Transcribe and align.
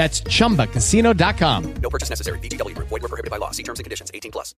That's 0.00 0.22
chumbacasino.com. 0.22 1.74
No 1.82 1.90
purchase 1.90 2.08
necessary. 2.08 2.38
VGW 2.38 2.74
Group. 2.74 2.88
Void 2.88 3.02
were 3.02 3.08
prohibited 3.08 3.30
by 3.30 3.36
law. 3.36 3.50
See 3.50 3.62
terms 3.62 3.80
and 3.80 3.84
conditions. 3.84 4.10
18 4.14 4.32
plus. 4.32 4.54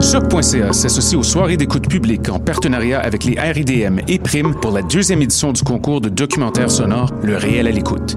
Choc.ca 0.00 0.72
s'associe 0.72 1.16
aux 1.16 1.22
soirées 1.22 1.58
d'écoute 1.58 1.86
publique 1.86 2.30
en 2.30 2.38
partenariat 2.38 2.98
avec 2.98 3.24
les 3.24 3.38
RIDM 3.38 3.98
et 4.08 4.18
Prime 4.18 4.54
pour 4.54 4.70
la 4.70 4.80
deuxième 4.80 5.20
édition 5.20 5.52
du 5.52 5.62
concours 5.62 6.00
de 6.00 6.08
documentaire 6.08 6.70
sonore 6.70 7.12
Le 7.22 7.36
réel 7.36 7.66
à 7.66 7.72
l'écoute. 7.72 8.16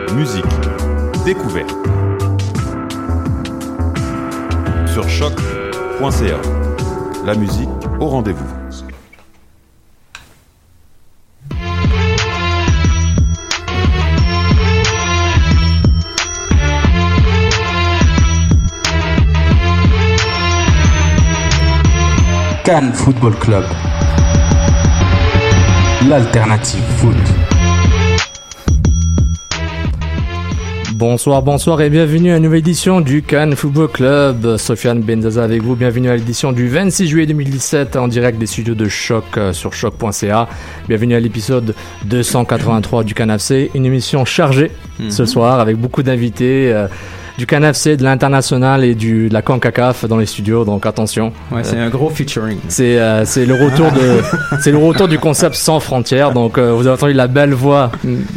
musique, 0.13 0.45
découverte. 1.25 1.73
Sur 4.87 5.07
choc.ca. 5.07 6.41
La 7.25 7.35
musique 7.35 7.69
au 7.99 8.07
rendez-vous. 8.07 8.45
Cannes 22.63 22.93
Football 22.93 23.35
Club. 23.39 23.65
L'alternative 26.07 26.83
foot. 26.97 27.40
Bonsoir, 31.05 31.41
bonsoir 31.41 31.81
et 31.81 31.89
bienvenue 31.89 32.31
à 32.31 32.37
une 32.37 32.43
nouvelle 32.43 32.59
édition 32.59 33.01
du 33.01 33.23
Cannes 33.23 33.55
Football 33.55 33.87
Club. 33.87 34.57
Sofiane 34.57 35.01
Benzaza 35.01 35.43
avec 35.43 35.63
vous. 35.63 35.75
Bienvenue 35.75 36.09
à 36.11 36.15
l'édition 36.15 36.51
du 36.51 36.67
26 36.67 37.07
juillet 37.07 37.25
2017 37.25 37.95
en 37.95 38.07
direct 38.07 38.37
des 38.37 38.45
studios 38.45 38.75
de 38.75 38.87
Choc 38.87 39.23
euh, 39.37 39.51
sur 39.51 39.73
choc.ca. 39.73 40.47
Bienvenue 40.87 41.15
à 41.15 41.19
l'épisode 41.19 41.73
283 42.05 43.03
du 43.03 43.15
Cannes 43.15 43.31
FC. 43.31 43.71
Une 43.73 43.87
émission 43.87 44.25
chargée 44.25 44.69
ce 45.09 45.23
Mhm. 45.23 45.27
soir 45.27 45.59
avec 45.59 45.75
beaucoup 45.77 46.03
d'invités. 46.03 46.71
euh, 46.71 46.85
du 47.37 47.45
Cannes 47.45 47.63
FC, 47.63 47.97
de 47.97 48.03
l'international 48.03 48.83
et 48.83 48.95
du, 48.95 49.29
de 49.29 49.33
la 49.33 49.41
CONCACAF 49.41 50.05
dans 50.05 50.17
les 50.17 50.25
studios, 50.25 50.65
donc 50.65 50.85
attention. 50.85 51.31
Ouais, 51.51 51.63
c'est 51.63 51.77
Euh, 51.77 51.85
un 51.87 51.89
gros 51.89 52.09
featuring. 52.09 52.57
c'est 52.67 52.97
euh, 52.99 53.23
le 53.35 53.53
retour 53.53 53.91
de 53.91 54.57
c'est 54.61 54.71
le 54.71 54.77
retour 54.77 55.07
du 55.07 55.17
concept 55.19 55.55
sans 55.55 55.79
frontières. 55.79 56.31
Donc 56.33 56.57
euh, 56.57 56.71
vous 56.73 56.87
avez 56.87 56.95
entendu 56.95 57.13
la 57.13 57.27
belle 57.27 57.53
voix 57.53 57.91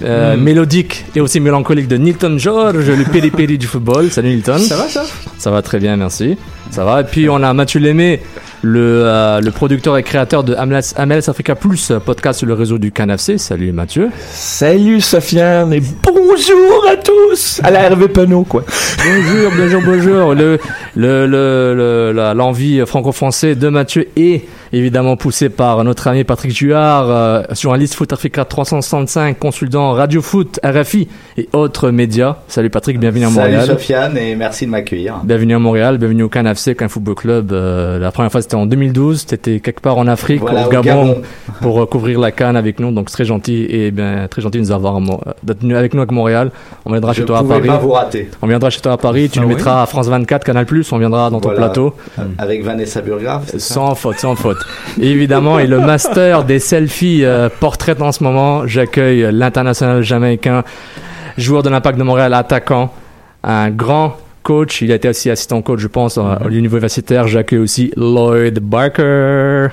euh, 0.04 0.36
Mm. 0.36 0.40
mélodique 0.40 1.04
et 1.14 1.20
aussi 1.20 1.40
mélancolique 1.40 1.88
de 1.88 1.96
Nilton 1.96 2.36
George, 2.38 2.88
le 2.90 3.04
péripéri 3.04 3.58
du 3.58 3.66
football. 3.66 4.10
Salut 4.10 4.28
Nilton. 4.30 4.58
Ça 4.58 4.76
va, 4.76 4.88
ça 4.88 5.02
Ça 5.38 5.50
va 5.50 5.60
très 5.62 5.78
bien, 5.78 5.96
merci. 5.96 6.36
Ça 6.70 6.84
va. 6.84 7.00
Et 7.02 7.04
puis 7.04 7.28
on 7.28 7.42
a 7.42 7.52
Mathieu 7.52 7.78
Lémé, 7.80 8.20
le, 8.62 9.02
euh, 9.04 9.40
le 9.40 9.50
producteur 9.50 9.96
et 9.96 10.02
créateur 10.02 10.42
de 10.42 10.54
MLS, 10.54 10.94
MLS 11.06 11.28
Africa 11.28 11.54
Plus, 11.54 11.92
podcast 12.04 12.38
sur 12.38 12.48
le 12.48 12.54
réseau 12.54 12.78
du 12.78 12.90
CanFC. 12.90 13.38
Salut 13.38 13.72
Mathieu. 13.72 14.08
Salut 14.30 15.00
Sofiane 15.00 15.72
et 15.72 15.82
bonjour 16.02 16.84
à 16.90 16.96
tous 16.96 17.60
à 17.62 17.70
la 17.70 17.82
Hervé 17.82 18.08
Penaud 18.08 18.42
quoi. 18.44 18.64
Bonjour, 19.04 19.52
bonjour, 19.56 19.82
bonjour. 19.84 20.34
Le, 20.34 20.58
le, 20.96 21.26
le, 21.26 21.74
le- 21.76 22.12
la- 22.12 22.34
l'envie 22.34 22.84
franco-français 22.86 23.54
de 23.54 23.68
Mathieu 23.68 24.08
est 24.16 24.44
évidemment 24.72 25.16
poussée 25.16 25.50
par 25.50 25.84
notre 25.84 26.08
ami 26.08 26.24
Patrick 26.24 26.52
Juard, 26.56 27.08
euh, 27.08 27.42
journaliste 27.52 27.94
Foot 27.94 28.12
Africa 28.12 28.44
365, 28.44 29.38
consultant 29.38 29.92
Radio 29.92 30.20
Foot, 30.22 30.58
RFI 30.64 31.06
et 31.36 31.48
autres 31.52 31.90
médias. 31.90 32.38
Salut 32.48 32.70
Patrick, 32.70 32.98
bienvenue 32.98 33.26
à 33.26 33.28
Salut 33.30 33.52
Montréal. 33.52 33.66
Sofiane 33.68 34.18
et 34.18 34.34
merci 34.34 34.66
de 34.66 34.70
m'accueillir. 34.70 35.20
Bienvenue 35.22 35.54
à 35.54 35.58
Montréal, 35.60 35.98
bienvenue 35.98 36.24
au 36.24 36.28
Can 36.28 36.46
FC, 36.54 36.74
Can 36.74 36.88
Football 36.88 37.14
Club. 37.14 37.52
Euh, 37.52 37.98
la 37.98 38.10
première 38.10 38.32
fois 38.32 38.42
c'était 38.42 38.54
en 38.54 38.66
2012, 38.66 39.26
t'étais 39.26 39.60
quelque 39.60 39.80
part 39.80 39.98
en 39.98 40.06
Afrique, 40.06 40.40
Voilà, 40.40 40.64
au 40.64 40.66
au 40.66 40.70
Gabon, 40.70 40.82
Gabon. 41.06 41.22
pour 41.60 41.80
euh, 41.82 41.86
couvrir 41.86 42.18
la 42.18 42.32
Cannes 42.32 42.56
avec 42.56 42.80
nous. 42.80 42.90
Donc 42.90 43.10
c'est 43.10 43.16
très 43.16 43.24
gentil 43.24 43.66
et 43.68 43.90
bien 43.90 44.26
très 44.28 44.42
gentil 44.42 44.58
de 44.58 44.62
nous 44.62 44.72
avoir 44.72 44.96
euh, 44.96 45.02
d'être 45.42 45.64
avec 45.74 45.94
nous 45.94 46.02
à 46.02 46.06
Montréal. 46.10 46.50
On 46.84 46.90
viendra 46.92 47.12
Je 47.12 47.20
chez 47.20 47.24
toi 47.26 47.38
à 47.38 47.44
Paris. 47.44 47.68
pas 47.68 47.78
vous 47.78 47.90
rater. 47.92 48.30
On 48.42 48.46
viendra 48.46 48.70
chez 48.70 48.80
toi 48.80 48.92
à 48.92 48.96
Paris, 48.96 49.28
tu 49.30 49.38
Ah 49.38 49.42
nous 49.42 49.48
oui 49.48 49.54
mettras 49.54 49.82
à 49.82 49.86
France 49.86 50.08
24, 50.08 50.44
Canal+, 50.44 50.66
on 50.92 50.98
viendra 50.98 51.30
dans 51.30 51.40
ton 51.40 51.48
Voilà. 51.50 51.66
plateau. 51.66 51.94
Avec 52.38 52.64
Vanessa 52.64 53.02
ça? 53.46 53.58
Sans 53.58 53.94
faute, 53.94 54.18
sans 54.18 54.34
faute. 54.34 54.58
Et 55.00 55.10
évidemment, 55.10 55.58
et 55.58 55.66
le 55.66 55.80
master 55.80 56.44
des 56.44 56.58
selfies 56.58 57.24
euh, 57.24 57.48
portraits 57.60 58.00
en 58.00 58.12
ce 58.12 58.22
moment, 58.24 58.66
j'accueille 58.66 59.28
l'international 59.32 60.02
jamaïcain, 60.02 60.64
joueur 61.38 61.62
de 61.62 61.70
l'Impact 61.70 61.98
de 61.98 62.04
Montréal, 62.04 62.34
attaquant, 62.34 62.92
un 63.42 63.70
grand 63.70 64.16
coach. 64.44 64.80
Il 64.82 64.92
a 64.92 64.94
été 64.94 65.08
aussi 65.08 65.28
assistant 65.30 65.60
coach, 65.62 65.80
je 65.80 65.88
pense, 65.88 66.16
Mhm. 66.18 66.38
au 66.44 66.48
niveau 66.50 66.58
universitaire. 66.60 67.26
J'accueille 67.26 67.58
aussi 67.58 67.92
Lloyd 67.96 68.60
Barker. 68.60 69.68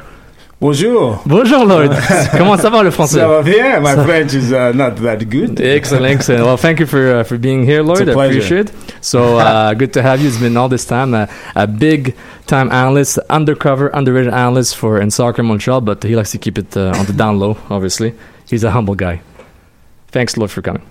Bonjour. 0.59 1.21
Bonjour 1.25 1.65
Lloyd. 1.65 1.91
Comment 2.37 2.55
ça 2.55 2.69
va 2.69 2.83
le 2.83 2.91
français? 2.91 3.17
Ça 3.19 3.27
va 3.27 3.41
bien. 3.41 3.79
My 3.79 3.95
Ça- 3.95 4.03
French 4.03 4.33
is 4.33 4.51
uh, 4.53 4.71
not 4.75 4.91
that 5.03 5.17
good. 5.25 5.59
Excellent, 5.59 6.05
excellent. 6.05 6.45
Well, 6.45 6.57
thank 6.57 6.79
you 6.79 6.85
for 6.85 6.99
uh, 6.99 7.23
for 7.23 7.37
being 7.39 7.63
here, 7.65 7.81
Lloyd. 7.81 8.07
It's 8.07 8.15
a 8.15 8.19
I 8.19 8.25
appreciate 8.27 8.69
it. 8.69 8.73
So 9.01 9.39
uh, 9.39 9.73
good 9.79 9.91
to 9.93 10.01
have 10.03 10.21
you. 10.21 10.27
It's 10.27 10.37
been 10.39 10.55
all 10.57 10.69
this 10.69 10.85
time. 10.85 11.15
Uh, 11.15 11.25
a 11.55 11.65
big 11.65 12.13
time 12.45 12.69
analyst, 12.71 13.17
undercover, 13.29 13.89
underrated 13.93 14.31
analyst 14.33 14.75
for 14.77 14.99
in 15.01 15.09
soccer 15.09 15.41
Montreal, 15.43 15.81
but 15.81 16.03
he 16.03 16.15
likes 16.15 16.29
to 16.33 16.37
keep 16.37 16.59
it 16.59 16.77
uh, 16.77 16.93
on 16.99 17.05
the 17.07 17.13
down 17.13 17.39
low. 17.39 17.57
Obviously, 17.71 18.13
he's 18.47 18.63
a 18.63 18.69
humble 18.69 18.93
guy. 18.95 19.19
Thanks, 20.11 20.37
Lloyd, 20.37 20.51
for 20.51 20.61
coming. 20.61 20.83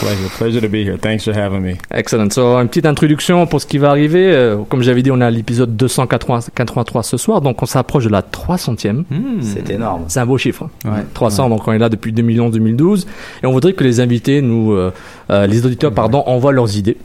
Pleasure, 0.00 0.28
pleasure 0.36 0.60
to 0.60 0.68
be 0.68 0.84
here. 0.84 0.98
Thanks 1.00 1.24
for 1.24 1.34
having 1.34 1.60
me. 1.60 1.74
Excellent. 1.90 2.30
So, 2.30 2.58
une 2.58 2.68
petite 2.68 2.84
introduction 2.86 3.46
pour 3.46 3.60
ce 3.60 3.66
qui 3.66 3.78
va 3.78 3.90
arriver. 3.90 4.30
Euh, 4.34 4.58
comme 4.68 4.82
j'avais 4.82 5.02
dit, 5.02 5.10
on 5.10 5.20
est 5.20 5.24
à 5.24 5.30
l'épisode 5.30 5.74
283 5.76 7.02
ce 7.02 7.16
soir, 7.16 7.40
donc 7.40 7.62
on 7.62 7.66
s'approche 7.66 8.04
de 8.04 8.10
la 8.10 8.20
300e. 8.22 9.04
C'est 9.40 9.70
énorme. 9.70 10.04
C'est 10.08 10.20
un 10.20 10.26
beau 10.26 10.36
chiffre. 10.38 10.68
hein. 10.84 10.90
Ouais. 10.90 11.04
300, 11.14 11.48
donc 11.48 11.66
on 11.66 11.72
est 11.72 11.78
là 11.78 11.88
depuis 11.88 12.12
2011-2012. 12.12 13.06
Et 13.42 13.46
on 13.46 13.52
voudrait 13.52 13.72
que 13.72 13.84
les 13.84 14.00
invités, 14.00 14.42
nous, 14.42 14.72
euh, 14.72 14.92
euh, 15.30 15.46
les 15.46 15.64
auditeurs, 15.64 15.92
pardon, 15.92 16.22
envoient 16.26 16.52
leurs 16.52 16.76
idées 16.76 16.98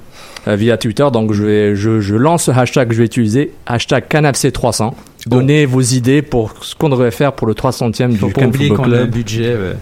euh, 0.47 0.55
via 0.55 0.77
Twitter. 0.77 1.07
Donc 1.13 1.31
je, 1.33 1.43
vais, 1.43 1.75
je, 1.75 2.01
je 2.01 2.15
lance 2.15 2.43
ce 2.43 2.51
hashtag 2.51 2.89
que 2.89 2.93
je 2.93 2.99
vais 2.99 3.05
utiliser, 3.05 3.53
hashtag 3.67 4.03
CanapC300. 4.09 4.91
Donnez 5.27 5.65
vos 5.67 5.81
idées 5.81 6.21
pour 6.21 6.53
ce 6.61 6.73
qu'on 6.75 6.89
devrait 6.89 7.11
faire 7.11 7.33
pour 7.33 7.45
le 7.47 7.53
300e 7.53 8.09
du 8.09 8.17
Faut 8.17 8.29
pas 8.29 8.45
oublier 8.45 8.69
qu'on 8.69 8.91
a 8.91 8.97
un 9.01 9.05
budget. 9.05 9.55
ouais. 9.55 9.75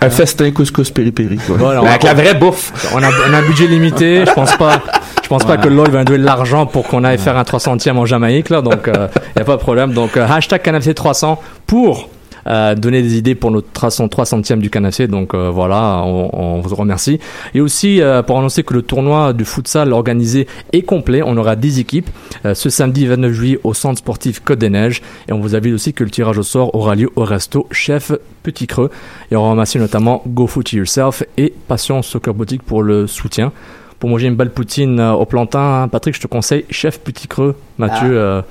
Un- 0.00 0.06
Un, 0.06 0.10
festin 0.10 0.50
couscous 0.50 0.90
péripéri. 0.90 1.38
Voilà, 1.48 1.80
Mais 1.80 1.86
on- 1.86 1.90
avec 1.90 2.02
la 2.02 2.14
vraie 2.14 2.34
bouffe. 2.34 2.72
On 2.94 3.02
a, 3.02 3.08
on 3.08 3.32
a 3.32 3.38
un 3.38 3.42
budget 3.46 3.66
limité. 3.68 4.24
Je 4.26 4.32
pense 4.32 4.56
pas. 4.56 4.82
Je 5.22 5.28
pense 5.28 5.44
pas 5.44 5.58
que 5.58 5.68
Lloyd 5.68 5.90
va 5.90 6.00
nous 6.00 6.04
donner 6.06 6.18
de 6.18 6.24
l'argent 6.24 6.66
pour 6.66 6.88
qu'on 6.88 7.04
aille 7.04 7.18
faire 7.18 7.36
un 7.36 7.42
300e 7.44 7.96
en 7.96 8.04
Jamaïque 8.04 8.50
là. 8.50 8.62
Donc 8.62 8.88
il 8.88 9.38
y 9.38 9.40
a 9.40 9.44
pas 9.44 9.56
de 9.56 9.60
problème. 9.60 9.92
Donc 9.92 10.16
euh, 10.16 10.26
hashtag 10.28 10.60
Canapé 10.62 10.92
300 10.92 11.40
pour 11.68 12.08
euh, 12.46 12.74
donner 12.74 13.02
des 13.02 13.16
idées 13.16 13.34
pour 13.34 13.50
notre 13.50 13.70
300 13.72 14.06
300e 14.06 14.58
du 14.58 14.70
Canapé. 14.70 15.06
Donc 15.08 15.34
euh, 15.34 15.50
voilà, 15.50 16.02
on, 16.04 16.30
on 16.32 16.60
vous 16.60 16.74
remercie. 16.74 17.18
Et 17.54 17.60
aussi 17.60 18.00
euh, 18.00 18.22
pour 18.22 18.38
annoncer 18.38 18.62
que 18.62 18.74
le 18.74 18.82
tournoi 18.82 19.32
de 19.32 19.44
futsal 19.44 19.92
organisé 19.92 20.46
est 20.72 20.82
complet. 20.82 21.22
On 21.24 21.36
aura 21.36 21.56
10 21.56 21.78
équipes 21.78 22.08
euh, 22.44 22.54
ce 22.54 22.70
samedi 22.70 23.06
29 23.06 23.32
juillet 23.32 23.58
au 23.64 23.74
centre 23.74 23.98
sportif 23.98 24.40
Côte 24.40 24.58
des 24.58 24.70
Neiges. 24.70 25.02
Et 25.28 25.32
on 25.32 25.40
vous 25.40 25.54
avise 25.54 25.74
aussi 25.74 25.92
que 25.92 26.04
le 26.04 26.10
tirage 26.10 26.38
au 26.38 26.42
sort 26.42 26.74
aura 26.74 26.94
lieu 26.94 27.10
au 27.16 27.24
resto 27.24 27.66
Chef 27.70 28.12
Petit 28.42 28.66
Creux. 28.66 28.90
Et 29.30 29.36
on 29.36 29.50
remercie 29.50 29.78
notamment 29.78 30.22
Go 30.26 30.46
Foot 30.46 30.72
Yourself 30.72 31.22
et 31.36 31.52
Passion 31.68 32.02
Soccer 32.02 32.34
Boutique 32.34 32.62
pour 32.62 32.82
le 32.82 33.06
soutien. 33.06 33.52
Pour 33.98 34.08
manger 34.08 34.28
une 34.28 34.34
belle 34.36 34.50
poutine 34.50 34.98
au 34.98 35.26
plantain, 35.26 35.86
Patrick, 35.92 36.14
je 36.14 36.22
te 36.22 36.26
conseille 36.26 36.64
Chef 36.70 37.00
Petit 37.00 37.28
Creux. 37.28 37.54
Mathieu, 37.76 38.18
Ah. 38.18 38.22
euh, 38.22 38.42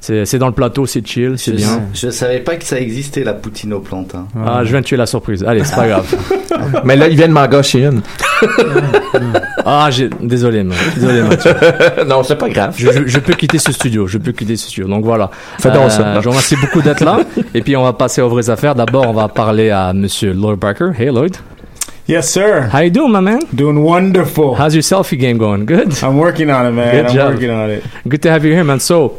c'est 0.00 0.38
dans 0.38 0.46
le 0.46 0.52
plateau, 0.52 0.86
c'est 0.86 1.06
chill, 1.06 1.34
c'est 1.36 1.52
bien. 1.52 1.82
je 1.94 2.10
savais 2.10 2.40
pas 2.40 2.56
que 2.56 2.64
ça 2.64 2.78
existait 2.80 3.24
la 3.24 3.32
poutine 3.34 3.72
au 3.72 3.80
plantain. 3.80 4.26
Ah, 4.44 4.60
je 4.64 4.70
viens 4.70 4.80
de 4.80 4.84
tuer 4.86 4.96
la 4.96 5.06
surprise. 5.06 5.44
Allez, 5.44 5.64
c'est 5.64 5.74
pas 5.74 5.86
grave. 5.88 6.14
Mais 6.84 6.96
là, 6.96 7.08
ils 7.08 7.16
viennent 7.16 7.32
m'en 7.32 7.46
gâcher 7.46 7.84
une. 7.84 8.00
Ah, 9.64 9.90
désolé, 10.20 10.62
man. 10.62 10.76
désolé 10.94 11.22
Mathieu. 11.22 11.52
non, 12.06 12.22
c'est 12.22 12.36
pas 12.36 12.48
grave. 12.48 12.74
Je, 12.76 12.90
je- 12.90 13.06
je 13.06 13.18
peux 13.18 13.34
quitter 13.34 13.58
ce 13.58 13.72
studio, 13.72 14.06
je 14.06 14.18
peux 14.18 14.32
quitter 14.32 14.56
ce 14.56 14.68
studio. 14.68 14.88
Donc 14.88 15.04
voilà. 15.04 15.30
Fais 15.58 15.70
donc 15.70 15.90
ça. 15.90 16.14
Je 16.16 16.24
vous 16.24 16.30
remercie 16.30 16.56
beaucoup 16.56 16.80
d'être 16.80 17.04
là. 17.04 17.20
Et 17.54 17.60
puis 17.60 17.76
on 17.76 17.82
va 17.84 17.92
passer 17.92 18.22
aux 18.22 18.28
vraies 18.28 18.48
affaires. 18.50 18.74
D'abord, 18.74 19.06
on 19.08 19.12
va 19.12 19.28
parler 19.28 19.70
à 19.70 19.92
Monsieur 19.92 20.32
Lloyd 20.32 20.58
Barker. 20.58 20.90
Hey 20.98 21.06
Lloyd. 21.10 21.36
Yes, 22.08 22.30
sir. 22.32 22.70
How 22.72 22.80
you 22.84 22.90
doing, 22.90 23.12
my 23.12 23.20
man? 23.20 23.40
Doing 23.52 23.76
wonderful. 23.82 24.54
How's 24.58 24.72
your 24.74 24.82
selfie 24.82 25.18
game 25.18 25.36
going? 25.36 25.66
Good. 25.66 25.92
I'm 26.02 26.16
working 26.18 26.50
on 26.50 26.66
it, 26.66 26.70
man. 26.72 26.90
Good 26.94 27.06
I'm 27.10 27.14
job. 27.14 27.32
working 27.34 27.50
on 27.50 27.70
it. 27.70 27.82
Good 28.08 28.22
to 28.22 28.30
have 28.30 28.46
you 28.46 28.54
here, 28.54 28.64
man. 28.64 28.80
So, 28.80 29.18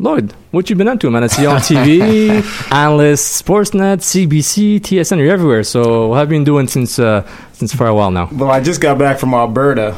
Lloyd, 0.00 0.34
what 0.50 0.68
you 0.68 0.74
been 0.74 0.88
up 0.88 0.98
to, 1.00 1.10
man? 1.10 1.22
I 1.22 1.28
see 1.28 1.42
you 1.42 1.48
on 1.48 1.60
TV, 1.60 2.72
analyst, 2.72 3.44
Sportsnet, 3.44 3.98
CBC, 3.98 4.80
TSN. 4.80 5.18
You're 5.18 5.30
everywhere. 5.32 5.62
So, 5.62 6.08
what 6.08 6.16
have 6.16 6.32
you 6.32 6.36
been 6.36 6.44
doing 6.44 6.66
since 6.66 6.98
uh, 6.98 7.26
since 7.52 7.72
for 7.72 7.86
a 7.86 7.94
while 7.94 8.10
now? 8.10 8.28
Well, 8.32 8.50
I 8.50 8.60
just 8.60 8.80
got 8.80 8.98
back 8.98 9.20
from 9.20 9.32
Alberta, 9.34 9.96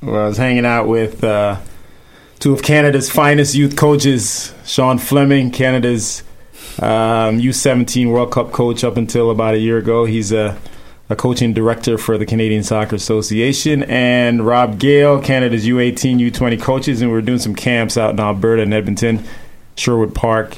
where 0.00 0.24
I 0.24 0.26
was 0.26 0.36
hanging 0.36 0.66
out 0.66 0.88
with 0.88 1.22
uh, 1.22 1.60
two 2.40 2.52
of 2.52 2.62
Canada's 2.64 3.08
finest 3.08 3.54
youth 3.54 3.76
coaches, 3.76 4.52
Sean 4.64 4.98
Fleming, 4.98 5.52
Canada's 5.52 6.24
um, 6.80 7.38
U17 7.38 8.10
World 8.10 8.32
Cup 8.32 8.50
coach 8.50 8.82
up 8.82 8.96
until 8.96 9.30
about 9.30 9.54
a 9.54 9.58
year 9.58 9.78
ago. 9.78 10.06
He's 10.06 10.32
a, 10.32 10.58
a 11.08 11.16
coaching 11.16 11.52
director 11.52 11.96
for 11.98 12.18
the 12.18 12.26
Canadian 12.26 12.62
Soccer 12.62 12.96
Association, 12.96 13.82
and 13.84 14.44
Rob 14.44 14.78
Gale, 14.78 15.20
Canada's 15.20 15.66
U18, 15.66 16.18
U20 16.30 16.60
coaches, 16.60 17.00
and 17.00 17.10
we're 17.10 17.22
doing 17.22 17.38
some 17.38 17.54
camps 17.54 17.96
out 17.96 18.10
in 18.10 18.20
Alberta 18.20 18.62
and 18.62 18.74
Edmonton, 18.74 19.24
Sherwood 19.76 20.14
Park, 20.14 20.56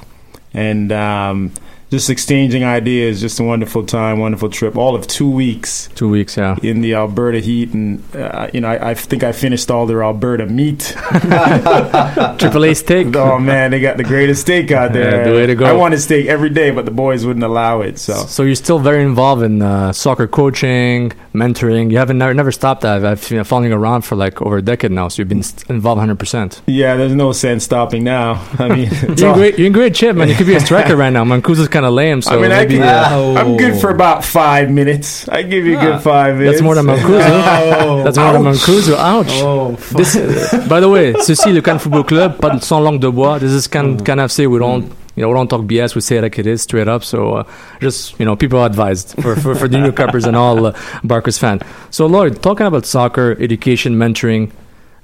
and 0.54 0.90
um, 0.92 1.52
just 1.90 2.10
exchanging 2.10 2.64
ideas. 2.64 3.20
Just 3.20 3.40
a 3.40 3.44
wonderful 3.44 3.84
time, 3.84 4.18
wonderful 4.18 4.48
trip. 4.48 4.76
All 4.76 4.94
of 4.94 5.06
two 5.06 5.30
weeks 5.30 5.88
Two 5.94 6.08
weeks, 6.08 6.36
yeah. 6.36 6.56
in 6.62 6.80
the 6.80 6.94
Alberta 6.94 7.40
heat, 7.40 7.72
and 7.72 8.02
uh, 8.14 8.48
you 8.52 8.60
know, 8.60 8.68
I, 8.68 8.90
I 8.90 8.94
think 8.94 9.22
I 9.24 9.32
finished 9.32 9.70
all 9.70 9.86
their 9.86 10.02
Alberta 10.02 10.46
meat. 10.46 10.94
Triple 12.38 12.64
A 12.64 12.74
steak. 12.74 13.14
Oh 13.16 13.38
man, 13.38 13.70
they 13.70 13.80
got 13.80 13.96
the 13.96 14.04
greatest 14.04 14.42
steak 14.42 14.70
out 14.70 14.92
there. 14.92 15.18
Yeah, 15.18 15.24
the 15.24 15.32
way 15.32 15.46
to 15.46 15.54
go. 15.54 15.64
I 15.64 15.72
wanted 15.72 16.00
steak 16.00 16.26
every 16.26 16.50
day, 16.50 16.70
but 16.70 16.84
the 16.84 16.90
boys 16.90 17.24
wouldn't 17.24 17.44
allow 17.44 17.80
it. 17.80 17.98
So 17.98 18.14
So 18.14 18.42
you're 18.42 18.54
still 18.54 18.78
very 18.78 19.02
involved 19.02 19.42
in 19.42 19.62
uh, 19.62 19.92
soccer 19.92 20.26
coaching, 20.26 21.12
mentoring. 21.34 21.90
You 21.90 21.98
haven't 21.98 22.18
never, 22.18 22.34
never 22.34 22.52
stopped. 22.52 22.84
I've, 22.84 23.04
I've 23.04 23.28
been 23.28 23.44
following 23.44 23.72
around 23.72 24.02
for 24.02 24.16
like 24.16 24.40
over 24.42 24.58
a 24.58 24.62
decade 24.62 24.90
now. 24.92 25.08
So 25.08 25.22
you've 25.22 25.28
been 25.28 25.44
involved 25.68 25.98
100. 25.98 26.18
percent 26.18 26.62
yeah, 26.66 26.96
there's 26.96 27.14
no 27.14 27.32
sense 27.32 27.64
stopping 27.64 28.04
now. 28.04 28.46
I 28.58 28.68
mean, 28.68 28.90
You're 29.16 29.28
in 29.30 29.34
great. 29.34 29.58
You're 29.58 29.66
in 29.68 29.72
great 29.72 29.96
shape, 29.96 30.16
man. 30.16 30.28
You 30.28 30.34
could 30.34 30.46
be 30.46 30.54
a 30.54 30.60
striker 30.60 30.96
right 31.02 31.10
now. 31.10 31.24
Mancosu's 31.24 31.68
kind 31.78 31.86
of 31.86 31.94
lame. 31.94 32.20
So 32.22 32.32
I 32.32 32.36
mean, 32.42 32.50
I 32.50 32.58
maybe, 32.60 32.78
can, 32.78 32.82
uh, 32.82 33.40
I'm 33.40 33.56
good 33.56 33.80
for 33.80 33.90
about 33.90 34.24
five 34.24 34.68
minutes. 34.68 35.28
I 35.28 35.42
give 35.42 35.64
you 35.64 35.78
a 35.78 35.80
good 35.80 36.00
five 36.02 36.36
minutes. 36.36 36.54
That's 36.58 36.62
more 36.64 36.74
than 36.74 36.86
Mancosu. 36.86 37.78
Oh, 37.80 38.02
That's 38.02 38.18
more 38.18 38.32
than 38.32 38.46
ouch. 38.46 38.56
Mancosu. 38.56 38.94
Ouch. 38.96 39.32
Oh, 39.46 39.76
This, 39.98 40.12
by 40.68 40.80
the 40.80 40.88
way, 40.88 41.12
ceci 41.22 41.52
le 41.52 41.62
Can 41.62 41.78
Football 41.78 42.04
Club, 42.04 42.40
pas 42.40 42.50
de- 42.50 42.60
sans 42.60 42.80
langue 42.82 43.00
de 43.00 43.10
bois. 43.12 43.38
This 43.38 43.52
is 43.52 43.68
Can 43.68 43.96
Can 43.98 44.18
FC. 44.18 44.50
We 44.50 44.58
don't, 44.58 44.84
you 45.14 45.22
know, 45.22 45.28
we 45.28 45.34
don't 45.34 45.48
talk 45.48 45.62
BS. 45.62 45.94
We 45.94 46.00
say 46.00 46.16
it 46.16 46.22
like 46.22 46.38
it 46.38 46.46
is, 46.48 46.62
straight 46.62 46.88
up. 46.88 47.04
So 47.04 47.34
uh, 47.36 47.44
just 47.80 48.18
you 48.18 48.24
know, 48.26 48.34
people 48.34 48.58
are 48.58 48.66
advised 48.66 49.14
for 49.22 49.36
for, 49.36 49.54
for 49.54 49.68
the 49.68 49.78
newcomers 49.78 50.24
and 50.24 50.36
all 50.36 50.66
uh, 50.66 50.72
Barker's 51.04 51.38
fan. 51.38 51.60
So 51.90 52.06
Lloyd, 52.06 52.42
talking 52.42 52.66
about 52.66 52.86
soccer, 52.86 53.36
education, 53.38 53.94
mentoring. 53.94 54.50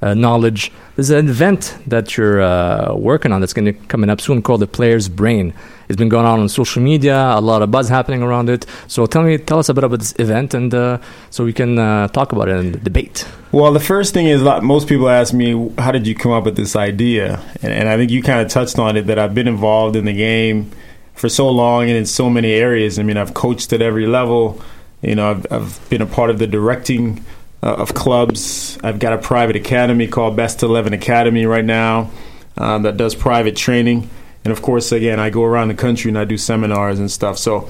Uh, 0.03 0.12
knowledge. 0.12 0.70
There's 0.97 1.09
an 1.09 1.29
event 1.31 1.79
that 1.87 2.15
you're 2.19 2.43
uh, 2.43 2.94
working 2.94 3.32
on 3.32 3.41
that's 3.41 3.55
going 3.55 3.65
to 3.65 3.73
coming 3.88 4.11
up 4.11 4.20
soon 4.20 4.43
called 4.43 4.61
the 4.61 4.67
Player's 4.67 5.09
Brain. 5.09 5.55
It's 5.88 5.96
been 5.96 6.08
going 6.08 6.26
on 6.26 6.40
on 6.40 6.48
social 6.48 6.82
media, 6.82 7.16
a 7.16 7.40
lot 7.40 7.62
of 7.62 7.70
buzz 7.70 7.88
happening 7.88 8.22
around 8.22 8.48
it. 8.48 8.66
So 8.86 9.06
tell 9.06 9.22
me, 9.22 9.38
tell 9.38 9.58
us 9.58 9.69
a 9.69 9.75
bit 9.75 9.84
about 9.84 9.98
this 9.98 10.14
event, 10.19 10.54
and 10.54 10.75
uh, 10.75 10.98
so 11.31 11.44
we 11.44 11.52
can 11.52 11.78
uh, 11.78 12.08
talk 12.08 12.32
about 12.32 12.48
it 12.48 12.56
and 12.56 12.82
debate. 12.82 13.26
Well, 13.52 13.72
the 13.72 13.81
first 13.81 14.14
thing 14.14 14.26
is 14.26 14.42
that 14.44 14.62
most 14.62 14.88
people 14.88 15.08
ask 15.08 15.32
me, 15.32 15.70
how 15.78 15.92
did 15.92 16.06
you 16.06 16.14
come 16.14 16.32
up 16.32 16.44
with 16.44 16.56
this 16.56 16.74
idea? 16.74 17.41
And, 17.62 17.72
and 17.72 17.88
I 17.88 17.96
think 17.96 18.10
you 18.10 18.22
kind 18.22 18.41
of 18.41 18.48
touched 18.48 18.79
on 18.79 18.96
it 18.96 19.06
that 19.06 19.19
I've 19.19 19.34
been 19.34 19.48
involved 19.48 19.96
in 19.96 20.06
the 20.06 20.12
game 20.12 20.70
for 21.14 21.29
so 21.29 21.48
long 21.48 21.84
and 21.84 21.96
in 21.96 22.06
so 22.06 22.29
many 22.29 22.53
areas. 22.53 22.98
I 22.98 23.03
mean, 23.03 23.17
I've 23.17 23.34
coached 23.34 23.72
at 23.72 23.81
every 23.81 24.06
level. 24.06 24.60
You 25.03 25.14
know, 25.14 25.31
I've, 25.31 25.46
I've 25.53 25.91
been 25.91 26.03
a 26.03 26.06
part 26.06 26.31
of 26.31 26.38
the 26.38 26.46
directing 26.46 27.24
uh, 27.62 27.74
of 27.74 27.94
clubs. 27.94 28.79
I've 28.82 28.98
got 28.98 29.12
a 29.12 29.19
private 29.19 29.56
academy 29.56 30.08
called 30.08 30.36
Best 30.36 30.62
11 30.62 30.93
Academy 30.93 31.46
right 31.46 31.64
now 31.64 32.10
um, 32.56 32.82
that 32.82 32.96
does 32.96 33.14
private 33.14 33.56
training. 33.56 34.10
And 34.44 34.53
of 34.53 34.63
course, 34.63 34.93
again, 34.93 35.19
I 35.19 35.31
go 35.31 35.43
around 35.43 35.69
the 35.69 35.74
country 35.74 36.10
and 36.10 36.19
I 36.19 36.24
do 36.24 36.36
seminars 36.36 36.98
and 36.98 37.10
stuff. 37.10 37.39
So, 37.39 37.69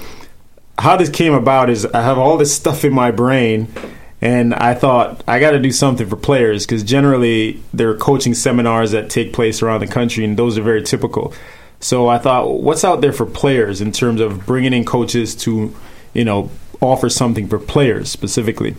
how 0.78 0.97
this 0.97 1.09
came 1.09 1.33
about 1.33 1.71
is 1.71 1.87
I 1.87 2.02
have 2.02 2.19
all 2.19 2.37
this 2.37 2.54
stuff 2.54 2.85
in 2.85 2.93
my 2.93 3.12
brain, 3.12 3.73
and 4.21 4.54
I 4.54 4.75
thought 4.75 5.23
I 5.28 5.38
got 5.38 5.52
to 5.52 5.61
do 5.61 5.71
something 5.71 6.09
for 6.09 6.16
players 6.16 6.66
because 6.66 6.83
generally 6.83 7.62
there 7.73 7.90
are 7.90 7.97
coaching 7.97 8.35
seminars 8.35 8.90
that 8.90 9.09
take 9.09 9.33
place 9.33 9.62
around 9.62 9.81
the 9.81 9.87
country, 9.87 10.25
and 10.25 10.37
those 10.37 10.59
are 10.59 10.62
very 10.62 10.83
typical. 10.83 11.33
So 11.78 12.09
I 12.09 12.19
thought, 12.19 12.61
what's 12.61 12.83
out 12.83 13.02
there 13.02 13.12
for 13.12 13.26
players 13.26 13.81
in 13.81 13.93
terms 13.93 14.21
of 14.21 14.47
bringing 14.47 14.73
in 14.73 14.85
coaches 14.85 15.35
to, 15.37 15.76
you 16.14 16.25
know, 16.25 16.50
offer 16.81 17.09
something 17.09 17.47
for 17.47 17.59
players 17.59 18.11
specifically. 18.11 18.75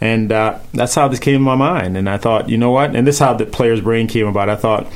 And 0.00 0.32
uh, 0.32 0.58
that's 0.72 0.94
how 0.94 1.08
this 1.08 1.18
came 1.18 1.34
to 1.34 1.40
my 1.40 1.54
mind. 1.56 1.96
And 1.96 2.08
I 2.08 2.18
thought, 2.18 2.48
you 2.48 2.58
know 2.58 2.70
what? 2.70 2.94
And 2.94 3.06
this 3.06 3.16
is 3.16 3.18
how 3.20 3.34
the 3.34 3.46
player's 3.46 3.80
brain 3.80 4.06
came 4.06 4.26
about. 4.26 4.48
I 4.48 4.56
thought 4.56 4.86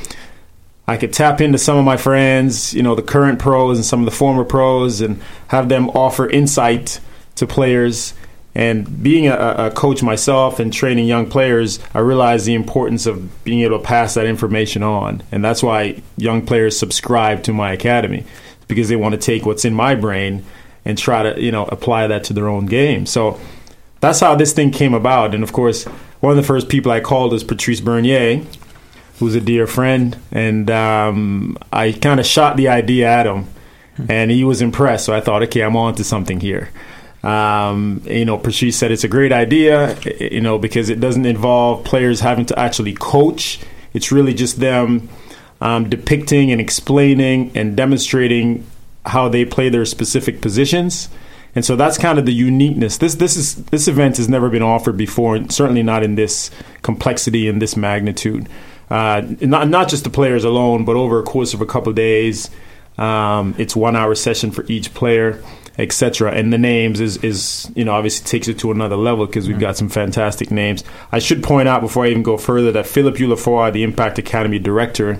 I 0.89 0.97
could 0.97 1.13
tap 1.13 1.39
into 1.39 1.59
some 1.59 1.77
of 1.77 1.85
my 1.85 1.97
friends, 1.97 2.73
you 2.73 2.81
know, 2.81 2.95
the 2.95 3.03
current 3.03 3.37
pros 3.37 3.77
and 3.77 3.85
some 3.85 3.99
of 3.99 4.05
the 4.05 4.11
former 4.11 4.43
pros, 4.43 5.01
and 5.01 5.21
have 5.49 5.69
them 5.69 5.87
offer 5.91 6.27
insight 6.27 6.99
to 7.35 7.45
players. 7.45 8.15
And 8.55 9.03
being 9.03 9.27
a, 9.27 9.35
a 9.35 9.71
coach 9.71 10.01
myself 10.01 10.59
and 10.59 10.73
training 10.73 11.05
young 11.05 11.29
players, 11.29 11.79
I 11.93 11.99
realized 11.99 12.47
the 12.47 12.55
importance 12.55 13.05
of 13.05 13.43
being 13.43 13.61
able 13.61 13.77
to 13.77 13.83
pass 13.83 14.15
that 14.15 14.25
information 14.25 14.81
on. 14.81 15.21
And 15.31 15.45
that's 15.45 15.61
why 15.61 16.01
young 16.17 16.43
players 16.43 16.75
subscribe 16.75 17.43
to 17.43 17.53
my 17.53 17.71
academy 17.71 18.25
because 18.67 18.89
they 18.89 18.95
want 18.95 19.13
to 19.13 19.21
take 19.21 19.45
what's 19.45 19.65
in 19.65 19.75
my 19.75 19.93
brain 19.93 20.43
and 20.85 20.97
try 20.97 21.21
to, 21.21 21.39
you 21.39 21.51
know, 21.51 21.65
apply 21.65 22.07
that 22.07 22.23
to 22.25 22.33
their 22.33 22.47
own 22.47 22.65
game. 22.65 23.05
So 23.05 23.39
that's 23.99 24.21
how 24.21 24.33
this 24.33 24.53
thing 24.53 24.71
came 24.71 24.95
about. 24.95 25.35
And 25.35 25.43
of 25.43 25.53
course, 25.53 25.83
one 26.19 26.31
of 26.31 26.37
the 26.37 26.43
first 26.43 26.67
people 26.67 26.91
I 26.91 26.99
called 26.99 27.31
was 27.31 27.43
Patrice 27.43 27.79
Bernier, 27.79 28.43
who's 29.19 29.35
a 29.35 29.41
dear 29.41 29.67
friend, 29.67 30.17
and 30.31 30.71
um, 30.71 31.57
I 31.71 31.91
kind 31.91 32.19
of 32.19 32.25
shot 32.25 32.57
the 32.57 32.69
idea 32.69 33.07
at 33.07 33.25
him. 33.27 33.47
and 34.07 34.31
he 34.31 34.43
was 34.43 34.61
impressed. 34.61 35.05
So 35.05 35.13
I 35.13 35.21
thought, 35.21 35.43
okay, 35.43 35.61
I'm 35.61 35.75
on 35.75 35.95
to 35.95 36.03
something 36.03 36.39
here. 36.39 36.69
Um, 37.21 38.01
you 38.05 38.23
know, 38.23 38.37
Patrice 38.37 38.77
said 38.77 38.91
it's 38.91 39.03
a 39.03 39.09
great 39.09 39.33
idea, 39.33 39.99
you 40.19 40.39
know, 40.39 40.57
because 40.57 40.89
it 40.89 41.01
doesn't 41.01 41.25
involve 41.25 41.83
players 41.83 42.21
having 42.21 42.45
to 42.45 42.57
actually 42.57 42.93
coach. 42.93 43.59
It's 43.93 44.11
really 44.11 44.33
just 44.33 44.59
them 44.59 45.09
um, 45.59 45.89
depicting 45.89 46.51
and 46.51 46.61
explaining 46.61 47.51
and 47.55 47.75
demonstrating 47.75 48.65
how 49.05 49.27
they 49.27 49.43
play 49.43 49.67
their 49.67 49.85
specific 49.85 50.41
positions. 50.41 51.09
And 51.55 51.65
so 51.65 51.75
that's 51.75 51.97
kind 51.97 52.19
of 52.19 52.25
the 52.25 52.33
uniqueness. 52.33 52.97
This 52.99 53.15
this 53.15 53.35
is 53.35 53.55
this 53.65 53.87
event 53.87 54.17
has 54.17 54.29
never 54.29 54.49
been 54.49 54.61
offered 54.61 54.95
before, 54.95 55.35
and 55.35 55.51
certainly 55.51 55.83
not 55.83 56.03
in 56.03 56.15
this 56.15 56.51
complexity 56.83 57.49
and 57.49 57.61
this 57.61 57.75
magnitude. 57.75 58.47
Uh, 58.89 59.21
not 59.41 59.67
not 59.67 59.89
just 59.89 60.03
the 60.03 60.09
players 60.09 60.43
alone, 60.43 60.85
but 60.85 60.95
over 60.95 61.19
a 61.19 61.23
course 61.23 61.53
of 61.53 61.61
a 61.61 61.65
couple 61.65 61.89
of 61.89 61.95
days. 61.95 62.49
Um, 62.97 63.55
it's 63.57 63.75
one 63.75 63.95
hour 63.95 64.13
session 64.13 64.51
for 64.51 64.65
each 64.67 64.93
player, 64.93 65.41
etc. 65.77 66.31
And 66.31 66.51
the 66.51 66.57
names 66.57 66.99
is 66.99 67.17
is 67.17 67.71
you 67.75 67.85
know 67.85 67.93
obviously 67.93 68.25
takes 68.25 68.47
it 68.47 68.59
to 68.59 68.71
another 68.71 68.97
level 68.97 69.25
because 69.25 69.47
we've 69.47 69.59
got 69.59 69.77
some 69.77 69.89
fantastic 69.89 70.51
names. 70.51 70.83
I 71.11 71.19
should 71.19 71.43
point 71.43 71.67
out 71.67 71.81
before 71.81 72.05
I 72.05 72.09
even 72.09 72.23
go 72.23 72.37
further 72.37 72.71
that 72.73 72.87
Philippe 72.87 73.19
Eullaffroy, 73.19 73.71
the 73.71 73.83
Impact 73.83 74.17
Academy 74.19 74.59
director, 74.59 75.19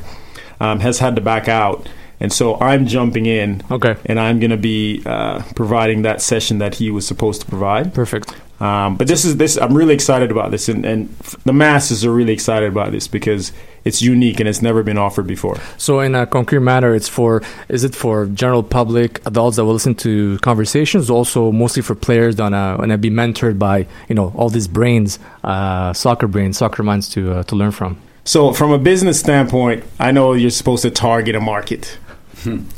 um, 0.60 0.80
has 0.82 1.00
had 1.00 1.16
to 1.16 1.22
back 1.22 1.48
out. 1.48 1.88
And 2.22 2.34
so 2.34 2.60
I'm 2.60 2.86
jumping 2.86 3.28
in, 3.28 3.64
okay, 3.72 3.96
and 4.06 4.20
I'm 4.20 4.42
going 4.42 4.52
to 4.52 4.58
be 4.58 5.02
uh, 5.06 5.42
providing 5.56 6.02
that 6.02 6.22
session 6.22 6.58
that 6.58 6.76
he 6.76 6.92
was 6.92 7.08
supposed 7.08 7.40
to 7.42 7.48
provide. 7.48 7.94
Perfect. 7.94 8.36
Um, 8.60 8.98
but 8.98 9.08
this 9.08 9.24
is 9.26 9.38
this. 9.38 9.58
I'm 9.58 9.76
really 9.76 9.94
excited 9.94 10.32
about 10.32 10.52
this, 10.52 10.68
and, 10.68 10.86
and 10.86 11.10
the 11.46 11.54
masses 11.54 12.04
are 12.06 12.12
really 12.12 12.34
excited 12.34 12.70
about 12.70 12.92
this 12.92 13.08
because 13.08 13.54
it's 13.86 14.02
unique 14.02 14.40
and 14.40 14.50
it's 14.50 14.62
never 14.62 14.84
been 14.84 14.98
offered 14.98 15.28
before. 15.28 15.58
So 15.78 16.02
in 16.02 16.14
a 16.14 16.28
concrete 16.28 16.60
matter, 16.60 16.94
it's 16.94 17.08
for 17.08 17.42
is 17.70 17.84
it 17.84 17.96
for 17.96 18.26
general 18.28 18.64
public 18.64 19.26
adults 19.26 19.56
that 19.56 19.66
will 19.66 19.74
listen 19.74 19.96
to 19.96 20.38
conversations, 20.40 21.10
also 21.10 21.52
mostly 21.52 21.82
for 21.82 21.96
players 21.96 22.36
that 22.36 22.44
wanna, 22.44 22.76
wanna 22.78 22.98
be 22.98 23.10
mentored 23.10 23.58
by 23.58 23.88
you 24.10 24.16
know 24.16 24.34
all 24.36 24.50
these 24.50 24.68
brains, 24.68 25.20
uh, 25.44 25.94
soccer 25.94 26.28
brains, 26.28 26.58
soccer 26.58 26.84
minds 26.84 27.08
to 27.10 27.34
uh, 27.34 27.44
to 27.44 27.56
learn 27.56 27.72
from. 27.72 27.98
So, 28.26 28.54
from 28.54 28.72
a 28.72 28.78
business 28.78 29.20
standpoint, 29.20 29.84
I 30.00 30.12
know 30.12 30.34
you're 30.34 30.52
supposed 30.52 30.84
to 30.84 30.92
target 30.92 31.36
a 31.36 31.40
market. 31.40 31.98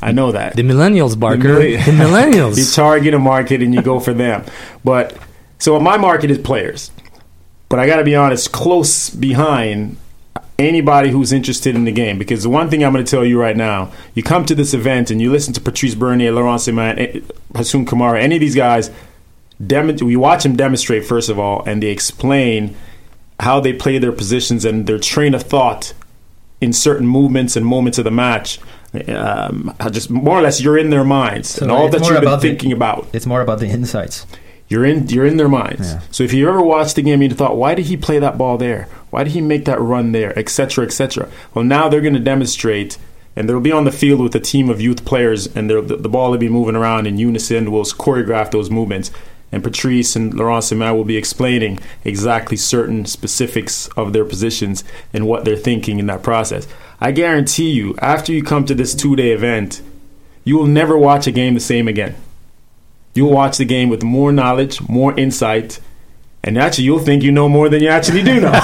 I 0.01 0.11
know 0.11 0.31
that. 0.31 0.55
The 0.55 0.63
millennials, 0.63 1.19
Barker. 1.19 1.59
The, 1.59 1.75
The 1.75 1.91
millennials. 1.91 2.57
you 2.61 2.65
target 2.65 3.13
a 3.13 3.19
market 3.19 3.61
and 3.61 3.73
you 3.75 3.81
go 3.81 3.99
for 3.99 4.13
them. 4.13 4.43
But 4.83 5.17
so 5.61 5.79
my 5.79 5.95
market 5.97 6.31
is 6.31 6.37
players. 6.39 6.91
But 7.69 7.79
I 7.79 7.85
got 7.87 7.97
to 7.97 8.03
be 8.03 8.15
honest, 8.15 8.51
close 8.51 9.09
behind 9.09 9.95
anybody 10.59 11.09
who's 11.09 11.31
interested 11.31 11.73
in 11.75 11.85
the 11.85 11.91
game. 11.91 12.17
Because 12.17 12.43
the 12.43 12.49
one 12.49 12.69
thing 12.69 12.83
I'm 12.83 12.91
going 12.91 13.05
to 13.05 13.09
tell 13.09 13.23
you 13.23 13.39
right 13.39 13.55
now, 13.55 13.91
you 14.13 14.23
come 14.23 14.45
to 14.45 14.55
this 14.55 14.73
event 14.73 15.09
and 15.09 15.21
you 15.21 15.31
listen 15.31 15.53
to 15.53 15.61
Patrice 15.61 15.95
Bernier, 15.95 16.31
Laurent 16.33 16.59
Ciman, 16.59 16.97
eh, 16.99 17.19
Hassoun 17.53 17.87
Camara, 17.87 18.21
any 18.21 18.35
of 18.35 18.41
these 18.41 18.55
guys. 18.55 18.91
Dem- 19.65 19.95
we 19.97 20.15
watch 20.15 20.43
them 20.43 20.55
demonstrate 20.55 21.05
first 21.05 21.29
of 21.29 21.37
all, 21.39 21.63
and 21.65 21.81
they 21.81 21.87
explain 21.91 22.75
how 23.39 23.59
they 23.59 23.73
play 23.73 23.97
their 23.99 24.11
positions 24.11 24.65
and 24.65 24.85
their 24.87 24.99
train 24.99 25.33
of 25.33 25.43
thought 25.43 25.93
in 26.59 26.73
certain 26.73 27.07
movements 27.07 27.55
and 27.55 27.65
moments 27.65 27.97
of 27.97 28.03
the 28.03 28.11
match. 28.11 28.59
Um, 29.07 29.73
just 29.91 30.09
more 30.09 30.37
or 30.37 30.41
less, 30.41 30.59
you're 30.61 30.77
in 30.77 30.89
their 30.89 31.03
minds 31.05 31.49
So 31.49 31.63
and 31.63 31.71
all 31.71 31.87
that 31.89 32.01
you've 32.01 32.09
been 32.09 32.23
about 32.23 32.41
the- 32.41 32.49
thinking 32.49 32.71
about. 32.73 33.07
It's 33.13 33.25
more 33.25 33.41
about 33.41 33.59
the 33.59 33.67
insights. 33.67 34.25
You're 34.71 34.85
in 34.85 35.09
you're 35.09 35.25
in 35.25 35.35
their 35.35 35.49
minds. 35.49 35.95
So 36.11 36.23
if 36.23 36.31
you 36.31 36.47
ever 36.47 36.61
watched 36.61 36.95
the 36.95 37.01
game 37.01 37.21
and 37.21 37.29
you 37.29 37.35
thought, 37.35 37.57
why 37.57 37.75
did 37.75 37.87
he 37.87 37.97
play 37.97 38.19
that 38.19 38.37
ball 38.37 38.57
there? 38.57 38.87
Why 39.09 39.25
did 39.25 39.33
he 39.33 39.41
make 39.41 39.65
that 39.65 39.81
run 39.81 40.13
there? 40.13 40.37
Etc. 40.39 40.85
Etc. 40.85 41.27
Well, 41.53 41.65
now 41.65 41.89
they're 41.89 41.99
going 41.99 42.13
to 42.13 42.21
demonstrate, 42.21 42.97
and 43.35 43.49
they'll 43.49 43.59
be 43.59 43.73
on 43.73 43.83
the 43.83 43.91
field 43.91 44.21
with 44.21 44.33
a 44.33 44.39
team 44.39 44.69
of 44.69 44.79
youth 44.79 45.03
players, 45.03 45.53
and 45.57 45.69
the, 45.69 45.81
the 45.81 46.07
ball 46.07 46.31
will 46.31 46.37
be 46.37 46.47
moving 46.47 46.77
around 46.77 47.05
in 47.05 47.17
unison. 47.17 47.69
We'll 47.69 47.83
choreograph 47.83 48.51
those 48.51 48.69
movements, 48.69 49.11
and 49.51 49.61
Patrice 49.61 50.15
and 50.15 50.33
Laurent 50.33 50.63
Ciman 50.63 50.95
will 50.95 51.03
be 51.03 51.17
explaining 51.17 51.77
exactly 52.05 52.55
certain 52.55 53.05
specifics 53.05 53.87
of 53.97 54.13
their 54.13 54.23
positions 54.23 54.85
and 55.11 55.27
what 55.27 55.43
they're 55.43 55.57
thinking 55.57 55.99
in 55.99 56.05
that 56.05 56.23
process. 56.23 56.65
I 57.01 57.11
guarantee 57.11 57.71
you, 57.71 57.93
after 57.97 58.31
you 58.31 58.41
come 58.41 58.63
to 58.67 58.73
this 58.73 58.95
two 58.95 59.17
day 59.17 59.33
event, 59.33 59.81
you 60.45 60.57
will 60.57 60.65
never 60.65 60.97
watch 60.97 61.27
a 61.27 61.31
game 61.31 61.55
the 61.55 61.59
same 61.59 61.89
again. 61.89 62.15
You'll 63.13 63.31
watch 63.31 63.57
the 63.57 63.65
game 63.65 63.89
with 63.89 64.03
more 64.03 64.31
knowledge, 64.31 64.81
more 64.87 65.17
insight, 65.19 65.79
and 66.43 66.57
actually 66.57 66.85
you'll 66.85 66.99
think 66.99 67.23
you 67.23 67.31
know 67.31 67.47
more 67.49 67.69
than 67.69 67.83
you 67.83 67.89
actually 67.89 68.23
do 68.23 68.39
know. 68.39 68.51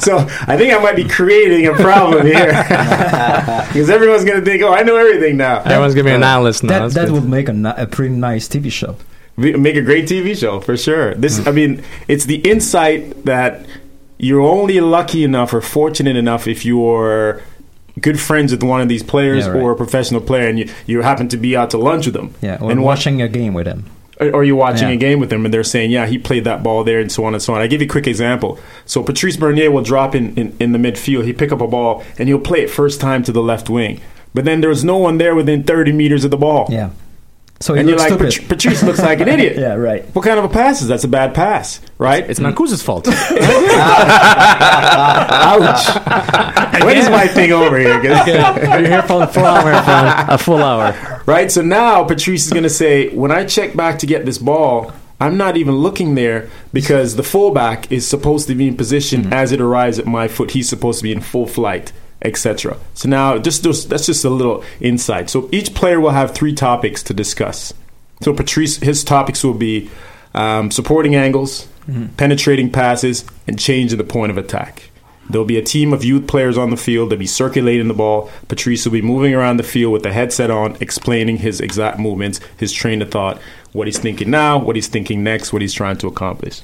so 0.00 0.18
I 0.46 0.56
think 0.56 0.74
I 0.74 0.78
might 0.80 0.96
be 0.96 1.04
creating 1.04 1.66
a 1.66 1.74
problem 1.74 2.26
here 2.26 2.46
because 2.46 3.90
everyone's 3.90 4.24
going 4.24 4.38
to 4.40 4.44
think, 4.44 4.62
"Oh, 4.62 4.72
I 4.72 4.82
know 4.82 4.96
everything 4.96 5.36
now." 5.36 5.62
Everyone's 5.62 5.94
gonna 5.94 6.04
be 6.04 6.14
an 6.14 6.22
uh, 6.22 6.26
analyst 6.26 6.62
now. 6.62 6.88
That 6.88 7.06
that 7.06 7.10
would 7.10 7.28
make 7.28 7.48
a, 7.48 7.74
a 7.76 7.86
pretty 7.86 8.14
nice 8.14 8.48
TV 8.48 8.70
show. 8.70 8.96
Make 9.36 9.76
a 9.76 9.82
great 9.82 10.04
TV 10.04 10.38
show 10.38 10.60
for 10.60 10.76
sure. 10.76 11.14
This, 11.14 11.46
I 11.46 11.50
mean, 11.50 11.82
it's 12.08 12.26
the 12.26 12.36
insight 12.36 13.24
that 13.24 13.64
you're 14.18 14.42
only 14.42 14.80
lucky 14.80 15.24
enough 15.24 15.54
or 15.54 15.62
fortunate 15.62 16.14
enough 16.14 16.46
if 16.46 16.66
you're 16.66 17.42
good 18.00 18.18
friends 18.20 18.52
with 18.52 18.62
one 18.62 18.80
of 18.80 18.88
these 18.88 19.02
players 19.02 19.44
Yeah, 19.46 19.52
right. 19.52 19.62
or 19.62 19.72
a 19.72 19.76
professional 19.76 20.20
player, 20.20 20.48
and 20.48 20.58
you, 20.58 20.68
you 20.86 21.02
happen 21.02 21.28
to 21.28 21.36
be 21.36 21.56
out 21.56 21.70
to 21.70 21.78
lunch 21.78 22.06
with 22.06 22.14
them. 22.14 22.34
Yeah, 22.40 22.58
or 22.60 22.70
and 22.70 22.82
watch 22.82 22.98
watching 23.00 23.22
a 23.22 23.28
game 23.28 23.54
with 23.54 23.66
him. 23.66 23.84
or 24.20 24.30
or 24.36 24.44
you're 24.44 24.56
watching 24.56 24.88
Yeah. 24.88 24.94
a 24.94 24.98
game 24.98 25.18
with 25.20 25.30
them 25.30 25.44
and 25.44 25.52
they're 25.54 25.64
saying, 25.64 25.90
yeah, 25.90 26.06
he 26.06 26.18
played 26.18 26.44
that 26.44 26.62
ball 26.62 26.84
there 26.84 27.00
and 27.00 27.10
so 27.10 27.24
on 27.24 27.32
and 27.34 27.42
so 27.42 27.54
on. 27.54 27.60
I 27.62 27.66
give 27.66 27.80
you 27.80 27.86
a 27.86 27.90
quick 27.90 28.06
example. 28.06 28.58
So 28.84 29.02
Patrice 29.02 29.36
Bernier 29.38 29.70
will 29.70 29.82
drop 29.82 30.14
in, 30.14 30.34
in, 30.36 30.54
in 30.60 30.72
the 30.72 30.78
midfield. 30.78 31.24
He 31.24 31.32
pick 31.32 31.52
up 31.52 31.60
a 31.62 31.66
ball 31.66 32.02
and 32.18 32.28
he'll 32.28 32.38
play 32.50 32.60
it 32.60 32.68
first 32.70 33.00
time 33.00 33.22
to 33.24 33.32
the 33.32 33.42
left 33.42 33.70
wing. 33.70 34.00
But 34.34 34.44
then 34.44 34.60
there's 34.60 34.84
no 34.84 34.98
one 34.98 35.16
there 35.18 35.34
within 35.34 35.62
30 35.64 35.92
meters 35.92 36.24
of 36.24 36.30
the 36.30 36.36
ball. 36.36 36.66
Yeah. 36.70 36.90
So 37.62 37.74
and 37.74 37.86
you're 37.86 37.98
like, 37.98 38.16
"Pat- 38.18 38.48
Patrice 38.48 38.82
looks 38.82 39.00
like 39.00 39.20
an 39.20 39.28
idiot. 39.34 39.58
yeah, 39.58 39.74
right. 39.74 40.02
What 40.14 40.24
kind 40.24 40.38
of 40.38 40.46
a 40.46 40.48
pass 40.48 40.80
is 40.80 40.88
that? 40.88 40.94
That's 40.94 41.04
a 41.04 41.08
bad 41.08 41.34
pass, 41.34 41.80
right? 41.98 42.28
It's 42.28 42.40
Mancosu's 42.40 42.82
fault. 42.82 43.06
Ouch. 43.10 43.14
what 46.82 46.96
is 46.96 47.10
my 47.10 47.26
thing 47.26 47.52
over 47.52 47.78
here? 47.78 48.02
You're 48.02 48.86
here 48.86 49.02
for 49.02 49.22
a 49.22 49.26
full 49.26 49.44
hour, 49.44 49.72
man. 49.72 50.30
A 50.30 50.38
full 50.38 50.62
hour. 50.62 51.22
Right? 51.26 51.52
So 51.52 51.60
now 51.60 52.02
Patrice 52.04 52.46
is 52.46 52.52
going 52.52 52.62
to 52.62 52.70
say, 52.70 53.10
when 53.14 53.30
I 53.30 53.44
check 53.44 53.76
back 53.76 53.98
to 54.00 54.06
get 54.06 54.24
this 54.24 54.38
ball, 54.38 54.92
I'm 55.20 55.36
not 55.36 55.58
even 55.58 55.76
looking 55.76 56.14
there 56.14 56.48
because 56.72 57.16
the 57.16 57.22
fullback 57.22 57.92
is 57.92 58.08
supposed 58.08 58.48
to 58.48 58.54
be 58.54 58.68
in 58.68 58.76
position 58.76 59.24
mm-hmm. 59.24 59.32
as 59.34 59.52
it 59.52 59.60
arrives 59.60 59.98
at 59.98 60.06
my 60.06 60.28
foot. 60.28 60.52
He's 60.52 60.68
supposed 60.68 61.00
to 61.00 61.02
be 61.02 61.12
in 61.12 61.20
full 61.20 61.46
flight, 61.46 61.92
etc. 62.22 62.76
So 62.94 63.08
now, 63.08 63.38
just 63.38 63.62
those, 63.62 63.86
that's 63.86 64.06
just 64.06 64.24
a 64.24 64.30
little 64.30 64.64
insight. 64.80 65.30
So 65.30 65.48
each 65.52 65.74
player 65.74 66.00
will 66.00 66.10
have 66.10 66.32
three 66.32 66.54
topics 66.54 67.02
to 67.04 67.14
discuss. 67.14 67.72
So 68.22 68.34
Patrice, 68.34 68.76
his 68.76 69.02
topics 69.02 69.42
will 69.42 69.54
be 69.54 69.90
um, 70.34 70.70
supporting 70.70 71.14
angles, 71.14 71.66
penetrating 72.16 72.70
passes, 72.70 73.24
and 73.46 73.58
changing 73.58 73.98
the 73.98 74.04
point 74.04 74.30
of 74.30 74.38
attack. 74.38 74.90
There'll 75.30 75.46
be 75.46 75.58
a 75.58 75.62
team 75.62 75.92
of 75.92 76.04
youth 76.04 76.26
players 76.26 76.58
on 76.58 76.70
the 76.70 76.76
field. 76.76 77.10
They'll 77.10 77.18
be 77.18 77.26
circulating 77.26 77.86
the 77.86 77.94
ball. 77.94 78.30
Patrice 78.48 78.84
will 78.84 78.92
be 78.92 79.02
moving 79.02 79.32
around 79.32 79.58
the 79.58 79.62
field 79.62 79.92
with 79.92 80.02
the 80.02 80.12
headset 80.12 80.50
on, 80.50 80.76
explaining 80.80 81.38
his 81.38 81.60
exact 81.60 82.00
movements, 82.00 82.40
his 82.56 82.72
train 82.72 83.00
of 83.00 83.10
thought, 83.10 83.40
what 83.72 83.86
he's 83.86 83.98
thinking 83.98 84.30
now, 84.30 84.58
what 84.58 84.74
he's 84.74 84.88
thinking 84.88 85.22
next, 85.22 85.52
what 85.52 85.62
he's 85.62 85.72
trying 85.72 85.96
to 85.98 86.08
accomplish. 86.08 86.62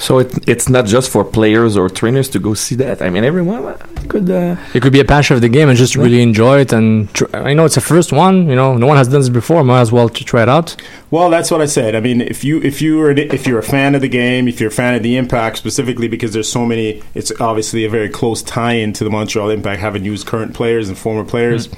So 0.00 0.18
it, 0.18 0.48
it's 0.48 0.66
not 0.70 0.86
just 0.86 1.10
for 1.10 1.22
players 1.24 1.76
or 1.76 1.90
trainers 1.90 2.30
to 2.30 2.38
go 2.38 2.54
see 2.54 2.74
that. 2.76 3.02
I 3.02 3.10
mean, 3.10 3.22
everyone 3.22 3.76
could. 4.08 4.30
Uh, 4.30 4.56
It 4.72 4.80
could 4.82 4.94
be 4.94 5.00
a 5.00 5.04
passion 5.04 5.34
of 5.36 5.42
the 5.42 5.48
game 5.50 5.68
and 5.68 5.76
just 5.76 5.94
really 5.94 6.22
enjoy 6.22 6.60
it. 6.60 6.72
And 6.72 7.12
tr- 7.12 7.26
I 7.34 7.52
know 7.52 7.66
it's 7.66 7.74
the 7.74 7.82
first 7.82 8.10
one. 8.10 8.48
You 8.48 8.56
know, 8.56 8.78
no 8.78 8.86
one 8.86 8.96
has 8.96 9.08
done 9.08 9.20
this 9.20 9.28
before. 9.28 9.62
Might 9.62 9.82
as 9.82 9.92
well 9.92 10.08
to 10.08 10.24
try 10.24 10.42
it 10.42 10.48
out. 10.48 10.74
Well, 11.10 11.28
that's 11.28 11.50
what 11.50 11.60
I 11.60 11.66
said. 11.66 11.94
I 11.94 12.00
mean, 12.00 12.22
if 12.22 12.42
you 12.44 12.62
if 12.62 12.80
you 12.80 12.98
are 13.02 13.10
if 13.10 13.46
you're 13.46 13.58
a 13.58 13.62
fan 13.62 13.94
of 13.94 14.00
the 14.00 14.08
game, 14.08 14.48
if 14.48 14.58
you're 14.58 14.70
a 14.70 14.80
fan 14.82 14.94
of 14.94 15.02
the 15.02 15.18
Impact 15.18 15.58
specifically 15.58 16.08
because 16.08 16.32
there's 16.32 16.50
so 16.50 16.64
many, 16.64 17.02
it's 17.14 17.30
obviously 17.38 17.84
a 17.84 17.90
very 17.90 18.08
close 18.08 18.42
tie-in 18.42 18.94
to 18.94 19.04
the 19.04 19.10
Montreal 19.10 19.50
Impact, 19.50 19.80
having 19.80 20.02
used 20.04 20.26
current 20.26 20.54
players 20.54 20.88
and 20.88 20.96
former 20.96 21.24
players. 21.24 21.68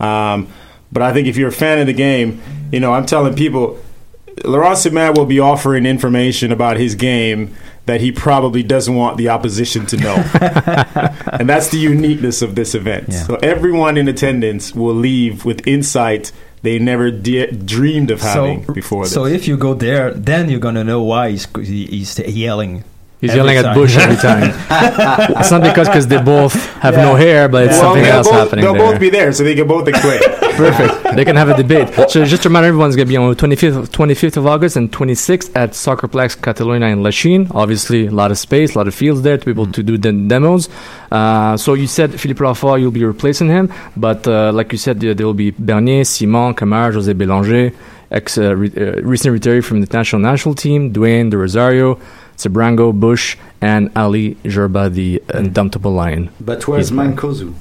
Um, 0.00 0.48
but 0.90 1.02
I 1.02 1.12
think 1.12 1.28
if 1.28 1.36
you're 1.36 1.50
a 1.50 1.52
fan 1.52 1.78
of 1.78 1.86
the 1.86 1.92
game, 1.92 2.40
you 2.72 2.80
know, 2.80 2.92
I'm 2.92 3.06
telling 3.06 3.34
people, 3.36 3.78
Laurent 4.44 4.76
Ciman 4.76 5.16
will 5.16 5.26
be 5.26 5.40
offering 5.40 5.86
information 5.86 6.52
about 6.52 6.76
his 6.76 6.94
game 6.94 7.54
that 7.86 8.00
he 8.00 8.12
probably 8.12 8.62
doesn't 8.62 8.94
want 8.94 9.16
the 9.16 9.30
opposition 9.30 9.86
to 9.86 9.96
know. 9.96 10.14
and 11.32 11.48
that's 11.48 11.68
the 11.68 11.78
uniqueness 11.78 12.42
of 12.42 12.54
this 12.54 12.74
event. 12.74 13.12
So 13.14 13.36
everyone 13.36 13.96
in 13.96 14.08
attendance 14.08 14.74
will 14.74 14.94
leave 14.94 15.44
with 15.44 15.66
insight 15.66 16.32
they 16.62 16.78
never 16.78 17.10
de- 17.10 17.50
dreamed 17.52 18.10
of 18.10 18.20
having 18.20 18.64
before 18.72 19.04
this. 19.04 19.14
So 19.14 19.26
if 19.26 19.46
you 19.46 19.56
go 19.56 19.74
there, 19.74 20.12
then 20.12 20.48
you're 20.50 20.60
gonna 20.60 20.84
know 20.84 21.02
why 21.02 21.30
he's 21.30 21.46
he's 21.56 22.18
yelling 22.18 22.84
He's 23.20 23.30
Every 23.30 23.38
yelling 23.40 23.56
at 23.58 23.62
time. 23.62 23.74
Bush 23.74 23.96
every 23.96 24.16
time. 24.28 24.54
it's 25.40 25.50
not 25.50 25.62
because 25.62 25.88
because 25.88 26.06
they 26.06 26.22
both 26.22 26.54
have 26.76 26.94
no 26.94 27.16
hair, 27.16 27.48
but 27.48 27.64
it's 27.64 27.72
Well, 27.72 27.94
something 27.94 28.04
else 28.04 28.28
both, 28.28 28.36
happening 28.36 28.64
They'll 28.64 28.74
there. 28.74 28.92
both 28.92 29.00
be 29.00 29.10
there, 29.10 29.32
so 29.32 29.42
they 29.42 29.56
can 29.56 29.66
both 29.66 29.88
explain. 29.88 30.20
Perfect. 30.58 31.16
They 31.16 31.24
can 31.24 31.34
have 31.36 31.48
a 31.48 31.56
debate. 31.56 31.88
So 32.10 32.24
just 32.24 32.42
to 32.44 32.48
remind 32.48 32.66
everyone, 32.66 32.88
it's 32.88 32.96
going 32.96 33.06
to 33.08 33.10
be 33.10 33.16
on 33.16 33.28
the 33.30 33.36
25th, 33.36 33.76
of- 33.76 33.90
25th 33.90 34.36
of 34.36 34.46
August 34.46 34.76
and 34.76 34.90
26th 34.92 35.50
at 35.56 35.70
Soccerplex 35.72 36.36
Catalogna 36.38 36.92
in 36.92 37.02
Lachine. 37.02 37.48
Obviously, 37.50 38.06
a 38.06 38.10
lot 38.12 38.30
of 38.30 38.38
space, 38.38 38.74
a 38.74 38.78
lot 38.78 38.86
of 38.86 38.94
fields 38.94 39.22
there 39.22 39.36
to 39.36 39.44
be 39.44 39.50
able 39.50 39.66
to 39.72 39.82
do 39.82 39.98
the 39.98 40.12
demos. 40.12 40.68
Uh, 41.10 41.56
so 41.56 41.74
you 41.74 41.88
said 41.88 42.18
Philippe 42.20 42.38
Eullaffroy, 42.40 42.80
you'll 42.80 42.90
be 42.92 43.04
replacing 43.04 43.48
him, 43.48 43.72
but 43.96 44.26
uh, 44.28 44.52
like 44.52 44.70
you 44.72 44.78
said, 44.78 45.00
there 45.00 45.14
there 45.14 45.26
will 45.26 45.34
be 45.34 45.50
Bernier, 45.50 46.02
Ciman, 46.04 46.54
Camar, 46.56 46.92
Josée 46.92 47.14
Bélanger, 47.14 47.74
ex 48.12 48.38
uh, 48.38 48.54
re- 48.54 48.72
uh, 48.76 49.00
recent 49.02 49.34
retiree 49.34 49.64
from 49.64 49.80
the 49.80 49.88
national 49.96 50.20
national 50.22 50.54
team, 50.54 50.92
Dwayne 50.92 51.30
De 51.30 51.36
Rosario, 51.36 51.98
Sebrango, 52.38 52.92
Bush, 52.98 53.36
and 53.60 53.90
Ali 53.96 54.36
Gerba, 54.44 54.92
the 54.92 55.22
uh, 55.28 55.38
hmm. 55.38 55.46
indomitable 55.46 55.92
lion. 55.92 56.30
But 56.40 56.66
where's 56.66 56.90
Mancosu? 56.90 57.54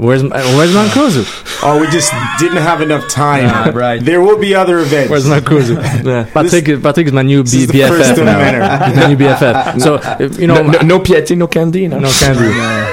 Where's 0.00 0.22
where's 0.22 0.72
Mancosu? 0.74 1.60
oh, 1.62 1.78
we 1.80 1.86
just 1.88 2.10
didn't 2.38 2.56
have 2.58 2.80
enough 2.80 3.08
time. 3.10 3.44
Ah, 3.52 3.70
right. 3.74 4.02
There 4.02 4.20
will 4.22 4.38
be 4.38 4.54
other 4.54 4.78
events. 4.78 5.10
Where's 5.10 5.26
Mancosu? 5.26 5.74
yeah. 6.04 6.24
Patrick, 6.32 6.82
Patrick 6.82 7.06
is 7.08 7.12
my 7.12 7.22
new 7.22 7.42
this 7.42 7.52
B- 7.52 7.60
is 7.60 7.66
the 7.68 7.78
BFF 7.80 8.18
of 8.18 8.24
now. 8.24 8.86
He's 8.86 8.96
my 8.96 9.06
new 9.08 9.16
BFF. 9.16 9.80
So 9.80 10.38
you 10.40 10.46
know, 10.46 10.62
no, 10.62 10.70
no, 10.72 10.78
no 10.80 10.98
Piatti, 11.00 11.36
no 11.36 11.46
Candy, 11.46 11.86
no, 11.86 11.98
no 11.98 12.10
candy. 12.10 12.50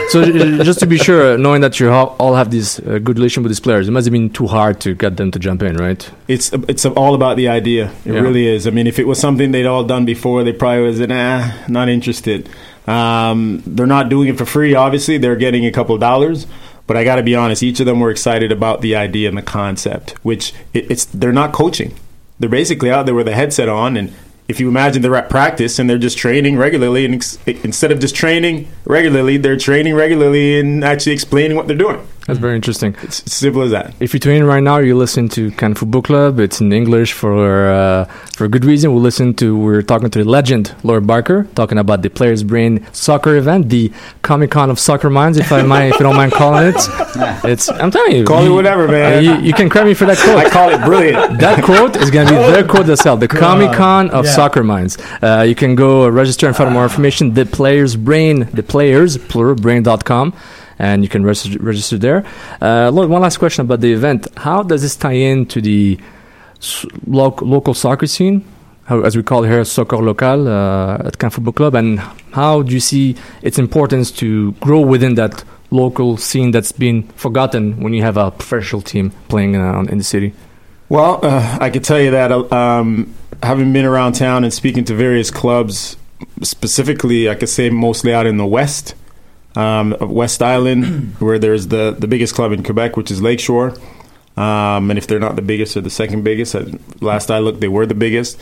so 0.09 0.21
uh, 0.21 0.63
just 0.63 0.79
to 0.79 0.85
be 0.85 0.97
sure, 0.97 1.33
uh, 1.33 1.37
knowing 1.37 1.61
that 1.61 1.79
you 1.79 1.89
all 1.89 2.15
all 2.19 2.35
have 2.35 2.51
this 2.51 2.79
uh, 2.79 2.99
good 2.99 3.17
relation 3.17 3.41
with 3.41 3.51
these 3.51 3.61
players, 3.61 3.87
it 3.87 3.91
must 3.91 4.05
have 4.05 4.11
been 4.11 4.29
too 4.29 4.47
hard 4.47 4.79
to 4.81 4.93
get 4.93 5.15
them 5.17 5.31
to 5.31 5.39
jump 5.39 5.63
in, 5.63 5.77
right? 5.77 6.09
It's 6.27 6.51
it's 6.67 6.85
all 6.85 7.15
about 7.15 7.37
the 7.37 7.47
idea. 7.47 7.91
It 8.05 8.13
Yeah. 8.13 8.19
really 8.19 8.47
is. 8.47 8.67
I 8.67 8.71
mean, 8.71 8.85
if 8.87 8.99
it 8.99 9.07
was 9.07 9.17
something 9.19 9.51
they'd 9.51 9.65
all 9.65 9.85
done 9.85 10.03
before, 10.05 10.43
they 10.43 10.51
probably 10.53 10.83
was 10.83 10.99
nah, 10.99 11.51
not 11.69 11.87
interested. 11.87 12.49
Um, 12.87 13.61
they're 13.65 13.85
not 13.85 14.07
doing 14.09 14.29
it 14.29 14.37
for 14.37 14.45
free. 14.45 14.73
Obviously, 14.75 15.17
they're 15.17 15.35
getting 15.35 15.65
a 15.65 15.71
couple 15.71 15.93
of 15.95 15.99
dollars. 16.01 16.47
But 16.87 16.97
I 16.97 17.03
got 17.03 17.17
to 17.17 17.23
be 17.23 17.35
honest, 17.35 17.61
each 17.61 17.79
of 17.79 17.85
them 17.85 17.99
were 17.99 18.09
excited 18.09 18.51
about 18.51 18.81
the 18.81 18.95
idea 18.95 19.27
and 19.29 19.37
the 19.37 19.41
concept. 19.41 20.11
Which 20.23 20.53
it, 20.73 20.89
it's 20.89 21.05
they're 21.05 21.31
not 21.33 21.53
coaching. 21.53 21.93
They're 22.39 22.49
basically 22.49 22.89
out 22.89 23.05
there 23.05 23.15
with 23.15 23.27
a 23.27 23.35
headset 23.35 23.67
on, 23.67 23.97
and 23.97 24.13
if 24.47 24.59
you 24.59 24.69
imagine 24.69 25.01
they're 25.01 25.15
at 25.15 25.29
practice 25.29 25.79
and 25.79 25.89
they're 25.89 25.97
just 25.97 26.17
training 26.17 26.57
regularly, 26.57 27.03
and 27.03 27.15
ex- 27.15 27.37
instead 27.45 27.91
of 27.91 27.99
just 27.99 28.15
training 28.15 28.67
regularly, 28.85 29.37
they're 29.37 29.57
training 29.57 29.93
regularly 29.95 30.59
and 30.59 30.83
actually 30.83 31.13
explaining 31.13 31.57
what 31.57 31.67
they're 31.67 31.77
doing. 31.77 32.07
That's 32.27 32.39
very 32.39 32.55
interesting. 32.57 32.93
It's 33.03 33.23
as 33.25 33.31
simple 33.33 33.61
as 33.61 33.71
that. 33.71 33.93
If 34.01 34.13
you're 34.13 34.19
tuning 34.19 34.39
in 34.41 34.45
right 34.45 34.61
now, 34.61 34.77
you 34.79 34.97
listen 34.97 35.29
to 35.29 35.49
Can 35.51 35.73
Football 35.75 36.01
Club. 36.01 36.39
It's 36.41 36.59
in 36.59 36.73
English 36.73 37.13
for 37.13 37.69
uh, 37.71 38.03
for 38.35 38.43
a 38.43 38.49
good 38.49 38.65
reason. 38.65 38.93
We 38.93 38.99
listen 38.99 39.33
to 39.35 39.57
we're 39.57 39.81
talking 39.81 40.09
to 40.09 40.19
the 40.23 40.29
legend 40.29 40.75
Lloyd 40.83 41.07
Barker, 41.07 41.47
talking 41.55 41.77
about 41.77 42.01
the 42.01 42.09
Players 42.09 42.43
Brain 42.43 42.85
soccer 42.91 43.37
event, 43.37 43.69
the 43.69 43.91
Comic 44.23 44.51
Con 44.51 44.69
of 44.69 44.77
soccer 44.77 45.09
minds, 45.09 45.37
if 45.37 45.51
I 45.53 45.61
mind, 45.61 45.93
if 45.93 45.99
you 45.99 46.03
don't 46.03 46.17
mind 46.17 46.33
calling 46.33 46.67
it. 46.75 46.75
It's 47.45 47.69
I'm 47.69 47.91
telling 47.91 48.15
you, 48.15 48.25
Call 48.25 48.41
it 48.41 48.45
you- 48.47 48.53
whatever, 48.55 48.87
man. 48.87 49.23
You, 49.23 49.35
you 49.47 49.53
can 49.53 49.69
credit 49.69 49.87
me 49.87 49.93
for 49.93 50.05
that 50.05 50.17
quote. 50.17 50.37
I 50.37 50.49
call 50.49 50.69
it 50.69 50.83
brilliant. 50.83 51.39
That 51.39 51.63
quote 51.63 51.95
is 51.95 52.11
going 52.11 52.27
to 52.27 52.33
be 52.33 52.39
their 52.53 52.67
quote 52.67 52.85
themselves, 52.87 53.21
the 53.21 53.27
Comic 53.27 53.71
Con 53.73 54.09
of 54.11 54.25
Yeah. 54.25 54.31
Soccer 54.31 54.63
Minds. 54.63 54.97
Uh, 55.21 55.45
you 55.47 55.55
can 55.55 55.75
go 55.75 56.03
uh, 56.05 56.09
register 56.09 56.45
and 56.47 56.55
find 56.55 56.73
more 56.73 56.83
information. 56.83 57.33
The 57.33 57.45
Players 57.45 57.95
Brain, 57.95 58.49
the 58.53 58.63
Players, 58.63 59.17
plural, 59.17 59.55
brain.com, 59.55 60.33
and 60.79 61.03
you 61.03 61.09
can 61.09 61.23
register, 61.23 61.57
register 61.59 61.97
there. 61.97 62.25
Uh, 62.61 62.91
one 62.91 63.21
last 63.21 63.37
question 63.37 63.65
about 63.65 63.81
the 63.81 63.93
event. 63.93 64.27
How 64.37 64.63
does 64.63 64.81
this 64.81 64.95
tie 64.95 65.13
in 65.13 65.45
to 65.47 65.61
the 65.61 65.99
loc- 67.05 67.41
local 67.41 67.73
soccer 67.73 68.07
scene? 68.07 68.45
How, 68.85 69.01
as 69.01 69.17
we 69.17 69.23
call 69.23 69.43
here, 69.43 69.63
soccer 69.65 69.97
local 69.97 70.47
uh, 70.47 70.97
at 71.05 71.17
Can 71.17 71.29
Football 71.29 71.53
Club, 71.53 71.75
and 71.75 71.99
how 72.31 72.61
do 72.61 72.73
you 72.73 72.79
see 72.79 73.15
its 73.41 73.59
importance 73.59 74.11
to 74.11 74.53
grow 74.53 74.79
within 74.79 75.15
that 75.15 75.43
local 75.71 76.15
scene 76.15 76.51
that's 76.51 76.71
been 76.71 77.03
forgotten 77.09 77.81
when 77.83 77.93
you 77.93 78.01
have 78.01 78.15
a 78.15 78.31
professional 78.31 78.81
team 78.81 79.11
playing 79.27 79.55
uh, 79.55 79.83
in 79.89 79.97
the 79.97 80.03
city? 80.03 80.33
Well, 80.89 81.19
uh, 81.21 81.57
I 81.59 81.69
could 81.69 81.83
tell 81.83 81.99
you 81.99 82.11
that 82.11 82.31
uh, 82.31 82.47
um, 82.55 83.13
having 83.43 83.73
been 83.73 83.83
around 83.83 84.13
town 84.13 84.45
and 84.45 84.53
speaking 84.53 84.85
to 84.85 84.93
various 84.93 85.29
clubs, 85.29 85.97
specifically, 86.41 87.29
I 87.29 87.35
could 87.35 87.49
say 87.49 87.69
mostly 87.69 88.13
out 88.13 88.25
in 88.25 88.37
the 88.37 88.45
west, 88.45 88.95
um, 89.57 89.93
of 89.93 90.11
West 90.11 90.41
Island, 90.43 91.15
where 91.19 91.39
there's 91.39 91.67
the, 91.67 91.95
the 91.97 92.07
biggest 92.07 92.35
club 92.35 92.51
in 92.51 92.63
Quebec, 92.63 92.95
which 92.95 93.09
is 93.09 93.21
Lakeshore. 93.21 93.73
Um, 94.37 94.91
and 94.91 94.99
if 94.99 95.07
they're 95.07 95.19
not 95.19 95.35
the 95.35 95.41
biggest, 95.41 95.73
they're 95.73 95.83
the 95.83 95.89
second 95.89 96.23
biggest. 96.23 96.55
Last 97.01 97.31
I 97.31 97.39
looked, 97.39 97.59
they 97.59 97.67
were 97.67 97.87
the 97.87 97.95
biggest. 97.95 98.39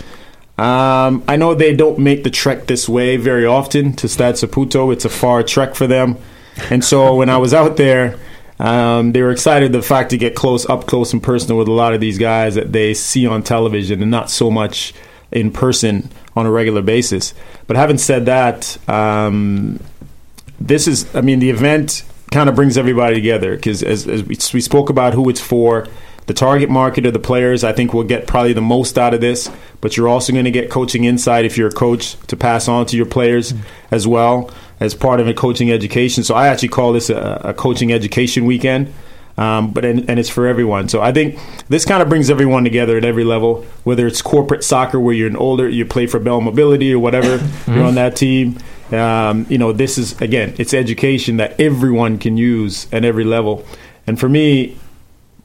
Um, 0.57 1.23
I 1.27 1.37
know 1.37 1.55
they 1.55 1.73
don't 1.73 1.99
make 1.99 2.23
the 2.23 2.29
trek 2.29 2.67
this 2.67 2.87
way 2.87 3.15
very 3.15 3.45
often 3.45 3.93
to 3.93 4.09
Stade 4.09 4.35
Saputo. 4.35 4.91
It's 4.91 5.05
a 5.05 5.09
far 5.09 5.41
trek 5.41 5.73
for 5.73 5.87
them. 5.87 6.17
And 6.69 6.83
so 6.83 7.15
when 7.19 7.29
I 7.29 7.37
was 7.37 7.53
out 7.53 7.77
there, 7.77 8.19
um, 8.59 9.13
they 9.13 9.21
were 9.21 9.31
excited 9.31 9.71
the 9.71 9.81
fact 9.81 10.09
to 10.09 10.17
get 10.17 10.35
close, 10.35 10.69
up 10.69 10.85
close 10.85 11.13
and 11.13 11.23
personal 11.23 11.57
with 11.57 11.69
a 11.69 11.73
lot 11.73 11.93
of 11.93 12.01
these 12.01 12.17
guys 12.17 12.55
that 12.55 12.73
they 12.73 12.93
see 12.93 13.25
on 13.25 13.41
television 13.41 14.01
and 14.01 14.11
not 14.11 14.29
so 14.29 14.51
much 14.51 14.93
in 15.31 15.51
person 15.51 16.09
on 16.35 16.45
a 16.45 16.51
regular 16.51 16.81
basis. 16.81 17.33
But 17.67 17.77
having 17.77 17.97
said 17.97 18.25
that, 18.25 18.77
um, 18.89 19.79
this 20.59 20.87
is, 20.87 21.13
I 21.15 21.21
mean, 21.21 21.39
the 21.39 21.49
event 21.49 22.03
kind 22.31 22.49
of 22.49 22.55
brings 22.55 22.77
everybody 22.77 23.15
together 23.15 23.55
because 23.55 23.83
as, 23.83 24.07
as 24.07 24.23
we, 24.23 24.37
we 24.53 24.61
spoke 24.61 24.89
about 24.89 25.13
who 25.13 25.29
it's 25.29 25.41
for, 25.41 25.87
the 26.27 26.33
target 26.33 26.69
market 26.69 27.05
of 27.05 27.13
the 27.13 27.19
players, 27.19 27.63
I 27.63 27.71
think 27.71 27.93
will 27.93 28.03
get 28.03 28.25
probably 28.25 28.53
the 28.53 28.61
most 28.61 28.97
out 28.97 29.13
of 29.13 29.21
this. 29.21 29.49
But 29.81 29.95
you're 29.95 30.07
also 30.07 30.33
going 30.33 30.45
to 30.45 30.51
get 30.51 30.71
coaching 30.71 31.03
insight 31.03 31.45
if 31.45 31.57
you're 31.57 31.67
a 31.67 31.71
coach 31.73 32.17
to 32.27 32.35
pass 32.35 32.67
on 32.67 32.87
to 32.87 32.97
your 32.97 33.05
players 33.05 33.53
as 33.91 34.07
well 34.07 34.49
as 34.79 34.95
part 34.95 35.19
of 35.19 35.27
a 35.27 35.33
coaching 35.33 35.71
education. 35.71 36.23
So 36.23 36.33
I 36.33 36.47
actually 36.47 36.69
call 36.69 36.93
this 36.93 37.09
a, 37.09 37.41
a 37.43 37.53
coaching 37.53 37.93
education 37.93 38.45
weekend. 38.45 38.93
Um, 39.37 39.71
but 39.71 39.83
and, 39.83 40.09
and 40.09 40.17
it's 40.17 40.29
for 40.29 40.47
everyone. 40.47 40.87
So 40.87 41.01
I 41.01 41.11
think 41.11 41.37
this 41.67 41.83
kind 41.83 42.01
of 42.01 42.07
brings 42.07 42.29
everyone 42.29 42.63
together 42.63 42.97
at 42.97 43.03
every 43.03 43.25
level, 43.25 43.65
whether 43.83 44.07
it's 44.07 44.21
corporate 44.21 44.63
soccer 44.63 44.97
where 44.97 45.13
you're 45.13 45.27
an 45.27 45.35
older, 45.35 45.67
you 45.67 45.85
play 45.85 46.07
for 46.07 46.19
Bell 46.19 46.39
Mobility 46.39 46.93
or 46.93 46.99
whatever, 46.99 47.45
you're 47.67 47.83
on 47.83 47.95
that 47.95 48.15
team. 48.15 48.57
Um, 48.91 49.45
you 49.49 49.57
know, 49.57 49.71
this 49.71 49.97
is 49.97 50.19
again, 50.21 50.55
it's 50.59 50.73
education 50.73 51.37
that 51.37 51.59
everyone 51.59 52.17
can 52.17 52.37
use 52.37 52.87
at 52.93 53.03
every 53.03 53.23
level. 53.23 53.65
And 54.05 54.19
for 54.19 54.29
me, 54.29 54.77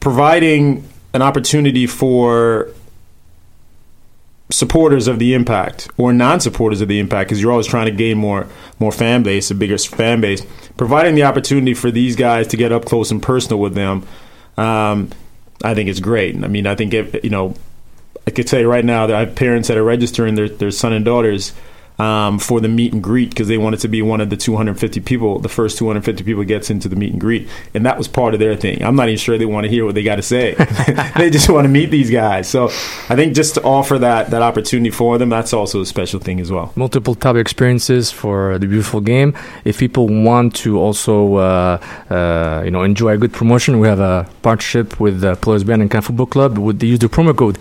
providing 0.01 0.87
an 1.15 1.23
opportunity 1.23 1.87
for 1.87 2.71
supporters 4.51 5.07
of 5.07 5.19
the 5.19 5.33
impact 5.35 5.89
or 5.97 6.13
non-supporters 6.13 6.81
of 6.81 6.89
the 6.89 6.99
impact 6.99 7.29
because 7.29 7.41
you're 7.41 7.53
always 7.53 7.67
trying 7.67 7.87
to 7.87 7.93
gain 7.93 8.19
more 8.19 8.49
more 8.81 8.91
fan 8.91 9.23
base 9.23 9.49
a 9.51 9.55
bigger 9.55 9.79
fan 9.79 10.21
base 10.21 10.45
providing 10.77 11.15
the 11.15 11.23
opportunity 11.23 11.73
for 11.73 11.91
these 11.91 12.17
guys 12.17 12.49
to 12.49 12.57
get 12.57 12.73
up 12.73 12.85
close 12.85 13.13
and 13.13 13.23
personal 13.23 13.61
with 13.61 13.75
them 13.75 14.05
um, 14.57 15.09
i 15.63 15.73
think 15.73 15.89
it's 15.89 16.01
great 16.01 16.35
i 16.43 16.49
mean 16.49 16.67
i 16.67 16.75
think 16.75 16.93
if, 16.93 17.23
you 17.23 17.31
know 17.31 17.55
i 18.27 18.31
could 18.33 18.51
you 18.51 18.69
right 18.69 18.85
now 18.85 19.07
that 19.07 19.15
i 19.15 19.21
have 19.21 19.37
parents 19.37 19.69
that 19.69 19.77
are 19.77 19.85
registering 19.85 20.35
their, 20.35 20.49
their 20.49 20.73
son 20.73 20.93
and 20.93 21.05
daughters 21.05 21.53
um, 22.01 22.39
for 22.39 22.61
the 22.61 22.69
meet 22.69 22.93
and 22.93 23.03
greet 23.03 23.31
because 23.31 23.49
they 23.49 23.59
wanted 23.59 23.81
to 23.81 23.89
be 23.89 24.03
one 24.03 24.21
of 24.21 24.31
the 24.31 24.37
250 24.37 25.01
people, 25.01 25.39
the 25.39 25.49
first 25.49 25.79
250 25.79 26.25
people 26.25 26.45
gets 26.45 26.71
into 26.71 26.89
the 26.89 26.97
meet 26.97 27.13
and 27.13 27.21
greet, 27.21 27.49
and 27.75 27.85
that 27.87 27.99
was 27.99 28.09
part 28.09 28.35
of 28.35 28.41
their 28.41 28.57
thing. 28.57 28.83
I'm 28.83 28.97
not 28.97 29.09
even 29.09 29.19
sure 29.19 29.39
they 29.39 29.47
want 29.47 29.65
to 29.65 29.71
hear 29.71 29.85
what 29.85 29.95
they 29.95 30.03
got 30.03 30.17
to 30.17 30.23
say; 30.23 30.55
they 31.17 31.31
just 31.31 31.49
want 31.49 31.65
to 31.65 31.69
meet 31.69 31.91
these 31.91 32.11
guys. 32.11 32.49
So 32.49 32.67
I 33.09 33.17
think 33.17 33.35
just 33.35 33.55
to 33.55 33.63
offer 33.63 33.99
that 33.99 34.31
that 34.31 34.43
opportunity 34.43 34.91
for 34.91 35.19
them, 35.19 35.29
that's 35.29 35.53
also 35.53 35.81
a 35.81 35.87
special 35.87 36.21
thing 36.21 36.41
as 36.41 36.51
well. 36.51 36.73
multiple 36.77 37.17
of 37.23 37.37
experiences 37.37 38.11
for 38.11 38.59
the 38.59 38.67
beautiful 38.67 39.01
game. 39.01 39.35
If 39.65 39.79
people 39.79 40.09
want 40.09 40.55
to 40.57 40.79
also, 40.79 41.37
uh, 41.37 41.79
uh, 42.11 42.63
you 42.65 42.71
know, 42.71 42.83
enjoy 42.83 43.13
a 43.13 43.19
good 43.19 43.33
promotion, 43.33 43.79
we 43.79 43.89
have 43.89 44.01
a 44.01 44.29
partnership 44.43 44.99
with 44.99 45.21
the 45.21 45.37
Players 45.37 45.65
Brain 45.65 45.81
and 45.81 45.91
Can 45.91 46.03
Football 46.03 46.27
Club. 46.27 46.59
Would 46.59 46.81
they 46.81 46.89
use 46.89 46.99
the 46.99 47.09
promo 47.09 47.37
code 47.37 47.59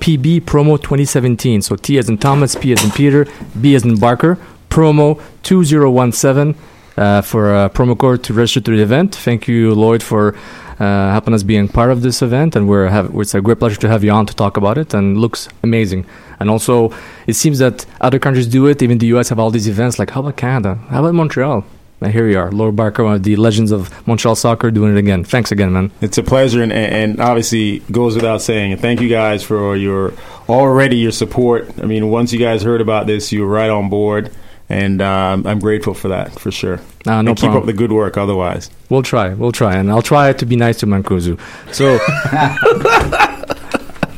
TPB 0.00 0.40
Promo 0.42 0.76
2017? 0.76 1.62
So 1.62 1.76
T 1.76 1.98
as 1.98 2.08
in 2.08 2.18
Thomas, 2.18 2.54
P 2.54 2.72
as 2.72 2.82
in 2.84 2.90
Peter, 2.90 3.26
B 3.60 3.74
as 3.74 3.84
in 3.84 3.98
Barker. 3.98 4.38
Promo 4.70 5.20
2017 5.42 6.54
uh, 6.96 7.20
for 7.22 7.54
a 7.54 7.70
promo 7.70 7.98
code 7.98 8.22
to 8.24 8.32
register 8.32 8.60
to 8.60 8.76
the 8.76 8.82
event. 8.82 9.14
Thank 9.14 9.48
you, 9.48 9.74
Lloyd, 9.74 10.02
for 10.02 10.34
uh, 10.78 11.10
helping 11.10 11.34
us 11.34 11.42
being 11.42 11.68
part 11.68 11.90
of 11.90 12.02
this 12.02 12.22
event, 12.22 12.56
and 12.56 12.68
we're 12.68 12.88
have, 12.88 13.10
it's 13.14 13.34
a 13.34 13.40
great 13.40 13.58
pleasure 13.58 13.80
to 13.80 13.88
have 13.88 14.04
you 14.04 14.10
on 14.10 14.26
to 14.26 14.34
talk 14.34 14.56
about 14.56 14.78
it. 14.78 14.94
And 14.94 15.18
looks 15.18 15.48
amazing. 15.62 16.06
And 16.38 16.48
also, 16.48 16.92
it 17.26 17.34
seems 17.34 17.58
that 17.58 17.84
other 18.00 18.18
countries 18.18 18.46
do 18.46 18.66
it. 18.66 18.82
Even 18.82 18.98
the 18.98 19.06
U.S. 19.08 19.28
have 19.28 19.38
all 19.38 19.50
these 19.50 19.68
events. 19.68 19.98
Like, 19.98 20.10
how 20.10 20.20
about 20.20 20.36
Canada? 20.36 20.76
How 20.88 21.00
about 21.00 21.14
Montreal? 21.14 21.64
And 22.02 22.12
here 22.12 22.26
we 22.26 22.34
are, 22.34 22.50
Lloyd 22.50 22.76
Barker, 22.76 23.04
one 23.04 23.14
of 23.14 23.22
the 23.24 23.36
legends 23.36 23.72
of 23.72 24.06
Montreal 24.06 24.34
soccer, 24.34 24.70
doing 24.70 24.96
it 24.96 24.98
again. 24.98 25.22
Thanks 25.22 25.52
again, 25.52 25.70
man. 25.74 25.90
It's 26.00 26.16
a 26.16 26.22
pleasure, 26.22 26.62
and, 26.62 26.72
and 26.72 27.20
obviously 27.20 27.80
goes 27.92 28.14
without 28.14 28.40
saying. 28.40 28.72
And 28.72 28.80
thank 28.80 29.02
you 29.02 29.08
guys 29.10 29.42
for 29.42 29.76
your 29.76 30.14
already 30.48 30.96
your 30.96 31.12
support. 31.12 31.70
I 31.78 31.84
mean, 31.84 32.08
once 32.08 32.32
you 32.32 32.38
guys 32.38 32.62
heard 32.62 32.80
about 32.80 33.06
this, 33.06 33.32
you 33.32 33.42
were 33.42 33.52
right 33.52 33.68
on 33.68 33.90
board, 33.90 34.30
and 34.70 35.02
um, 35.02 35.46
I'm 35.46 35.58
grateful 35.58 35.92
for 35.92 36.08
that 36.08 36.32
for 36.40 36.50
sure. 36.50 36.80
Ah, 37.06 37.20
no 37.20 37.30
and 37.30 37.36
keep 37.38 37.50
problem. 37.50 37.64
up 37.64 37.66
the 37.66 37.74
good 37.74 37.92
work. 37.92 38.16
Otherwise, 38.16 38.70
We'll 38.88 39.02
try. 39.02 39.34
We'll 39.34 39.52
try, 39.52 39.76
and 39.76 39.90
I'll 39.90 40.00
try 40.00 40.32
to 40.32 40.46
be 40.46 40.56
nice 40.56 40.78
to 40.78 40.86
Mancosu. 40.86 41.38
So, 41.74 41.98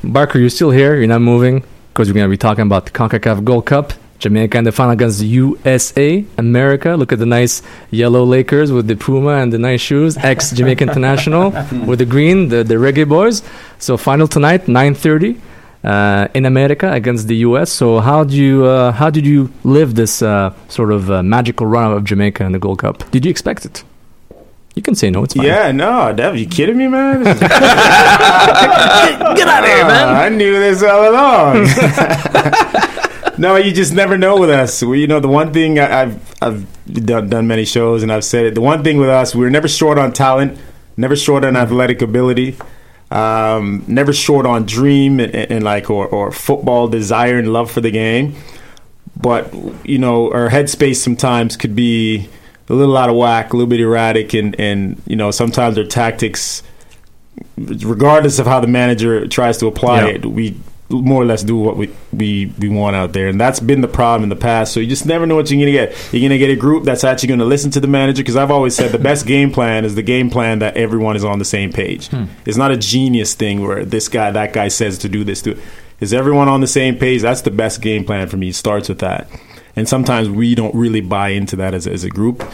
Barker, 0.08 0.38
you're 0.38 0.50
still 0.50 0.70
here. 0.70 0.94
You're 0.96 1.08
not 1.08 1.20
moving 1.20 1.64
because 1.92 2.08
we're 2.08 2.14
going 2.14 2.26
to 2.26 2.30
be 2.30 2.36
talking 2.38 2.62
about 2.62 2.84
the 2.86 2.92
Concacaf 2.92 3.42
Gold 3.44 3.66
Cup 3.66 3.92
Jamaica 4.22 4.58
in 4.58 4.64
the 4.64 4.72
final 4.72 4.92
against 4.92 5.20
USA, 5.20 6.24
America. 6.38 6.94
Look 6.94 7.12
at 7.12 7.18
the 7.18 7.26
nice 7.26 7.60
yellow 7.90 8.22
Lakers 8.24 8.70
with 8.70 8.86
the 8.86 8.94
Puma 8.94 9.42
and 9.42 9.52
the 9.52 9.58
nice 9.58 9.80
shoes. 9.80 10.16
Ex 10.16 10.52
Jamaica 10.52 10.84
International 10.84 11.50
with 11.86 11.98
the 11.98 12.06
green, 12.06 12.48
the, 12.48 12.62
the 12.62 12.76
Reggae 12.76 13.08
Boys. 13.08 13.42
So 13.78 13.96
final 13.96 14.28
tonight, 14.28 14.66
9:30 14.66 15.40
uh, 15.84 16.28
in 16.34 16.46
America 16.46 16.92
against 16.92 17.26
the 17.26 17.36
US. 17.48 17.72
So 17.72 17.98
how 17.98 18.22
do 18.24 18.36
you 18.36 18.64
uh, 18.64 18.92
how 18.92 19.10
did 19.10 19.26
you 19.26 19.50
live 19.64 19.96
this 19.96 20.22
uh, 20.22 20.54
sort 20.68 20.92
of 20.92 21.10
uh, 21.10 21.22
magical 21.22 21.66
run 21.66 21.92
of 21.92 22.04
Jamaica 22.04 22.44
in 22.44 22.52
the 22.52 22.60
Gold 22.60 22.78
Cup? 22.78 23.10
Did 23.10 23.24
you 23.24 23.30
expect 23.30 23.64
it? 23.64 23.82
You 24.74 24.82
can 24.82 24.94
say 24.94 25.10
no. 25.10 25.24
It's 25.24 25.34
fine. 25.34 25.44
Yeah, 25.44 25.70
no, 25.72 26.14
Dev, 26.14 26.34
you 26.36 26.46
kidding 26.46 26.78
me, 26.78 26.88
man? 26.88 27.24
Get 27.24 27.42
out 27.42 27.52
of 29.64 29.68
here, 29.68 29.84
man. 29.84 30.08
I 30.08 30.30
knew 30.30 30.58
this 30.58 30.82
all 30.82 31.10
along. 31.10 31.66
no, 33.38 33.56
you 33.56 33.72
just 33.72 33.92
never 33.94 34.16
know 34.18 34.38
with 34.38 34.50
us. 34.50 34.82
We, 34.82 35.00
you 35.00 35.06
know, 35.06 35.20
the 35.20 35.28
one 35.28 35.52
thing 35.52 35.78
I, 35.78 36.02
I've 36.02 36.34
I've 36.42 36.66
done, 37.06 37.28
done 37.28 37.46
many 37.46 37.64
shows 37.64 38.02
and 38.02 38.12
I've 38.12 38.24
said 38.24 38.46
it. 38.46 38.54
The 38.54 38.60
one 38.60 38.82
thing 38.84 38.98
with 38.98 39.08
us, 39.08 39.34
we're 39.34 39.50
never 39.50 39.68
short 39.68 39.98
on 39.98 40.12
talent, 40.12 40.58
never 40.96 41.16
short 41.16 41.44
on 41.44 41.56
athletic 41.56 42.02
ability, 42.02 42.56
um, 43.10 43.84
never 43.86 44.12
short 44.12 44.46
on 44.46 44.66
dream 44.66 45.20
and, 45.20 45.34
and 45.34 45.62
like 45.64 45.90
or, 45.90 46.06
or 46.06 46.32
football 46.32 46.88
desire 46.88 47.38
and 47.38 47.52
love 47.52 47.70
for 47.70 47.80
the 47.80 47.90
game. 47.90 48.34
But 49.20 49.52
you 49.84 49.98
know, 49.98 50.32
our 50.32 50.48
headspace 50.48 50.96
sometimes 50.96 51.56
could 51.56 51.76
be 51.76 52.28
a 52.68 52.74
little 52.74 52.96
out 52.96 53.10
of 53.10 53.16
whack, 53.16 53.52
a 53.52 53.56
little 53.56 53.68
bit 53.68 53.80
erratic, 53.80 54.34
and 54.34 54.58
and 54.58 55.00
you 55.06 55.16
know 55.16 55.30
sometimes 55.30 55.76
our 55.78 55.84
tactics, 55.84 56.62
regardless 57.56 58.38
of 58.38 58.46
how 58.46 58.60
the 58.60 58.66
manager 58.66 59.26
tries 59.28 59.58
to 59.58 59.66
apply 59.66 60.02
Yeah. 60.02 60.14
it, 60.14 60.26
we 60.26 60.56
more 60.90 61.22
or 61.22 61.24
less 61.24 61.42
do 61.42 61.56
what 61.56 61.76
we, 61.76 61.90
we 62.12 62.52
we 62.58 62.68
want 62.68 62.96
out 62.96 63.12
there, 63.14 63.28
and 63.28 63.40
that's 63.40 63.60
been 63.60 63.80
the 63.80 63.88
problem 63.88 64.24
in 64.24 64.28
the 64.28 64.36
past. 64.36 64.72
So 64.74 64.80
you 64.80 64.86
just 64.86 65.06
never 65.06 65.26
know 65.26 65.36
what 65.36 65.50
you're 65.50 65.60
gonna 65.60 65.72
get. 65.72 65.96
You're 66.12 66.28
gonna 66.28 66.38
get 66.38 66.50
a 66.50 66.56
group 66.56 66.84
that's 66.84 67.02
actually 67.04 67.30
gonna 67.30 67.46
listen 67.46 67.70
to 67.72 67.80
the 67.80 67.86
manager 67.88 68.22
because 68.22 68.36
I've 68.36 68.50
always 68.50 68.74
said 68.74 68.92
the 68.92 68.98
best 68.98 69.26
game 69.26 69.50
plan 69.50 69.84
is 69.84 69.94
the 69.94 70.02
game 70.02 70.28
plan 70.28 70.58
that 70.58 70.76
everyone 70.76 71.16
is 71.16 71.24
on 71.24 71.38
the 71.38 71.44
same 71.44 71.72
page. 71.72 72.08
Hmm. 72.08 72.24
It's 72.44 72.58
not 72.58 72.70
a 72.70 72.76
genius 72.76 73.34
thing 73.34 73.62
where 73.62 73.84
this 73.84 74.08
guy 74.08 74.30
that 74.30 74.52
guy 74.52 74.68
says 74.68 74.98
to 74.98 75.08
do 75.08 75.24
this. 75.24 75.40
To, 75.42 75.58
is 76.00 76.12
everyone 76.12 76.48
on 76.48 76.60
the 76.60 76.66
same 76.66 76.98
page? 76.98 77.22
That's 77.22 77.40
the 77.42 77.50
best 77.50 77.80
game 77.80 78.04
plan 78.04 78.28
for 78.28 78.36
me. 78.36 78.48
It 78.48 78.54
starts 78.56 78.88
with 78.88 78.98
that, 78.98 79.28
and 79.76 79.88
sometimes 79.88 80.28
we 80.28 80.54
don't 80.54 80.74
really 80.74 81.00
buy 81.00 81.28
into 81.28 81.56
that 81.56 81.72
as, 81.74 81.86
as 81.86 82.04
a 82.04 82.10
group. 82.10 82.44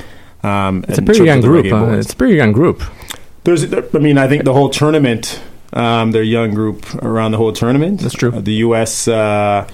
Um, 0.44 0.84
It's 0.86 0.98
a 0.98 1.02
pretty 1.02 1.24
young 1.24 1.40
group. 1.40 1.66
Huh? 1.66 1.86
It's 1.98 2.12
a 2.12 2.16
pretty 2.16 2.36
young 2.36 2.52
group. 2.52 2.82
There's, 3.44 3.64
I 3.72 3.98
mean, 3.98 4.18
I 4.18 4.28
think 4.28 4.44
the 4.44 4.52
whole 4.52 4.68
tournament, 4.68 5.40
um, 5.72 6.12
their 6.12 6.22
young 6.22 6.54
group 6.54 6.86
around 7.02 7.32
the 7.32 7.38
whole 7.38 7.52
tournament. 7.52 8.00
That's 8.00 8.14
true. 8.14 8.30
the 8.30 8.54
U.S. 8.66 9.06
Uh, 9.08 9.66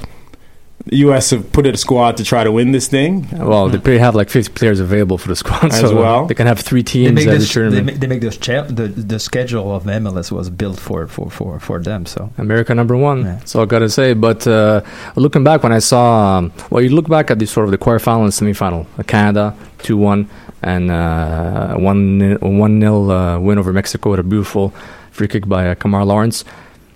the 0.87 0.97
U.S. 0.99 1.31
have 1.31 1.51
put 1.51 1.65
in 1.67 1.73
a 1.73 1.79
squad 1.79 2.19
to 2.19 2.25
try 2.25 2.45
to 2.45 2.53
win 2.53 2.73
this 2.73 2.89
thing. 2.89 3.27
Well, 3.33 3.69
they 3.71 3.79
probably 3.79 3.99
have 4.01 4.15
like 4.15 4.29
50 4.29 4.53
players 4.53 4.81
available 4.81 5.17
for 5.17 5.29
the 5.29 5.37
squad, 5.37 5.73
As 5.73 5.81
so 5.81 5.97
well. 5.97 6.27
they 6.27 6.35
can 6.35 6.47
have 6.47 6.61
three 6.61 6.83
They 6.83 6.93
teams 6.93 7.15
make, 7.15 7.27
every 7.27 7.39
this, 7.39 7.49
they, 7.49 7.55
tournament. 7.55 7.87
make, 7.87 8.01
they 8.01 8.07
make 8.07 8.21
this 8.21 8.37
cha- 8.37 8.65
the 8.65 8.89
the 8.89 9.19
schedule 9.19 9.75
of 9.75 9.85
MLS 9.85 10.31
was 10.31 10.51
built 10.51 10.79
for 10.79 11.07
for 11.07 11.31
for, 11.31 11.59
for 11.59 11.79
them. 11.83 12.05
So 12.05 12.31
America 12.37 12.75
number 12.75 12.97
one. 12.99 13.23
That's 13.23 13.55
all 13.57 13.63
I 13.63 13.67
gotta 13.67 13.89
say. 13.89 14.13
But 14.13 14.47
uh, 14.47 14.83
looking 15.17 15.43
back, 15.43 15.63
when 15.63 15.73
I 15.73 15.79
saw, 15.79 16.37
um, 16.39 16.53
well, 16.71 16.83
you 16.83 16.91
look 16.91 17.09
back 17.09 17.31
at 17.31 17.39
the 17.39 17.47
sort 17.47 17.65
of 17.65 17.71
the 17.71 17.79
quarterfinal 17.79 18.25
and 18.25 18.33
semifinal, 18.33 18.85
uh, 18.99 19.05
Canada 19.05 19.55
two 19.79 19.97
one 19.97 20.29
and 20.63 20.91
uh, 20.91 21.77
one 21.77 22.19
ni- 22.19 22.35
one 22.35 22.79
nil 22.79 23.11
uh, 23.11 23.39
win 23.39 23.57
over 23.59 23.73
Mexico 23.73 24.11
with 24.11 24.21
a 24.21 24.23
beautiful 24.23 24.75
free 25.15 25.29
kick 25.29 25.49
by 25.49 25.69
uh, 25.69 25.75
Kemar 25.75 26.05
Lawrence. 26.05 26.45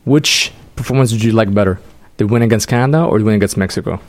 Which 0.04 0.52
performance 0.76 1.10
did 1.12 1.22
you 1.22 1.32
like 1.32 1.54
better, 1.54 1.80
the 2.16 2.26
win 2.26 2.42
against 2.42 2.68
Canada 2.68 3.04
or 3.04 3.18
the 3.18 3.24
win 3.24 3.36
against 3.36 3.56
Mexico? 3.56 4.00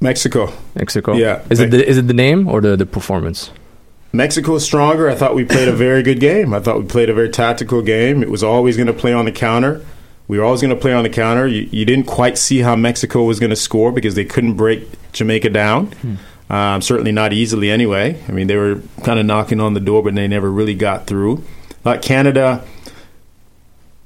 Mexico. 0.00 0.52
Mexico. 0.74 1.14
Yeah. 1.14 1.42
Is 1.50 1.58
it 1.58 1.70
the, 1.70 1.84
is 1.84 1.98
it 1.98 2.06
the 2.06 2.14
name 2.14 2.46
or 2.46 2.60
the 2.60 2.76
the 2.76 2.86
performance? 2.86 3.50
Mexico 4.12 4.54
is 4.54 4.64
stronger. 4.64 5.08
I 5.08 5.14
thought 5.14 5.34
we 5.34 5.44
played 5.44 5.68
a 5.68 5.72
very 5.72 6.02
good 6.02 6.20
game. 6.20 6.54
I 6.54 6.60
thought 6.60 6.78
we 6.78 6.86
played 6.86 7.10
a 7.10 7.14
very 7.14 7.28
tactical 7.28 7.82
game. 7.82 8.22
It 8.22 8.30
was 8.30 8.42
always 8.42 8.76
going 8.76 8.86
to 8.86 8.92
play 8.92 9.12
on 9.12 9.24
the 9.26 9.32
counter. 9.32 9.84
We 10.28 10.38
were 10.38 10.44
always 10.44 10.62
going 10.62 10.74
to 10.74 10.80
play 10.80 10.92
on 10.92 11.02
the 11.02 11.10
counter. 11.10 11.46
You, 11.46 11.68
you 11.70 11.84
didn't 11.84 12.06
quite 12.06 12.38
see 12.38 12.60
how 12.60 12.76
Mexico 12.76 13.24
was 13.24 13.38
going 13.38 13.50
to 13.50 13.56
score 13.56 13.92
because 13.92 14.14
they 14.14 14.24
couldn't 14.24 14.54
break 14.54 14.88
Jamaica 15.12 15.50
down. 15.50 15.92
Um, 16.48 16.80
certainly 16.80 17.12
not 17.12 17.32
easily, 17.32 17.70
anyway. 17.70 18.22
I 18.28 18.32
mean, 18.32 18.46
they 18.46 18.56
were 18.56 18.80
kind 19.04 19.18
of 19.18 19.26
knocking 19.26 19.60
on 19.60 19.74
the 19.74 19.80
door, 19.80 20.02
but 20.02 20.14
they 20.14 20.26
never 20.26 20.50
really 20.50 20.74
got 20.74 21.06
through. 21.06 21.44
Like 21.84 22.00
Canada, 22.00 22.64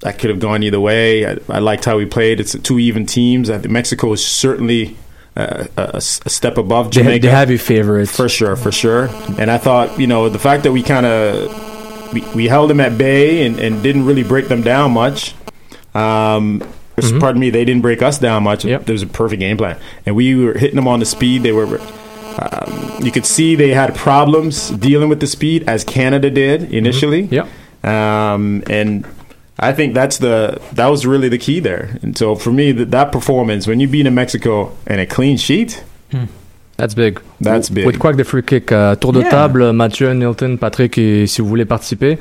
that 0.02 0.18
could 0.18 0.30
have 0.30 0.38
gone 0.40 0.62
either 0.62 0.78
way. 0.80 1.26
I, 1.26 1.38
I 1.48 1.58
liked 1.58 1.84
how 1.84 1.96
we 1.96 2.06
played. 2.06 2.38
It's 2.40 2.56
two 2.60 2.78
even 2.78 3.06
teams. 3.06 3.50
I 3.50 3.58
think 3.58 3.70
Mexico 3.72 4.12
is 4.12 4.24
certainly 4.24 4.96
uh, 5.36 5.64
a, 5.76 5.82
a 5.96 6.00
step 6.00 6.58
above 6.58 6.90
Jamaica. 6.90 7.26
they 7.26 7.32
have 7.32 7.50
your 7.50 7.58
favorites. 7.58 8.14
For 8.14 8.28
sure, 8.28 8.54
for 8.56 8.70
sure. 8.70 9.08
And 9.38 9.50
I 9.50 9.58
thought, 9.58 9.98
you 9.98 10.06
know, 10.06 10.28
the 10.28 10.38
fact 10.38 10.62
that 10.64 10.72
we 10.72 10.82
kind 10.82 11.06
of 11.06 12.12
we, 12.12 12.20
we 12.34 12.48
held 12.48 12.68
them 12.70 12.80
at 12.80 12.98
bay 12.98 13.46
and, 13.46 13.58
and 13.58 13.82
didn't 13.82 14.04
really 14.04 14.22
break 14.22 14.48
them 14.48 14.62
down 14.62 14.92
much. 14.92 15.34
Um, 15.94 16.62
Mhm. 16.96 17.20
Pardon 17.20 17.40
me, 17.40 17.48
they 17.48 17.64
didn't 17.64 17.80
break 17.80 18.02
us 18.02 18.18
down 18.18 18.42
much. 18.42 18.64
There 18.64 18.78
was 18.86 19.00
a 19.02 19.06
perfect 19.06 19.40
game 19.40 19.56
plan, 19.56 19.78
and 20.04 20.14
we 20.14 20.34
were 20.36 20.52
hitting 20.52 20.76
them 20.76 20.86
on 20.86 21.00
the 21.00 21.06
speed. 21.06 21.42
They 21.42 21.50
were. 21.50 21.80
Um, 22.38 22.98
you 23.02 23.10
could 23.10 23.24
see 23.24 23.56
they 23.56 23.70
had 23.70 23.94
problems 23.96 24.68
dealing 24.70 25.08
with 25.08 25.18
the 25.18 25.26
speed, 25.26 25.64
as 25.66 25.84
Canada 25.84 26.30
did 26.30 26.70
initially. 26.72 27.22
Yeah. 27.30 27.46
Um, 27.82 28.62
and 28.68 29.06
I 29.62 29.72
think 29.72 29.94
that's 29.94 30.18
the 30.18 30.58
that 30.74 30.88
was 30.90 31.06
really 31.06 31.28
the 31.30 31.38
key 31.38 31.60
there. 31.60 31.88
And 32.02 32.14
so 32.16 32.34
for 32.34 32.52
me, 32.52 32.72
that, 32.72 32.90
that 32.90 33.12
performance 33.12 33.66
when 33.68 33.78
you 33.80 33.88
beat 33.88 34.06
in 34.06 34.14
Mexico 34.14 34.70
and 34.88 34.98
a 35.00 35.06
clean 35.06 35.36
sheet, 35.38 35.84
That's 36.78 36.94
big. 36.94 37.20
That's 37.40 37.70
big. 37.70 37.86
With 37.86 37.98
quoi 37.98 38.12
que 38.12 38.16
the 38.16 38.24
free 38.24 38.42
kick 38.42 38.72
euh, 38.72 38.96
Tour 38.96 39.12
de 39.12 39.20
Yeah. 39.20 39.30
table, 39.30 39.72
Mathieu, 39.72 40.12
Nilton, 40.14 40.56
Patrick, 40.56 40.98
et 40.98 41.26
si 41.28 41.40
vous 41.40 41.46
voulez 41.46 41.64
participer 41.66 42.18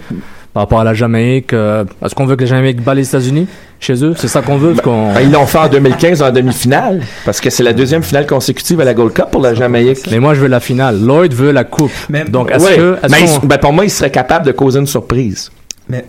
par 0.53 0.63
rapport 0.63 0.81
à 0.81 0.83
la 0.83 0.93
Jamaïque, 0.93 1.53
euh, 1.53 1.85
est-ce 2.05 2.13
qu'on 2.13 2.25
veut 2.27 2.35
que 2.35 2.41
la 2.41 2.47
Jamaïque 2.49 2.83
bat 2.83 2.93
les 2.93 3.07
États-Unis 3.07 3.47
chez 3.79 4.03
eux? 4.03 4.13
C'est 4.17 4.27
ça 4.27 4.41
qu'on 4.41 4.57
veut 4.57 4.73
parce 4.73 4.81
qu'on... 4.81 5.13
Ben, 5.13 5.21
ils 5.21 5.31
l'ont 5.31 5.47
fait 5.47 5.57
en 5.57 5.67
2015 5.69 6.21
en 6.21 6.31
demi-finale, 6.31 7.01
parce 7.25 7.39
que 7.41 7.49
c'est 7.49 7.63
la 7.63 7.73
deuxième 7.73 8.03
finale 8.03 8.27
consécutive 8.27 8.79
à 8.81 8.83
la 8.85 8.93
Gold 8.93 9.13
Cup 9.13 9.27
pour 9.31 9.41
la 9.41 9.55
Jamaïque. 9.55 10.05
Mais 10.11 10.19
moi, 10.19 10.35
je 10.35 10.41
veux 10.41 10.47
la 10.49 10.59
finale. 10.59 10.99
Lloyd 11.01 11.33
veut 11.33 11.51
la 11.51 11.63
coupe. 11.63 11.91
Donc, 12.29 12.51
est-ce 12.51 12.63
Ouais, 12.65 12.75
que. 12.75 12.97
mais 13.09 13.25
ben, 13.43 13.57
pour 13.57 13.73
moi, 13.73 13.85
ils 13.85 13.89
seraient 13.89 14.11
capables 14.11 14.45
de 14.45 14.51
causer 14.51 14.79
une 14.79 14.85
surprise. 14.87 15.49
Mais 15.89 16.05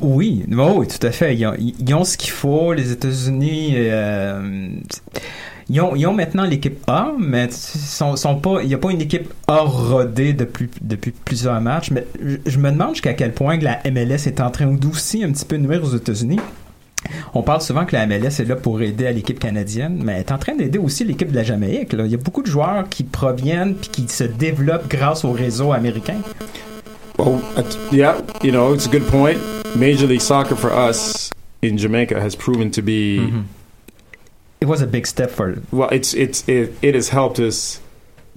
oui, 0.00 0.44
oh, 0.58 0.74
oui, 0.76 0.88
tout 0.88 1.04
à 1.06 1.10
fait. 1.12 1.36
Ils 1.36 1.94
ont, 1.94 2.04
ce 2.04 2.16
qu'il 2.16 2.30
faut. 2.30 2.72
Les 2.72 2.90
États-Unis, 2.90 3.74
euh, 3.76 4.70
ils, 5.68 5.80
ont, 5.80 6.12
maintenant 6.12 6.44
l'équipe 6.44 6.78
A, 6.88 7.12
mais 7.18 7.48
sont, 7.50 8.16
sont 8.16 8.36
pas, 8.36 8.62
il 8.62 8.68
n'y 8.68 8.74
a 8.74 8.78
pas 8.78 8.90
une 8.90 9.00
équipe 9.00 9.32
A 9.46 9.60
rodée 9.60 10.32
depuis, 10.32 10.68
plusieurs 11.24 11.60
matchs. 11.60 11.90
Mais 11.92 12.06
je, 12.46 12.58
me 12.58 12.70
demande 12.70 12.94
jusqu'à 12.94 13.14
quel 13.14 13.32
point 13.32 13.58
la 13.58 13.80
MLS 13.90 14.26
est 14.26 14.40
en 14.40 14.50
train 14.50 14.66
d'aussi 14.66 15.22
un 15.22 15.30
petit 15.30 15.44
peu 15.44 15.56
nuire 15.56 15.82
aux 15.84 15.94
États-Unis. 15.94 16.40
On 17.34 17.42
parle 17.42 17.60
souvent 17.60 17.84
que 17.84 17.94
la 17.94 18.06
MLS 18.06 18.40
est 18.40 18.48
là 18.48 18.56
pour 18.56 18.82
aider 18.82 19.06
à 19.06 19.12
l'équipe 19.12 19.38
canadienne, 19.38 20.00
mais 20.02 20.14
elle 20.14 20.20
est 20.20 20.32
en 20.32 20.38
train 20.38 20.56
d'aider 20.56 20.78
aussi 20.78 21.04
l'équipe 21.04 21.30
de 21.30 21.36
la 21.36 21.44
Jamaïque. 21.44 21.94
Il 21.96 22.06
y 22.06 22.14
a 22.14 22.18
beaucoup 22.18 22.42
de 22.42 22.48
joueurs 22.48 22.88
qui 22.88 23.04
proviennent 23.04 23.74
puis 23.76 23.90
qui 23.90 24.08
se 24.08 24.24
développent 24.24 24.88
grâce 24.88 25.24
au 25.24 25.30
réseau 25.30 25.72
américain. 25.72 26.16
Well, 27.18 27.40
yeah, 27.92 28.20
you 28.42 28.52
know, 28.52 28.72
it's 28.72 28.86
a 28.86 28.90
good 28.90 29.06
point. 29.08 29.38
Major 29.76 30.06
League 30.06 30.20
Soccer 30.20 30.56
for 30.56 30.72
us 30.72 31.30
in 31.62 31.78
Jamaica 31.78 32.20
has 32.20 32.34
proven 32.36 32.70
to 32.72 32.82
be 32.82 33.18
Mm-hmm. 33.20 33.42
It 34.60 34.66
was 34.66 34.80
a 34.80 34.86
big 34.86 35.06
step 35.06 35.30
for 35.30 35.62
well. 35.70 35.90
It's 35.90 36.14
it's 36.14 36.48
it, 36.48 36.74
it 36.80 36.94
has 36.94 37.10
helped 37.10 37.38
us 37.38 37.78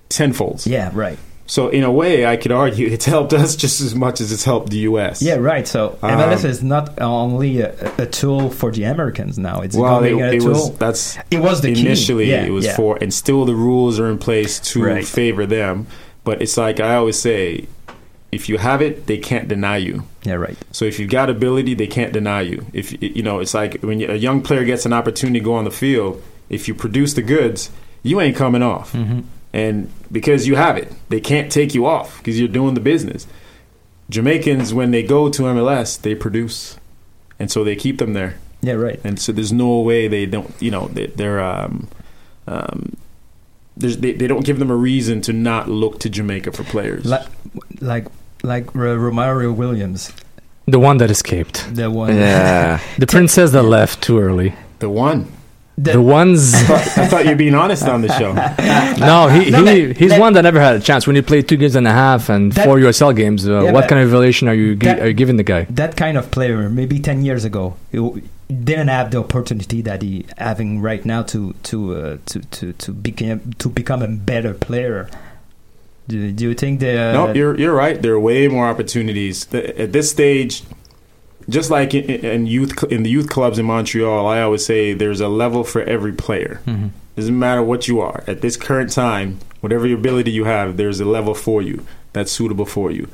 tenfold. 0.10 0.66
Yeah, 0.66 0.92
right. 0.94 1.18
So 1.48 1.70
in 1.70 1.84
a 1.84 1.92
way, 1.92 2.26
I 2.28 2.36
could 2.38 2.52
argue 2.52 2.88
it's 2.88 3.06
helped 3.06 3.34
us 3.34 3.56
just 3.56 3.80
as 3.82 3.96
much 3.96 4.20
as 4.22 4.32
it's 4.32 4.44
helped 4.44 4.70
the 4.70 4.80
U.S. 4.80 5.22
Yeah, 5.22 5.36
right. 5.36 5.66
So 5.68 5.98
Um, 6.04 6.12
MLS 6.20 6.44
is 6.46 6.62
not 6.62 7.02
only 7.02 7.62
a, 7.62 7.74
a 7.98 8.06
tool 8.06 8.50
for 8.52 8.70
the 8.72 8.84
Americans 8.84 9.40
now. 9.40 9.62
It's 9.62 9.76
well, 9.76 10.00
it, 10.04 10.10
becoming 10.12 10.24
a 10.26 10.32
it 10.34 10.40
tool. 10.42 10.50
was 10.50 10.78
that's 10.78 11.18
it 11.32 11.40
was 11.40 11.62
the 11.62 11.74
key. 11.74 11.82
initially 11.82 12.30
Yeah, 12.32 12.44
it 12.46 12.52
was 12.52 12.66
yeah. 12.66 12.76
for, 12.76 12.98
and 13.02 13.14
still 13.14 13.46
the 13.46 13.56
rules 13.56 13.98
are 14.00 14.10
in 14.12 14.18
place 14.20 14.60
to 14.74 14.84
Right. 14.84 15.08
favor 15.08 15.46
them. 15.46 15.88
But 16.26 16.42
it's 16.42 16.58
like 16.58 16.80
I 16.82 16.96
always 16.96 17.18
say, 17.18 17.68
if 18.32 18.48
you 18.50 18.58
have 18.58 18.82
it, 18.82 19.08
they 19.08 19.18
can't 19.18 19.48
deny 19.48 19.78
you. 19.78 20.04
Yeah, 20.24 20.36
right. 20.36 20.58
So 20.72 20.86
if 20.86 21.00
you've 21.00 21.10
got 21.10 21.30
ability, 21.30 21.74
they 21.74 21.88
can't 21.88 22.14
deny 22.14 22.42
you. 22.42 22.66
If 22.74 23.02
you 23.02 23.24
know, 23.24 23.40
it's 23.40 23.54
like 23.54 23.82
when 23.82 24.02
a 24.02 24.16
young 24.16 24.42
player 24.42 24.64
gets 24.66 24.86
an 24.86 24.94
opportunity 24.94 25.40
to 25.40 25.46
go 25.46 25.54
on 25.54 25.64
the 25.66 25.72
field. 25.72 26.22
If 26.50 26.68
you 26.68 26.74
produce 26.74 27.14
the 27.14 27.22
goods, 27.22 27.70
you 28.04 28.20
ain't 28.22 28.36
coming 28.36 28.64
off, 28.64 28.94
Mhm. 28.94 29.24
and 29.54 29.90
because 30.12 30.48
you 30.48 30.56
have 30.56 30.78
it, 30.78 30.92
they 31.10 31.20
can't 31.22 31.52
take 31.52 31.76
you 31.76 31.86
off 31.86 32.18
because 32.18 32.40
you're 32.40 32.48
doing 32.48 32.74
the 32.74 32.82
business. 32.82 33.28
Jamaicans, 34.10 34.74
when 34.74 34.92
they 34.92 35.04
go 35.04 35.30
to 35.30 35.44
MLS, 35.44 35.96
they 36.02 36.16
produce, 36.16 36.78
and 37.40 37.52
so 37.52 37.64
they 37.64 37.76
keep 37.76 38.00
them 38.00 38.14
there. 38.14 38.36
Yeah, 38.62 38.74
right. 38.74 39.00
And 39.04 39.20
so 39.20 39.32
there's 39.32 39.54
no 39.54 39.80
way 39.82 40.08
they 40.08 40.26
don't. 40.26 40.52
You 40.60 40.72
know, 40.72 40.88
they, 40.88 41.08
they're 41.08 41.40
um, 41.40 41.88
um, 42.48 42.98
they 43.80 44.14
they 44.14 44.28
don't 44.28 44.46
give 44.46 44.60
them 44.60 44.70
a 44.72 44.76
reason 44.76 45.22
to 45.22 45.34
not 45.34 45.68
look 45.70 46.00
to 46.00 46.10
Jamaica 46.10 46.52
for 46.52 46.64
players. 46.64 47.06
Like, 47.06 47.26
like, 47.82 48.08
like 48.44 48.66
Romario 48.74 49.56
Williams, 49.56 50.12
The 50.68 50.80
one 50.80 50.98
that 50.98 51.10
escaped. 51.10 51.74
the 51.76 51.90
one. 51.90 52.16
Yeah. 52.16 52.80
the 52.98 53.08
princess 53.08 53.52
that 53.52 53.64
left 53.64 54.02
too 54.02 54.20
early. 54.20 54.54
The 54.80 54.90
one. 54.90 55.26
The 55.82 56.02
ones. 56.02 56.54
I 56.56 56.58
thought, 56.64 56.98
I 56.98 57.08
thought 57.08 57.26
you're 57.26 57.36
being 57.36 57.56
honest 57.56 57.88
on 57.88 58.02
the 58.02 58.12
show. 58.20 58.34
no, 59.00 59.28
he, 59.30 59.50
No, 59.50 59.64
he 59.66 59.88
but 59.88 59.98
he's 59.98 60.10
that- 60.12 60.20
one 60.20 60.34
that 60.34 60.42
never 60.42 60.60
had 60.60 60.76
a 60.76 60.80
chance. 60.80 61.08
When 61.08 61.16
you 61.16 61.24
play 61.24 61.42
two 61.42 61.58
games 61.58 61.76
and 61.76 61.88
a 61.88 61.92
half 61.92 62.30
and 62.30 62.52
That- 62.52 62.66
four 62.66 62.78
USL 62.80 63.16
games, 63.16 63.48
uh, 63.48 63.64
Yeah, 63.64 63.72
what 63.72 63.88
kind 63.88 64.02
of 64.02 64.08
evaluation 64.10 64.48
are 64.50 64.54
you 64.54 64.76
that- 64.78 65.00
are 65.00 65.08
you 65.08 65.14
giving 65.14 65.38
the 65.38 65.44
guy? 65.44 65.68
that 65.70 65.96
kind 65.96 66.18
of 66.18 66.32
player, 66.32 66.70
maybe 66.70 67.00
ten 67.00 67.24
years 67.24 67.46
ago, 67.46 67.76
he 67.92 67.98
didn't 68.50 68.88
have 68.90 69.12
the 69.12 69.20
opportunity 69.20 69.82
that 69.84 70.02
he 70.02 70.26
having 70.38 70.82
right 70.82 71.06
now 71.06 71.22
to 71.24 71.54
to 71.64 71.96
uh, 71.96 72.18
to 72.26 72.40
to 72.56 72.74
to 72.74 72.92
become 72.92 73.40
to 73.60 73.70
become 73.70 74.02
a 74.02 74.08
better 74.08 74.54
player. 74.54 75.08
Do, 76.08 76.32
do 76.32 76.44
you 76.50 76.56
think 76.56 76.80
the 76.80 76.94
no, 77.14 77.32
you're 77.34 77.56
you're 77.58 77.76
right. 77.76 78.02
There 78.02 78.14
are 78.14 78.20
way 78.20 78.48
more 78.48 78.68
opportunities 78.68 79.46
at 79.54 79.94
this 79.94 80.10
stage. 80.10 80.64
Just 81.50 81.70
like 81.72 81.94
in, 81.94 82.04
in 82.06 82.46
youth 82.46 82.84
in 82.92 83.04
the 83.04 83.10
youth 83.10 83.30
clubs 83.30 83.58
in 83.60 83.66
Montreal, 83.66 84.28
I 84.28 84.42
always 84.42 84.66
say 84.66 84.94
there's 84.94 85.20
a 85.20 85.28
level 85.28 85.64
for 85.64 85.82
every 85.84 86.14
player. 86.14 86.62
Mhm. 86.68 86.92
Doesn't 87.16 87.38
matter 87.38 87.62
what 87.64 87.88
you 87.88 88.00
are 88.00 88.24
at 88.28 88.42
this 88.42 88.56
current 88.56 88.92
time, 88.92 89.40
whatever 89.60 89.86
your 89.88 89.98
ability 89.98 90.32
you 90.32 90.46
have, 90.46 90.78
there's 90.78 91.00
a 91.00 91.06
level 91.06 91.34
for 91.34 91.62
you 91.62 91.84
that's 92.14 92.32
suitable 92.32 92.66
for 92.66 92.92
you. 92.92 93.08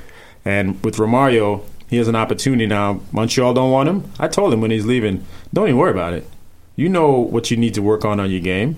And 0.43 0.78
with 0.84 0.98
Romario, 0.98 1.62
he 1.89 1.98
has 1.98 2.08
an 2.08 2.15
opportunity 2.15 2.67
now. 2.67 3.00
Montreal 3.12 3.54
don't 3.54 3.71
want 3.71 3.89
him. 3.89 4.04
I 4.19 4.28
told 4.28 4.54
him 4.54 4.62
when 4.62 4.69
he's 4.71 4.86
leaving, 4.86 5.24
don't 5.54 5.67
even 5.67 5.78
worry 5.78 5.91
about 5.91 6.13
it. 6.13 6.28
You 6.76 6.89
know 6.89 7.12
what 7.12 7.50
you 7.50 7.58
need 7.58 7.74
to 7.76 7.82
work 7.82 8.04
on 8.06 8.19
on 8.19 8.30
your 8.30 8.41
game. 8.41 8.76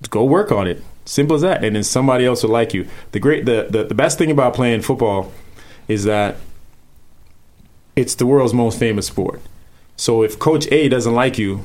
Just 0.00 0.10
go 0.10 0.24
work 0.24 0.50
on 0.52 0.66
it. 0.66 0.82
Simple 1.04 1.36
as 1.36 1.42
that. 1.42 1.64
And 1.64 1.76
then 1.76 1.84
somebody 1.84 2.26
else 2.26 2.42
will 2.42 2.50
like 2.50 2.74
you. 2.74 2.86
The 3.12 3.20
great, 3.20 3.46
the, 3.46 3.68
the, 3.70 3.84
the 3.84 3.94
best 3.94 4.18
thing 4.18 4.30
about 4.30 4.52
playing 4.54 4.82
football 4.82 5.32
is 5.88 6.04
that 6.04 6.36
it's 7.96 8.14
the 8.14 8.26
world's 8.26 8.54
most 8.54 8.78
famous 8.78 9.06
sport. 9.06 9.40
So 9.96 10.22
if 10.22 10.38
Coach 10.38 10.70
A 10.70 10.88
doesn't 10.88 11.14
like 11.14 11.38
you, 11.38 11.64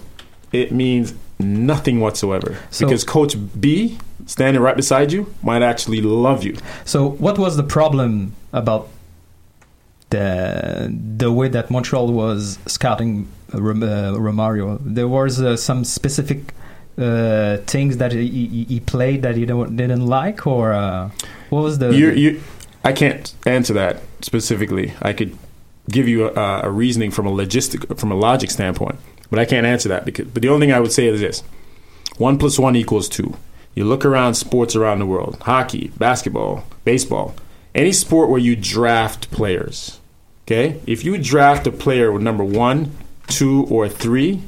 it 0.51 0.71
means 0.71 1.13
nothing 1.39 1.99
whatsoever. 1.99 2.57
So- 2.71 2.85
because 2.85 3.03
Coach 3.03 3.35
B, 3.59 3.97
standing 4.25 4.61
right 4.61 4.75
beside 4.75 5.11
you, 5.11 5.33
might 5.43 5.61
actually 5.61 6.01
love 6.01 6.43
you. 6.43 6.55
So, 6.85 7.09
what 7.09 7.37
was 7.37 7.57
the 7.57 7.63
problem 7.63 8.33
about 8.53 8.87
the 10.09 10.93
the 11.17 11.31
way 11.31 11.47
that 11.49 11.69
Montreal 11.69 12.11
was 12.11 12.59
scouting 12.65 13.27
uh, 13.53 13.57
uh, 13.57 13.59
Romario? 14.17 14.79
There 14.81 15.07
was 15.07 15.41
uh, 15.41 15.57
some 15.57 15.83
specific 15.83 16.53
uh, 16.97 17.57
things 17.67 17.97
that 17.97 18.11
he, 18.11 18.65
he, 18.67 18.79
played 18.81 19.21
that 19.21 19.37
you 19.37 19.45
don't, 19.45 19.75
didn't 19.77 20.05
like, 20.05 20.45
or 20.45 20.73
uh, 20.73 21.09
what 21.49 21.63
was 21.63 21.79
the? 21.79 21.93
you 21.95 22.11
you 22.11 22.41
I 22.83 22.93
can't 22.93 23.33
answer 23.45 23.73
that 23.73 24.01
specifically. 24.21 24.93
I 25.01 25.13
could 25.13 25.37
give 25.89 26.07
you 26.07 26.27
a, 26.29 26.61
a 26.63 26.69
reasoning 26.69 27.11
from 27.11 27.25
a 27.27 27.31
logistic 27.31 27.97
from 27.97 28.11
a 28.11 28.15
logic 28.15 28.51
standpoint, 28.51 28.99
but 29.29 29.39
I 29.39 29.45
can't 29.45 29.65
answer 29.65 29.89
that 29.89 30.05
because. 30.05 30.27
But 30.27 30.41
the 30.41 30.49
only 30.49 30.67
thing 30.67 30.73
I 30.73 30.79
would 30.79 30.91
say 30.91 31.07
is 31.07 31.19
this: 31.19 31.43
one 32.17 32.37
plus 32.37 32.59
one 32.59 32.75
equals 32.75 33.09
two. 33.09 33.35
You 33.73 33.85
look 33.85 34.03
around 34.05 34.35
sports 34.35 34.75
around 34.75 34.99
the 34.99 35.05
world: 35.05 35.37
hockey, 35.41 35.91
basketball, 35.97 36.65
baseball, 36.83 37.35
any 37.73 37.91
sport 37.91 38.29
where 38.29 38.39
you 38.39 38.55
draft 38.55 39.31
players. 39.31 39.99
Okay, 40.45 40.79
if 40.85 41.05
you 41.05 41.17
draft 41.17 41.67
a 41.67 41.71
player 41.71 42.11
with 42.11 42.21
number 42.21 42.43
one, 42.43 42.91
two, 43.27 43.65
or 43.69 43.87
three, 43.87 44.41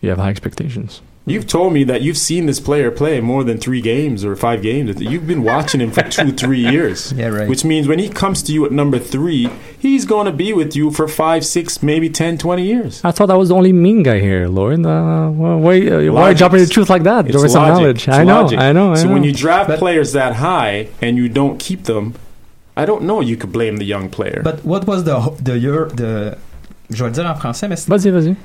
You 0.00 0.10
have 0.10 0.18
high 0.18 0.30
expectations. 0.30 1.00
You've 1.28 1.48
told 1.48 1.72
me 1.72 1.82
that 1.82 2.02
you've 2.02 2.16
seen 2.16 2.46
this 2.46 2.60
player 2.60 2.88
play 2.92 3.20
more 3.20 3.42
than 3.42 3.58
three 3.58 3.80
games 3.80 4.24
or 4.24 4.36
five 4.36 4.62
games. 4.62 5.00
You've 5.00 5.26
been 5.26 5.42
watching 5.42 5.80
him 5.80 5.90
for 5.90 6.02
two, 6.08 6.30
three 6.30 6.60
years. 6.60 7.12
Yeah, 7.12 7.26
right. 7.28 7.48
Which 7.48 7.64
means 7.64 7.88
when 7.88 7.98
he 7.98 8.08
comes 8.08 8.44
to 8.44 8.52
you 8.52 8.64
at 8.64 8.70
number 8.70 9.00
three, 9.00 9.50
he's 9.76 10.04
going 10.04 10.26
to 10.26 10.32
be 10.32 10.52
with 10.52 10.76
you 10.76 10.92
for 10.92 11.08
five, 11.08 11.44
six, 11.44 11.82
maybe 11.82 12.08
10, 12.08 12.38
20 12.38 12.62
years. 12.62 13.00
I 13.02 13.10
thought 13.10 13.28
I 13.28 13.34
was 13.34 13.48
the 13.48 13.56
only 13.56 13.72
mean 13.72 14.04
guy 14.04 14.20
here, 14.20 14.46
Lauren. 14.46 14.86
Uh, 14.86 15.28
why 15.30 15.54
why, 15.56 15.80
uh, 15.80 16.12
why 16.12 16.20
Logic. 16.28 16.38
jumping 16.38 16.60
the 16.60 16.66
truth 16.68 16.88
like 16.90 17.02
that? 17.02 17.24
It's 17.26 17.32
There 17.34 17.42
was 17.42 17.52
some 17.52 17.66
knowledge. 17.70 18.06
It's 18.06 18.16
I 18.16 18.22
know, 18.22 18.42
logic. 18.42 18.60
I 18.60 18.70
know. 18.70 18.92
I 18.92 18.94
so 18.94 19.08
know. 19.08 19.14
when 19.14 19.24
you 19.24 19.32
draft 19.32 19.66
But- 19.68 19.80
players 19.80 20.12
that 20.12 20.36
high 20.36 20.90
and 21.02 21.16
you 21.16 21.28
don't 21.28 21.58
keep 21.58 21.84
them, 21.84 22.14
I 22.76 22.84
don't 22.86 23.02
know. 23.02 23.20
You 23.20 23.36
could 23.36 23.50
blame 23.50 23.78
the 23.78 23.84
young 23.84 24.10
player. 24.10 24.42
But 24.44 24.64
what 24.64 24.86
was 24.86 25.02
the 25.02 25.18
the 25.42 25.58
year 25.58 25.86
the 25.92 26.38
je 26.92 27.02
vais 27.02 27.08
le 27.08 27.14
dire 27.14 27.26
en 27.26 27.34
français, 27.34 27.68
mais 27.68 27.84
Vas-y, 27.88 28.10
vas-y. 28.10 28.36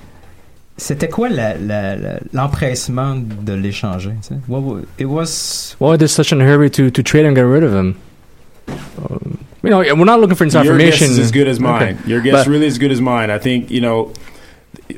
C'était 0.81 1.07
quoi 1.09 1.29
la- 1.29 1.53
la- 1.55 1.95
la- 1.95 2.19
l'empressement 2.33 3.15
de 3.45 3.53
l'échanger? 3.53 4.13
What 4.47 4.61
wa- 4.63 4.81
it 4.97 5.05
was 5.05 5.75
Why 5.79 5.95
there's 5.97 6.11
such 6.13 6.31
a 6.31 6.35
hurry 6.35 6.69
to, 6.71 6.89
to 6.89 7.03
trade 7.03 7.25
and 7.25 7.35
get 7.35 7.43
rid 7.45 7.63
of 7.63 7.71
him? 7.73 7.95
Um, 8.67 9.37
you 9.63 9.69
know, 9.69 9.79
we're 9.79 10.05
not 10.05 10.19
looking 10.19 10.35
for 10.35 10.45
Your 10.45 10.61
information. 10.63 11.07
guess 11.07 11.17
is 11.17 11.19
as 11.19 11.31
good 11.31 11.47
as 11.47 11.59
mine. 11.59 11.81
Okay. 11.99 12.09
Your 12.09 12.21
guess 12.21 12.45
But- 12.45 12.47
really 12.47 12.67
as 12.67 12.77
good 12.77 12.91
as 12.91 12.99
mine. 13.01 13.29
I 13.29 13.37
think 13.37 13.69
you 13.69 13.81
know 13.81 14.11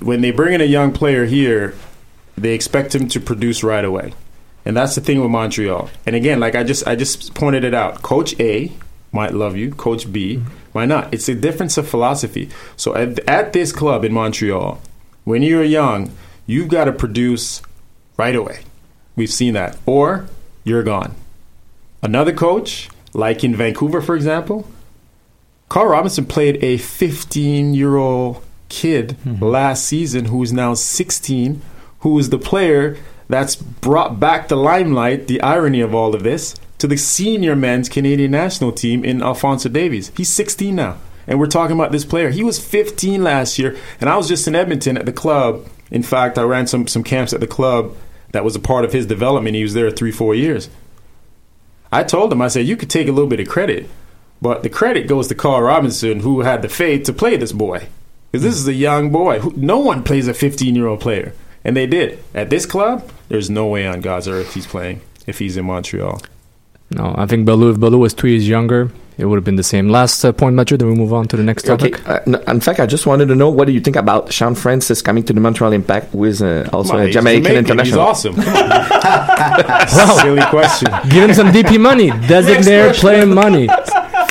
when 0.02 0.22
they 0.22 0.32
bring 0.32 0.54
in 0.54 0.62
a 0.62 0.66
young 0.66 0.92
player 0.92 1.26
here, 1.26 1.74
they 2.38 2.54
expect 2.54 2.94
him 2.96 3.08
to 3.10 3.20
produce 3.20 3.64
right 3.64 3.84
away, 3.86 4.14
and 4.66 4.76
that's 4.78 4.96
the 4.96 5.02
thing 5.02 5.20
with 5.22 5.32
Montreal. 5.32 5.90
And 6.06 6.16
again, 6.16 6.40
like 6.40 6.56
I 6.56 6.64
just 6.64 6.88
I 6.88 6.96
just 6.96 7.34
pointed 7.34 7.64
it 7.64 7.74
out. 7.74 8.02
Coach 8.02 8.36
A 8.40 8.72
might 9.12 9.34
love 9.34 9.56
you. 9.58 9.72
Coach 9.72 10.12
B 10.12 10.42
might 10.74 10.88
not. 10.88 11.14
It's 11.14 11.28
a 11.30 11.36
difference 11.36 11.78
of 11.78 11.88
philosophy. 11.88 12.50
So 12.78 12.96
at, 12.96 13.20
at 13.28 13.54
this 13.54 13.72
club 13.72 14.04
in 14.06 14.12
Montreal, 14.14 14.80
when 15.24 15.42
you're 15.42 15.64
young, 15.64 16.12
you've 16.46 16.70
got 16.70 16.86
to 16.86 16.92
produce 16.92 17.62
right 18.18 18.36
away. 18.36 18.62
We've 19.16 19.32
seen 19.32 19.54
that, 19.54 19.78
or 19.86 20.28
you're 20.64 20.84
gone. 20.84 21.16
Another 22.02 22.34
coach, 22.34 22.90
like 23.14 23.44
in 23.44 23.56
Vancouver, 23.56 24.02
for 24.02 24.16
example, 24.16 24.68
Carl 25.70 25.88
Robinson 25.88 26.26
played 26.26 26.64
a 26.64 26.78
15 26.78 27.74
year 27.74 27.96
old 27.96 28.44
kid 28.70 29.18
mm-hmm. 29.26 29.44
last 29.44 29.86
season 29.86 30.26
who 30.26 30.44
is 30.44 30.52
now 30.52 30.74
16, 30.74 31.62
who 32.00 32.20
is 32.20 32.30
the 32.30 32.38
player 32.38 32.98
that's 33.30 33.56
brought 33.56 34.20
back 34.20 34.48
the 34.48 34.58
limelight, 34.58 35.28
the 35.28 35.42
irony 35.42 35.80
of 35.80 35.96
all 35.96 36.14
of 36.14 36.24
this, 36.24 36.56
to 36.78 36.88
the 36.88 36.98
senior 36.98 37.56
men's 37.56 37.88
Canadian 37.88 38.32
national 38.32 38.72
team 38.72 39.06
in 39.06 39.24
Alfonso 39.24 39.70
Davies. 39.70 40.12
He's 40.18 40.30
16 40.30 40.76
now. 40.76 40.98
And 41.28 41.40
we're 41.40 41.48
talking 41.48 41.76
about 41.76 41.92
this 41.92 42.06
player. 42.06 42.30
He 42.30 42.44
was 42.44 42.64
15 42.64 43.24
last 43.24 43.58
year, 43.58 43.78
and 44.00 44.10
I 44.10 44.18
was 44.18 44.28
just 44.28 44.48
in 44.48 44.56
Edmonton 44.56 44.98
at 44.98 45.06
the 45.06 45.14
club. 45.14 45.68
In 45.90 46.04
fact, 46.04 46.38
I 46.38 46.44
ran 46.44 46.68
some, 46.68 46.88
some 46.88 47.04
camps 47.04 47.34
at 47.34 47.40
the 47.40 47.48
club 47.48 47.96
that 48.32 48.44
was 48.44 48.56
a 48.56 48.60
part 48.60 48.84
of 48.84 48.94
his 48.94 49.06
development. 49.06 49.56
He 49.56 49.64
was 49.64 49.74
there 49.74 49.90
three, 49.92 50.12
four 50.12 50.36
years. 50.36 50.70
I 51.92 52.04
told 52.04 52.32
him, 52.34 52.42
I 52.42 52.48
said, 52.48 52.66
you 52.66 52.76
could 52.76 52.90
take 52.90 53.08
a 53.08 53.12
little 53.12 53.30
bit 53.30 53.40
of 53.40 53.48
credit, 53.48 53.88
but 54.42 54.64
the 54.64 54.70
credit 54.70 55.08
goes 55.08 55.28
to 55.28 55.36
Carl 55.36 55.62
Robinson, 55.62 56.22
who 56.22 56.42
had 56.42 56.62
the 56.62 56.70
faith 56.70 57.04
to 57.04 57.14
play 57.14 57.38
this 57.38 57.52
boy. 57.52 57.88
Because 58.32 58.44
this 58.44 58.56
is 58.56 58.68
a 58.68 58.74
young 58.74 59.12
boy. 59.12 59.40
Who, 59.40 59.54
no 59.56 59.78
one 59.78 60.04
plays 60.04 60.28
a 60.28 60.34
15 60.34 60.76
year 60.76 60.88
old 60.88 61.00
player. 61.00 61.34
And 61.64 61.78
they 61.78 61.86
did. 61.86 62.22
At 62.34 62.50
this 62.50 62.66
club, 62.66 63.10
there's 63.30 63.50
no 63.50 63.68
way 63.68 63.86
on 63.86 64.02
God's 64.02 64.28
earth 64.28 64.56
he's 64.56 64.66
playing 64.66 65.02
if 65.28 65.38
he's 65.40 65.56
in 65.56 65.66
Montreal. 65.66 66.20
No, 66.90 67.14
I 67.16 67.28
think 67.28 67.46
Ballou, 67.46 67.72
if 67.72 67.80
Ballou 67.80 68.00
was 68.00 68.14
two 68.14 68.28
years 68.28 68.50
younger, 68.50 68.92
it 69.18 69.26
would 69.26 69.36
have 69.38 69.44
been 69.44 69.56
the 69.56 69.64
same. 69.64 69.90
Last 69.90 70.24
uh, 70.26 70.32
point, 70.32 70.56
Mathieu, 70.56 70.78
then 70.78 70.88
we 70.90 70.96
move 70.96 71.14
on 71.14 71.28
to 71.28 71.38
the 71.38 71.44
next 71.44 71.70
Okay. 71.70 71.92
topic. 71.92 72.08
Uh, 72.10 72.20
no, 72.26 72.40
in 72.48 72.60
fact, 72.60 72.80
I 72.80 72.86
just 72.86 73.06
wanted 73.06 73.28
to 73.28 73.36
know 73.36 73.50
what 73.50 73.66
do 73.68 73.72
you 73.74 73.80
think 73.82 73.96
about 73.96 74.32
Shaun 74.34 74.56
Francis 74.56 75.02
coming 75.02 75.24
to 75.26 75.34
the 75.34 75.40
Montreal 75.40 75.72
Impact, 75.74 76.12
who 76.14 76.26
is 76.26 76.42
uh, 76.42 76.68
also 76.74 76.94
Come 76.94 77.02
on, 77.02 77.08
a 77.08 77.12
Jamaican 77.12 77.44
Jamaican. 77.44 77.58
international. 77.66 77.86
He's 77.86 77.98
awesome. 77.98 78.36
Come 78.36 78.56
on. 78.58 79.88
Silly 80.22 80.42
question. 80.50 80.90
Give 81.10 81.24
him 81.30 81.34
some 81.34 81.48
DP 81.48 81.80
money. 81.80 82.10
Designated 82.28 82.96
player 82.96 83.26
money. 83.26 83.68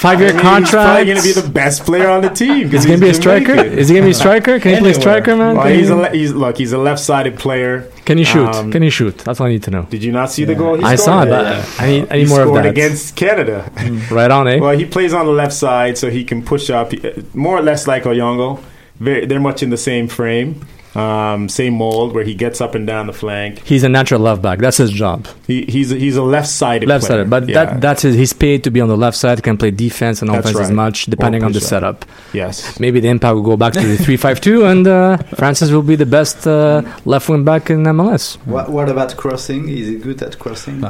Five 0.03 0.21
year 0.21 0.31
I 0.31 0.33
mean, 0.33 0.63
He's 0.63 0.71
probably 0.71 1.05
going 1.05 1.17
to 1.17 1.23
be 1.23 1.33
the 1.33 1.49
best 1.49 1.85
player 1.85 2.09
on 2.09 2.23
the 2.23 2.29
team. 2.31 2.75
Is 2.75 2.83
he 2.83 2.89
going 2.89 2.99
to 2.99 3.07
be 3.07 3.11
a 3.11 3.15
striker? 3.15 3.53
Is 3.53 3.89
he 3.89 3.95
going 3.95 4.03
to 4.03 4.09
be 4.09 4.11
a 4.11 4.15
striker? 4.15 4.59
Can 4.59 4.75
he 4.75 4.81
play 4.81 4.93
striker, 4.95 5.37
man? 5.37 5.55
Well, 5.55 5.69
he's 5.69 5.91
a 5.91 5.95
le- 5.95 6.11
he's, 6.11 6.33
look, 6.33 6.59
he's 6.59 6.73
a 6.73 6.79
left-sided 6.79 7.39
player. 7.39 7.89
Can 8.05 8.19
he 8.19 8.25
shoot? 8.25 8.49
Um, 8.49 8.73
Can 8.73 8.83
he 8.83 8.91
shoot? 8.91 9.17
That's 9.19 9.41
all 9.41 9.47
I 9.47 9.51
need 9.51 9.63
to 9.63 9.71
know. 9.71 9.83
Did 9.83 10.03
you 10.03 10.11
not 10.11 10.33
see 10.33 10.45
the 10.45 10.57
goal? 10.57 10.77
He 10.77 10.83
I 10.83 10.97
saw 10.97 11.23
it, 11.23 11.27
but 11.29 11.47
I 11.81 11.87
need, 11.87 12.09
I 12.11 12.17
He 12.17 12.23
need 12.25 12.31
more 12.31 12.41
of 12.41 12.49
scored 12.49 12.65
that. 12.65 12.71
against 12.71 13.15
Canada. 13.15 13.71
Right 14.11 14.29
on, 14.29 14.49
eh? 14.49 14.59
Well, 14.59 14.77
he 14.77 14.87
plays 14.87 15.15
on 15.15 15.27
the 15.27 15.31
left 15.33 15.53
side, 15.53 15.97
so 15.97 16.11
he 16.11 16.25
can 16.25 16.43
push 16.43 16.69
up, 16.69 16.93
more 17.33 17.57
or 17.57 17.63
less 17.63 17.87
like 17.87 18.03
Oyongo. 18.03 18.61
Very, 18.99 19.25
they're 19.27 19.39
much 19.39 19.63
in 19.63 19.71
the 19.71 19.77
same 19.77 20.09
frame, 20.09 20.67
um, 20.95 21.49
same 21.49 21.75
mold, 21.75 22.15
where 22.15 22.25
he 22.25 22.35
gets 22.35 22.61
up 22.61 22.75
and 22.75 22.87
down 22.87 23.07
the 23.07 23.13
flank. 23.13 23.61
He's 23.65 23.83
a 23.85 23.89
natural 23.89 24.21
left 24.21 24.43
back. 24.43 24.59
That's 24.59 24.77
his 24.77 24.91
job. 24.91 25.27
He, 25.47 25.65
he's 25.65 25.91
a, 25.93 25.97
he's 25.97 26.17
a 26.17 26.23
left-sided 26.23 26.89
Left 26.89 27.05
sided. 27.05 27.31
But 27.31 27.49
Yeah. 27.49 27.65
that 27.65 27.81
that's 27.81 28.03
his, 28.03 28.15
he's 28.17 28.33
paid 28.33 28.63
to 28.65 28.71
be 28.71 28.81
on 28.81 28.89
the 28.89 28.97
left 28.97 29.17
side, 29.17 29.43
can 29.43 29.57
play 29.57 29.71
defense 29.71 30.21
and 30.23 30.31
That's 30.31 30.51
offense 30.51 30.61
as 30.69 30.71
much, 30.71 31.07
depending 31.07 31.43
Or 31.43 31.47
on 31.47 31.53
the 31.53 31.61
push 31.61 31.69
setup. 31.69 32.05
yes. 32.33 32.79
Maybe 32.79 33.01
the 33.01 33.09
impact 33.09 33.35
will 33.35 33.43
go 33.43 33.57
back 33.57 33.73
to 33.75 33.81
the 33.87 33.97
3 34.05 34.17
5 34.17 34.41
2, 34.41 34.65
and 34.67 34.87
uh, 34.87 35.17
Francis 35.37 35.71
will 35.71 35.83
be 35.83 35.97
the 35.97 36.07
best 36.07 36.47
uh, 36.47 36.83
left 37.05 37.29
wing 37.29 37.45
back 37.45 37.71
in 37.71 37.85
MLS. 37.85 38.37
What, 38.47 38.71
what 38.71 38.89
about 38.89 39.17
crossing? 39.17 39.69
Is 39.69 39.89
he 39.89 39.97
good 39.97 40.23
at 40.23 40.39
crossing? 40.39 40.83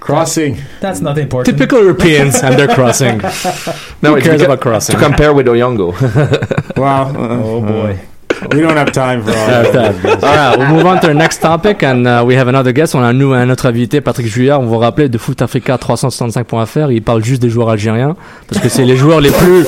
Crossing. 0.00 0.58
that's 0.80 1.00
not 1.00 1.16
important. 1.18 1.56
Typical 1.56 1.80
Europeans 1.82 2.36
and 2.42 2.58
their 2.58 2.68
crossing. 2.74 3.20
No, 4.02 4.14
Who 4.14 4.20
cares 4.20 4.42
about 4.42 4.60
crossing? 4.60 4.94
To 4.96 5.02
compare 5.02 5.32
with 5.32 5.46
Oyongo. 5.46 5.92
Wow. 6.76 7.06
Oh 7.46 7.60
boy. 7.60 7.98
We 8.52 8.60
don't 8.60 8.76
have 8.76 8.90
time 8.92 9.22
for 9.22 9.32
all 9.34 9.72
that. 9.72 10.22
All 10.22 10.36
right, 10.36 10.58
we'll 10.58 10.68
move 10.76 10.86
on 10.86 11.00
to 11.00 11.08
the 11.08 11.14
next 11.14 11.40
topic 11.40 11.82
and 11.82 12.04
uh, 12.06 12.22
we 12.24 12.34
have 12.36 12.48
another 12.48 12.72
guest. 12.72 12.94
On 12.94 13.02
a 13.02 13.06
un, 13.06 13.12
nou- 13.12 13.32
un 13.32 13.48
autre 13.50 13.66
invité, 13.66 14.00
Patrick 14.00 14.26
Juillard. 14.26 14.60
On 14.60 14.66
vous 14.66 14.78
rappelle 14.78 15.10
de 15.10 15.18
footafrica365.fr. 15.18 16.90
Il 16.92 17.02
parle 17.02 17.24
juste 17.24 17.42
des 17.42 17.50
joueurs 17.50 17.70
algériens 17.70 18.16
parce 18.48 18.60
que 18.62 18.68
c'est 18.68 18.84
les 18.84 18.96
joueurs 18.96 19.20
les 19.20 19.30
plus, 19.30 19.64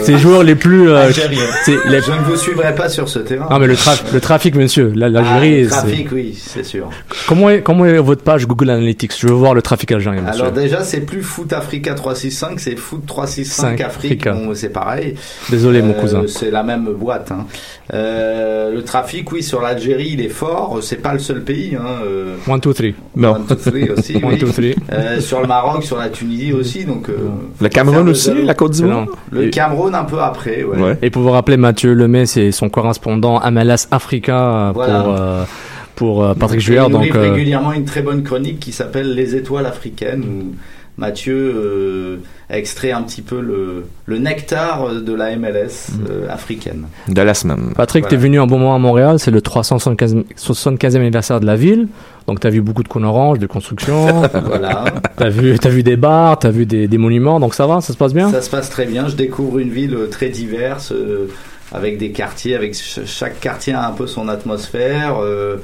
c'est 0.00 0.12
les 0.12 0.18
joueurs 0.18 0.42
les 0.42 0.54
plus. 0.54 0.88
euh, 0.90 1.04
Algériens. 1.06 1.38
c'est 1.64 1.76
les- 1.88 2.00
Je 2.02 2.12
ne 2.12 2.18
vous 2.24 2.36
suivrai 2.36 2.74
pas 2.74 2.88
sur 2.88 3.08
ce 3.08 3.18
terrain. 3.20 3.46
Non 3.50 3.58
mais 3.58 3.66
le, 3.66 3.74
traf- 3.74 4.02
le 4.12 4.20
trafic, 4.20 4.54
monsieur. 4.56 4.92
Ah, 4.94 5.08
L'Algérie. 5.08 5.62
le 5.62 5.68
c'est- 5.68 5.70
trafic, 5.70 6.08
oui, 6.12 6.38
c'est 6.44 6.64
sûr. 6.64 6.90
Comment 7.28 7.50
est, 7.50 7.62
comment 7.62 7.86
est 7.86 7.98
votre 7.98 8.22
page 8.22 8.46
Google 8.46 8.70
Analytics? 8.70 9.12
Je 9.18 9.26
veux 9.28 9.34
voir 9.34 9.54
le 9.54 9.62
trafic 9.62 9.92
algérien, 9.92 10.22
monsieur. 10.22 10.42
Alors 10.42 10.52
déjà, 10.52 10.82
c'est 10.82 11.00
plus 11.00 11.22
Foot 11.22 11.52
Africa 11.52 11.94
365, 11.94 12.60
c'est 12.60 12.76
Foot 12.76 13.06
365 13.06 13.62
Cinq, 13.62 13.80
Afrique. 13.80 14.26
Africa. 14.26 14.32
Bon, 14.32 14.54
c'est 14.54 14.68
pareil. 14.70 15.14
Désolé, 15.50 15.82
mon 15.82 15.90
Euh, 15.90 16.00
cousin. 16.00 16.22
C'est 16.26 16.50
la 16.50 16.62
même 16.62 16.84
boîte. 16.84 17.30
hein. 17.32 17.46
Euh, 17.94 18.72
le 18.74 18.82
trafic, 18.84 19.30
oui, 19.32 19.42
sur 19.42 19.60
l'Algérie, 19.60 20.10
il 20.12 20.20
est 20.22 20.30
fort. 20.30 20.78
C'est 20.80 20.96
pas 21.02 21.12
le 21.12 21.18
seul 21.18 21.42
pays. 21.42 21.76
Hein. 21.76 22.02
euh, 22.06 22.36
One, 22.48 22.60
two, 22.60 22.72
three. 22.72 22.94
Non. 23.14 23.34
One, 23.34 23.46
two, 23.46 23.54
three 23.54 23.90
aussi. 23.90 24.16
One, 24.22 24.24
oui. 24.32 24.38
two, 24.38 24.48
three. 24.50 24.74
Euh, 24.92 25.20
sur 25.20 25.40
le 25.42 25.46
Maroc, 25.46 25.84
sur 25.84 25.98
la 25.98 26.08
Tunisie 26.08 26.52
aussi. 26.54 26.84
Donc, 26.86 27.10
euh, 27.10 27.28
Le 27.60 27.68
Cameroun 27.68 28.08
aussi, 28.08 28.30
la 28.42 28.54
Côte 28.54 28.72
d'Ivoire. 28.72 29.06
Le 29.30 29.48
Cameroun 29.50 29.94
un 29.94 30.04
peu 30.04 30.20
après, 30.20 30.62
ouais. 30.64 30.96
Et 31.02 31.10
pour 31.10 31.22
vous 31.22 31.30
rappeler, 31.30 31.58
Mathieu 31.58 31.92
Lemay, 31.92 32.24
c'est 32.24 32.50
son 32.50 32.70
correspondant 32.70 33.40
MLS 33.50 33.88
Africa 33.90 34.68
euh, 34.68 34.72
Voilà. 34.74 35.46
pour, 35.94 36.16
pour 36.24 36.34
Patrick 36.36 36.60
Juillard. 36.60 36.88
Donc, 36.88 37.04
livre 37.04 37.18
euh, 37.18 37.32
régulièrement 37.32 37.72
une 37.74 37.84
très 37.84 38.00
bonne 38.00 38.22
chronique 38.22 38.58
qui 38.58 38.72
s'appelle 38.72 39.14
Les 39.14 39.36
étoiles 39.36 39.66
africaines 39.66 40.24
où 40.24 40.54
Mathieu 40.98 41.34
euh, 41.56 42.16
a 42.50 42.58
extrait 42.58 42.92
un 42.92 43.02
petit 43.02 43.22
peu 43.22 43.40
le, 43.40 43.86
le 44.06 44.18
nectar 44.18 44.90
de 44.94 45.12
la 45.14 45.34
MLS 45.36 45.88
Mm. 45.92 46.04
euh, 46.10 46.28
africaine. 46.30 46.86
De 47.08 47.22
la 47.22 47.32
semaine. 47.34 47.72
Patrick, 47.74 48.04
t'es 48.04 48.16
Voilà. 48.16 48.22
venu 48.22 48.40
un 48.40 48.46
bon 48.46 48.58
moment 48.58 48.74
à 48.74 48.78
Montréal, 48.78 49.18
c'est 49.18 49.30
le 49.30 49.40
375e 49.40 50.24
75e 50.36 50.96
anniversaire 50.96 51.40
de 51.40 51.46
la 51.46 51.56
ville. 51.56 51.88
Donc 52.26 52.40
t'as 52.40 52.50
vu 52.50 52.60
beaucoup 52.60 52.82
de 52.82 52.88
cônes 52.88 53.04
oranges, 53.06 53.38
de 53.38 53.46
construction. 53.46 54.22
Voilà. 54.44 54.84
T'as 55.16 55.28
vu, 55.30 55.58
t'as 55.58 55.70
vu 55.70 55.82
des 55.82 55.96
bars, 55.96 56.38
t'as 56.38 56.50
vu 56.50 56.66
des, 56.66 56.86
des 56.88 56.98
monuments, 56.98 57.40
donc 57.40 57.54
ça 57.54 57.66
va, 57.66 57.80
ça 57.80 57.92
se 57.92 57.98
passe 57.98 58.12
bien? 58.14 58.30
Ça 58.30 58.42
se 58.42 58.50
passe 58.50 58.68
très 58.70 58.84
bien. 58.86 59.08
Je 59.08 59.16
découvre 59.16 59.58
une 59.58 59.70
ville 59.70 59.94
euh, 59.94 60.06
très 60.08 60.28
diverse, 60.28 60.92
euh, 60.92 61.28
avec 61.72 61.96
des 61.98 62.10
quartiers, 62.12 62.54
avec 62.54 62.74
ch- 62.74 63.06
chaque 63.06 63.40
quartier 63.40 63.72
a 63.72 63.88
un 63.88 63.92
peu 63.92 64.06
son 64.06 64.28
atmosphère. 64.28 65.16
euh, 65.22 65.56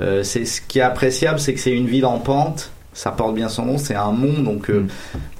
euh, 0.00 0.22
c'est 0.22 0.44
ce 0.44 0.60
qui 0.60 0.78
est 0.78 0.82
appréciable, 0.82 1.40
c'est 1.40 1.52
que 1.54 1.60
c'est 1.60 1.72
une 1.76 1.86
ville 1.88 2.06
en 2.06 2.18
pente. 2.20 2.70
Ça 2.98 3.12
porte 3.12 3.36
bien 3.36 3.48
son 3.48 3.64
nom, 3.64 3.78
c'est 3.78 3.94
un 3.94 4.10
mont, 4.10 4.42
donc 4.42 4.70
euh, 4.70 4.84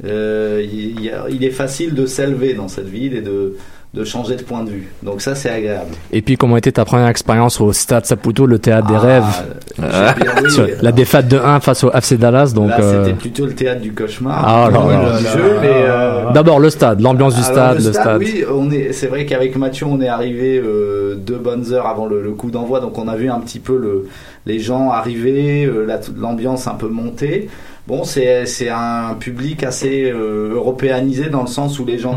euh, 0.04 0.64
il, 0.64 1.00
y 1.00 1.10
a- 1.10 1.26
il 1.28 1.42
est 1.42 1.50
facile 1.50 1.92
de 1.92 2.06
s'élever 2.06 2.54
dans 2.54 2.68
cette 2.68 2.86
ville 2.88 3.14
et 3.14 3.20
de, 3.20 3.56
de 3.94 4.04
changer 4.04 4.36
de 4.36 4.42
point 4.42 4.64
de 4.64 4.70
vue. 4.70 4.88
Donc 5.02 5.22
ça, 5.22 5.34
c'est 5.34 5.48
agréable. 5.50 5.90
Et 6.12 6.20
puis 6.22 6.36
comment 6.36 6.56
était 6.58 6.72
ta 6.72 6.84
première 6.84 7.08
expérience 7.08 7.58
au 7.60 7.72
Stade 7.72 8.04
Saputo, 8.04 8.44
le 8.46 8.58
théâtre 8.58 8.86
des 8.88 8.94
Ah, 8.94 8.98
rêves 8.98 9.24
euh, 9.82 10.10
oui. 10.44 10.50
Sur 10.50 10.66
La 10.82 10.92
défaite 10.92 11.26
de 11.28 11.38
1 11.38 11.60
face 11.60 11.84
au 11.84 11.90
FC 11.92 12.18
Dallas, 12.18 12.52
donc. 12.54 12.68
Là, 12.68 12.80
euh, 12.80 13.04
c'était 13.04 13.16
plutôt 13.16 13.46
le 13.46 13.54
théâtre 13.54 13.80
du 13.80 13.92
cauchemar. 13.92 14.44
Ah, 14.46 14.68
euh, 14.68 16.32
D'abord 16.32 16.60
le 16.60 16.70
stade, 16.70 17.00
l'ambiance 17.00 17.34
du 17.36 17.42
stade, 17.42 17.78
le 17.78 17.84
le 17.86 17.92
stade. 17.92 18.18
Oui, 18.20 18.44
on 18.52 18.70
est. 18.70 18.92
C'est 18.92 19.06
vrai 19.06 19.24
qu'avec 19.26 19.56
Mathieu, 19.56 19.86
on 19.86 20.00
est 20.00 20.08
arrivé 20.08 20.60
euh, 20.62 21.14
deux 21.14 21.38
bonnes 21.38 21.72
heures 21.72 21.86
avant 21.86 22.06
le, 22.06 22.22
le 22.22 22.30
coup 22.32 22.50
d'envoi, 22.50 22.80
donc 22.80 22.98
on 22.98 23.08
a 23.08 23.16
vu 23.16 23.30
un 23.30 23.40
petit 23.40 23.58
peu 23.58 23.76
le, 23.78 24.08
les 24.46 24.58
gens 24.58 24.90
arriver, 24.90 25.64
euh, 25.64 25.84
la- 25.86 26.00
l'ambiance 26.16 26.66
un 26.66 26.74
peu 26.74 26.88
monter. 26.88 27.48
Bon, 27.86 28.04
c'est 28.04 28.44
c'est 28.44 28.68
un 28.68 29.14
public 29.18 29.64
assez 29.64 30.10
euh, 30.10 30.52
européanisé 30.54 31.30
dans 31.30 31.40
le 31.40 31.46
sens 31.48 31.78
où 31.78 31.86
les 31.86 31.98
gens 31.98 32.16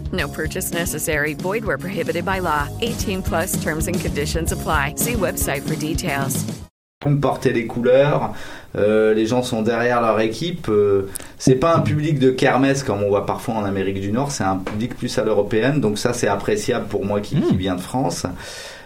No 0.11 0.27
purchase 0.27 0.73
necessary. 0.73 1.33
Void 1.35 1.63
where 1.63 1.77
prohibited 1.77 2.25
by 2.25 2.39
law. 2.39 2.67
18 2.81 3.21
plus 3.21 3.61
terms 3.63 3.87
and 3.87 3.99
conditions 3.99 4.51
apply. 4.51 4.95
See 4.97 5.13
website 5.13 5.61
for 5.61 5.75
details. 5.75 6.43
porter 7.21 7.51
les 7.51 7.65
couleurs. 7.65 8.33
euh, 8.77 9.13
les 9.13 9.25
gens 9.25 9.41
sont 9.43 9.61
derrière 9.63 10.01
leur 10.01 10.19
équipe. 10.19 10.67
euh, 10.69 11.09
c'est 11.37 11.55
pas 11.55 11.75
un 11.75 11.81
public 11.81 12.19
de 12.19 12.29
kermesse 12.29 12.83
comme 12.83 13.03
on 13.03 13.09
voit 13.09 13.25
parfois 13.25 13.55
en 13.55 13.65
Amérique 13.65 13.99
du 13.99 14.11
Nord. 14.11 14.31
C'est 14.31 14.43
un 14.43 14.57
public 14.57 14.95
plus 14.95 15.17
à 15.17 15.23
l'européenne. 15.23 15.81
Donc 15.81 15.97
ça, 15.97 16.13
c'est 16.13 16.27
appréciable 16.27 16.85
pour 16.87 17.05
moi 17.05 17.19
qui, 17.19 17.41
qui 17.41 17.57
viens 17.57 17.75
de 17.75 17.81
France. 17.81 18.25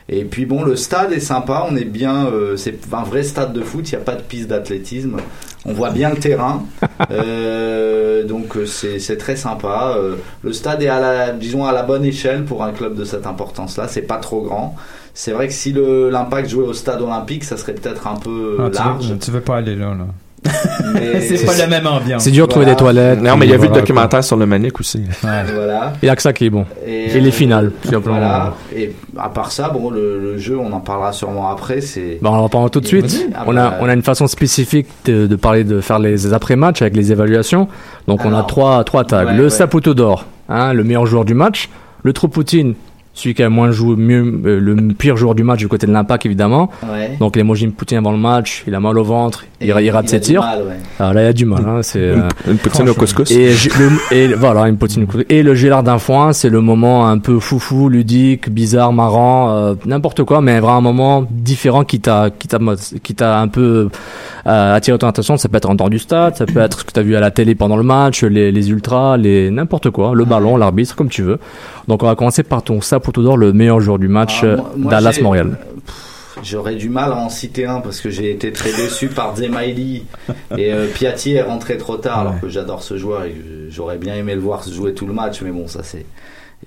Et 0.07 0.23
puis 0.23 0.45
bon, 0.45 0.63
le 0.63 0.75
stade 0.75 1.11
est 1.13 1.19
sympa. 1.19 1.65
On 1.69 1.75
est 1.75 1.83
bien. 1.85 2.27
euh, 2.27 2.57
c'est 2.57 2.77
un 2.93 3.03
vrai 3.03 3.23
stade 3.23 3.53
de 3.53 3.61
foot. 3.61 3.89
Il 3.91 3.95
n'y 3.95 4.01
a 4.01 4.05
pas 4.05 4.15
de 4.15 4.21
piste 4.21 4.47
d'athlétisme. 4.49 5.17
On 5.65 5.73
voit 5.73 5.89
bien 5.89 6.09
le 6.11 6.17
terrain. 6.17 6.63
Euh, 7.11 8.23
donc 8.23 8.55
euh, 8.55 8.65
c'est 8.65 9.17
très 9.17 9.35
sympa. 9.35 9.95
Euh, 9.97 10.15
le 10.43 10.53
stade 10.53 10.81
est 10.81 10.87
à 10.87 10.99
la, 10.99 11.31
disons 11.31 11.65
à 11.65 11.71
la 11.73 11.83
bonne 11.83 12.05
échelle 12.05 12.45
pour 12.45 12.63
un 12.63 12.71
club 12.71 12.95
de 12.95 13.03
cette 13.03 13.27
importance-là. 13.27 13.87
C'est 13.87 14.01
pas 14.03 14.17
trop 14.17 14.41
grand. 14.41 14.75
C'est 15.13 15.31
vrai 15.31 15.47
que 15.47 15.53
si 15.53 15.73
l'impact 15.73 16.49
jouait 16.49 16.65
au 16.67 16.73
stade 16.73 17.01
olympique, 17.01 17.43
ça 17.43 17.57
serait 17.57 17.73
peut-être 17.73 18.07
un 18.07 18.15
peu 18.15 18.57
Ah, 18.59 18.69
tu, 18.69 18.75
large. 18.77 19.07
veux, 19.11 19.17
tu 19.17 19.31
veux 19.31 19.41
pas 19.41 19.57
aller 19.57 19.75
là, 19.75 19.93
là. 19.93 20.07
C'est 21.21 21.45
pas 21.45 21.55
la 21.57 21.67
même 21.67 21.87
ambiance. 21.87 22.23
C'est 22.23 22.31
dur 22.31 22.45
de 22.47 22.51
trouver 22.51 22.65
des 22.65 22.75
toilettes. 22.75 23.21
Non, 23.21 23.35
mais 23.37 23.45
il 23.45 23.51
y 23.51 23.53
a 23.53 23.57
vu 23.57 23.67
le 23.67 23.73
documentaire 23.73 24.23
sur 24.23 24.37
le 24.37 24.45
Manic 24.45 24.79
aussi. 24.79 25.01
Voilà. 25.21 25.93
Il 26.01 26.05
y 26.05 26.09
a 26.09 26.15
que 26.15 26.21
ça 26.21 26.33
qui 26.33 26.45
est 26.45 26.49
bon. 26.49 26.65
Et, 26.85 27.07
les 27.19 27.29
euh, 27.29 27.31
finales, 27.31 27.71
tout 27.81 27.89
simplement. 27.89 28.17
Voilà. 28.17 28.53
Et 28.75 28.93
à 29.17 29.29
part 29.29 29.51
ça, 29.51 29.69
bon, 29.69 29.89
le, 29.89 30.19
le 30.19 30.37
jeu, 30.37 30.57
on 30.57 30.71
en 30.71 30.79
parlera 30.79 31.11
sûrement 31.13 31.49
après. 31.49 31.81
C'est 31.81 32.19
Bon, 32.21 32.31
on 32.31 32.37
en 32.43 32.49
parle 32.49 32.69
tout 32.69 32.81
de 32.81 32.87
suite. 32.87 33.27
Ah, 33.33 33.43
On 33.47 33.55
a, 33.57 33.69
bah, 33.69 33.77
on 33.81 33.89
a 33.89 33.93
une 33.93 34.03
façon 34.03 34.27
spécifique 34.27 34.87
de, 35.05 35.27
de 35.27 35.35
parler, 35.35 35.63
de 35.63 35.81
faire 35.81 35.99
les 35.99 36.33
après-matchs 36.33 36.81
avec 36.81 36.95
les 36.95 37.11
évaluations. 37.11 37.67
Donc, 38.07 38.23
on 38.25 38.33
a 38.33 38.43
trois, 38.43 38.83
trois 38.83 39.03
tags. 39.03 39.25
ouais, 39.25 39.33
le 39.33 39.43
ouais. 39.45 39.49
Saputo 39.49 39.93
d'or, 39.93 40.25
hein, 40.49 40.73
le 40.73 40.83
meilleur 40.83 41.05
joueur 41.05 41.25
du 41.25 41.33
match. 41.33 41.69
Le 42.03 42.13
Tropoutine, 42.13 42.75
celui 43.17 43.33
qui 43.33 43.41
a 43.41 43.49
moins 43.49 43.71
joué, 43.71 43.95
mieux, 43.95 44.41
euh, 44.45 44.59
le 44.59 44.75
pire 44.93 45.15
joueur 45.17 45.33
du 45.35 45.43
match 45.43 45.59
du 45.59 45.67
côté 45.69 45.87
de 45.87 45.91
l'impact, 45.93 46.25
évidemment. 46.25 46.69
Ouais. 46.83 47.15
Donc, 47.19 47.35
l'emoji 47.37 47.67
Poutine 47.67 47.97
avant 47.97 48.11
le 48.11 48.17
match, 48.17 48.63
il 48.67 48.75
a 48.75 48.79
mal 48.79 48.97
au 48.99 49.03
ventre, 49.03 49.45
il, 49.61 49.67
il 49.67 49.89
rate 49.91 50.05
il 50.05 50.09
ses 50.09 50.15
a 50.17 50.19
du 50.19 50.25
tirs. 50.25 50.41
mal, 50.41 50.59
ouais. 50.63 50.73
Alors 50.99 51.13
là, 51.13 51.21
il 51.23 51.25
y 51.25 51.29
a 51.29 51.33
du 51.33 51.45
mal. 51.45 51.63
Hein, 51.65 51.79
c'est, 51.81 51.99
Une- 51.99 52.19
euh, 52.19 52.29
une 52.51 52.57
poutine 52.57 52.89
au 52.89 52.93
couscous. 52.93 53.31
Et, 53.31 53.51
le- 53.79 54.13
et 54.15 54.27
voilà, 54.33 54.67
une 54.67 54.77
poutine 54.77 55.03
au 55.03 55.05
couscous. 55.05 55.25
Et 55.29 55.41
le 55.43 55.55
Gélard 55.55 55.81
d'un 55.83 55.97
foin, 55.97 56.33
c'est 56.33 56.49
le 56.49 56.59
moment 56.61 57.07
un 57.07 57.17
peu 57.17 57.39
foufou, 57.39 57.87
ludique, 57.89 58.49
bizarre, 58.49 58.91
marrant, 58.93 59.49
euh, 59.55 59.73
n'importe 59.85 60.23
quoi, 60.23 60.41
mais 60.41 60.59
vraiment 60.59 60.77
un 60.77 60.81
moment 60.81 61.25
différent 61.31 61.85
qui 61.85 62.01
t'a, 62.01 62.29
qui 62.37 62.47
t'a, 62.49 62.59
qui 63.01 63.15
t'a 63.15 63.39
un 63.39 63.47
peu 63.47 63.89
euh, 64.47 64.75
attiré 64.75 64.97
ton 64.97 65.07
attention. 65.07 65.37
Ça 65.37 65.47
peut 65.47 65.55
être 65.57 65.69
en 65.69 65.75
dehors 65.75 65.89
du 65.89 65.99
stade, 65.99 66.35
ça 66.35 66.45
peut 66.45 66.59
être 66.59 66.79
ce 66.81 66.83
que 66.83 66.91
t'as 66.91 67.01
vu 67.01 67.15
à 67.15 67.19
la 67.21 67.31
télé 67.31 67.55
pendant 67.55 67.77
le 67.77 67.83
match, 67.83 68.23
les, 68.23 68.51
les 68.51 68.69
ultras, 68.71 69.15
les 69.17 69.49
n'importe 69.51 69.89
quoi, 69.89 70.13
le 70.13 70.25
ballon, 70.25 70.57
l'arbitre, 70.57 70.95
comme 70.95 71.09
tu 71.09 71.21
veux. 71.23 71.39
Donc 71.87 72.03
on 72.03 72.07
va 72.07 72.15
commencer 72.15 72.43
par 72.43 72.63
ton 72.63 72.81
Saputo 72.81 73.21
d'or, 73.23 73.37
le 73.37 73.53
meilleur 73.53 73.79
joueur 73.79 73.99
du 73.99 74.07
match, 74.07 74.39
Ah, 74.41 74.45
euh, 74.45 74.57
moi- 74.57 74.71
moi, 74.77 74.91
Dallas 74.91 75.11
j'ai- 75.13 75.21
Montréal. 75.21 75.57
J'aurais 76.43 76.75
du 76.75 76.89
mal 76.89 77.11
à 77.13 77.15
en 77.15 77.29
citer 77.29 77.65
un 77.65 77.79
parce 77.79 78.01
que 78.01 78.09
j'ai 78.09 78.29
été 78.29 78.51
très 78.51 78.71
déçu 78.73 79.07
par 79.07 79.35
Zemaili 79.37 80.03
et 80.57 80.73
euh, 80.73 80.87
Piatti 80.93 81.33
est 81.33 81.41
rentré 81.41 81.77
trop 81.77 81.95
tard 81.95 82.19
alors 82.19 82.39
que 82.41 82.49
j'adore 82.49 82.83
ce 82.83 82.97
joueur 82.97 83.23
et 83.23 83.33
j'aurais 83.69 83.97
bien 83.97 84.15
aimé 84.15 84.35
le 84.35 84.41
voir 84.41 84.61
jouer 84.67 84.93
tout 84.93 85.07
le 85.07 85.13
match 85.13 85.41
mais 85.41 85.51
bon 85.51 85.67
ça 85.67 85.81
c'est 85.81 86.05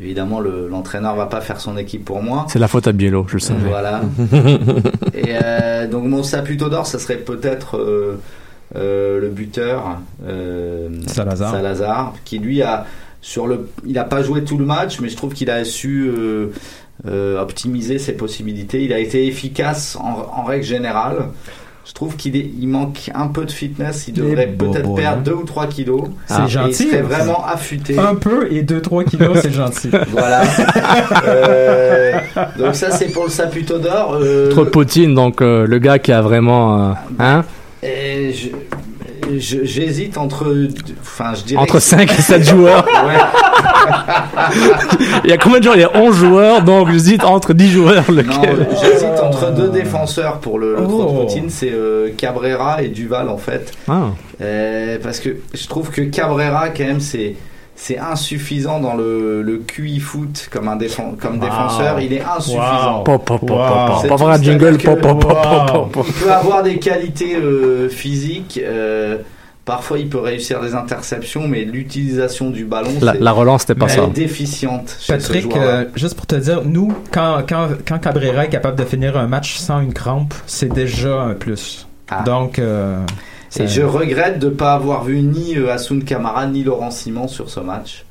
évidemment 0.00 0.40
le- 0.40 0.68
l'entraîneur 0.68 1.14
va 1.16 1.26
pas 1.26 1.42
faire 1.42 1.60
son 1.60 1.76
équipe 1.76 2.04
pour 2.04 2.22
moi. 2.22 2.46
C'est 2.48 2.58
la 2.58 2.66
faute 2.66 2.88
à 2.88 2.92
Biello, 2.92 3.26
je 3.28 3.34
le 3.34 3.40
savais. 3.40 3.68
Voilà. 3.68 4.00
Et 5.14 5.34
euh, 5.42 5.86
donc 5.86 6.04
mon 6.04 6.22
Saputo 6.22 6.68
d'or, 6.70 6.86
ça 6.86 6.98
serait 6.98 7.16
peut-être 7.18 7.76
euh, 7.76 8.18
euh, 8.74 9.20
le 9.20 9.28
buteur 9.28 9.98
euh, 10.26 10.88
Salazar. 11.06 11.52
Salazar, 11.52 12.14
qui 12.24 12.38
lui 12.38 12.62
a 12.62 12.86
sur 13.20 13.46
le, 13.46 13.68
il 13.86 13.98
a 13.98 14.04
pas 14.04 14.22
joué 14.22 14.44
tout 14.44 14.58
le 14.58 14.64
match, 14.64 15.00
mais 15.00 15.08
je 15.08 15.16
trouve 15.16 15.34
qu'il 15.34 15.50
a 15.50 15.64
su 15.64 16.08
euh, 16.08 16.46
euh, 17.06 17.40
optimiser 17.40 17.98
ses 17.98 18.12
possibilités. 18.12 18.82
Il 18.84 18.92
a 18.92 18.98
été 18.98 19.26
efficace 19.26 19.96
en, 19.96 20.40
en 20.40 20.44
règle 20.44 20.64
générale. 20.64 21.28
Je 21.84 21.94
trouve 21.94 22.16
qu'il 22.16 22.36
il 22.36 22.68
manque 22.68 23.10
un 23.14 23.28
peu 23.28 23.46
de 23.46 23.50
fitness. 23.50 24.08
Il 24.08 24.14
devrait 24.14 24.46
peut-être 24.46 24.82
beau, 24.84 24.94
perdre 24.94 25.18
hein. 25.20 25.22
deux 25.24 25.32
ou 25.32 25.44
trois 25.44 25.66
kilos. 25.66 26.02
C'est 26.26 26.42
Et 26.44 26.48
gentil, 26.48 26.82
Il 26.84 26.88
serait 26.90 26.98
hein. 26.98 27.02
vraiment 27.08 27.46
affûté. 27.46 27.98
Un 27.98 28.14
peu 28.14 28.46
et 28.52 28.62
2-3 28.62 29.04
kilos, 29.04 29.38
c'est 29.40 29.52
gentil. 29.52 29.88
Voilà. 30.12 30.42
Euh, 31.26 32.12
donc 32.58 32.74
ça 32.74 32.90
c'est 32.90 33.06
pour 33.12 33.24
le 33.24 33.30
Saputo 33.30 33.78
d'or. 33.78 34.18
Euh, 34.20 34.50
Trop 34.50 34.64
de 34.64 34.70
Poutine, 34.70 35.14
donc 35.14 35.40
euh, 35.40 35.66
le 35.66 35.78
gars 35.78 35.98
qui 35.98 36.12
a 36.12 36.20
vraiment, 36.22 36.90
euh, 36.90 36.92
hein, 37.18 37.44
Et 37.82 38.32
je- 38.32 38.48
je- 38.48 38.67
j'hésite 39.36 40.16
entre, 40.18 40.68
enfin, 41.00 41.34
je 41.34 41.44
dirais 41.44 41.62
Entre 41.62 41.74
que- 41.74 41.80
5 41.80 42.10
et 42.10 42.22
7 42.22 42.44
joueurs. 42.48 42.84
Il 45.24 45.30
y 45.30 45.32
a 45.32 45.38
combien 45.38 45.58
de 45.58 45.64
joueurs? 45.64 45.76
Il 45.76 45.80
y 45.80 45.84
a 45.84 45.96
11 45.96 46.16
joueurs, 46.16 46.62
donc 46.62 46.90
j'hésite 46.90 47.24
entre 47.24 47.52
10 47.52 47.70
joueurs. 47.70 48.04
Lequel? 48.10 48.66
j'hésite 48.82 49.20
entre 49.22 49.52
deux 49.52 49.68
défenseurs 49.70 50.38
pour 50.38 50.58
le, 50.58 50.74
le 50.76 50.82
Oh. 50.88 51.22
poutine, 51.24 51.50
c'est 51.50 51.70
euh, 51.72 52.10
Cabrera 52.16 52.82
et 52.82 52.88
Duval 52.88 53.28
en 53.28 53.38
fait. 53.38 53.72
Ah. 53.88 54.10
Euh, 54.40 54.98
parce 55.02 55.20
que 55.20 55.36
je 55.54 55.66
trouve 55.66 55.90
que 55.90 56.02
Cabrera 56.02 56.68
quand 56.70 56.84
même 56.84 57.00
c'est 57.00 57.34
c'est 57.80 57.96
insuffisant 57.98 58.80
dans 58.80 58.94
le, 58.94 59.40
le 59.42 59.58
QI 59.58 60.00
foot 60.00 60.48
comme 60.50 60.66
un 60.66 60.76
défen- 60.76 61.16
comme 61.16 61.34
Wow. 61.38 61.44
défenseur, 61.44 62.00
il 62.00 62.12
est 62.12 62.22
insuffisant. 62.22 62.98
Wow. 62.98 63.04
Pop, 63.04 63.24
pop, 63.24 63.46
Pas 63.46 64.02
avoir 64.10 64.30
un 64.30 64.42
jingle, 64.42 64.78
pop. 64.78 65.06
Il 66.06 66.12
peut 66.14 66.32
avoir 66.32 66.62
des 66.64 66.78
qualités 66.78 67.36
euh, 67.36 67.88
physiques. 67.88 68.60
euh, 68.62 69.18
Parfois, 69.64 69.98
il 69.98 70.08
peut 70.08 70.18
réussir 70.18 70.62
des 70.62 70.74
interceptions, 70.74 71.46
mais 71.46 71.64
l'utilisation 71.66 72.48
du 72.48 72.64
ballon, 72.64 72.88
La- 73.02 73.32
relance, 73.32 73.60
c'était 73.66 73.74
pas 73.78 73.84
elle 73.84 73.98
ça. 74.00 74.02
est 74.04 74.10
déficiente. 74.10 74.96
chez 74.98 75.20
ce 75.20 75.26
Patrick, 75.28 75.54
euh, 75.56 75.84
juste 75.94 76.14
pour 76.16 76.24
te 76.26 76.36
dire, 76.36 76.62
nous, 76.64 76.90
quand, 77.12 77.42
quand, 77.46 77.68
quand 77.86 77.98
Cabrera 77.98 78.46
est 78.46 78.48
capable 78.48 78.78
de 78.78 78.84
finir 78.86 79.18
un 79.18 79.26
match 79.26 79.56
sans 79.58 79.80
une 79.80 79.92
crampe, 79.92 80.32
c'est 80.46 80.72
déjà 80.72 81.20
un 81.20 81.34
plus. 81.34 81.86
Donc, 82.24 82.58
euh, 82.58 82.96
Et 83.50 83.58
ça- 83.58 83.66
je 83.66 83.82
regrette 83.82 84.38
de 84.38 84.46
ne 84.46 84.54
pas 84.54 84.74
avoir 84.74 85.04
vu 85.04 85.20
ni 85.22 85.56
euh, 85.56 85.72
Hassoun 85.72 86.04
Kamara 86.04 86.46
ni 86.46 86.64
Laurent 86.64 86.90
Simon 86.90 87.28
sur 87.28 87.48
ce 87.50 87.60
match. 87.60 88.04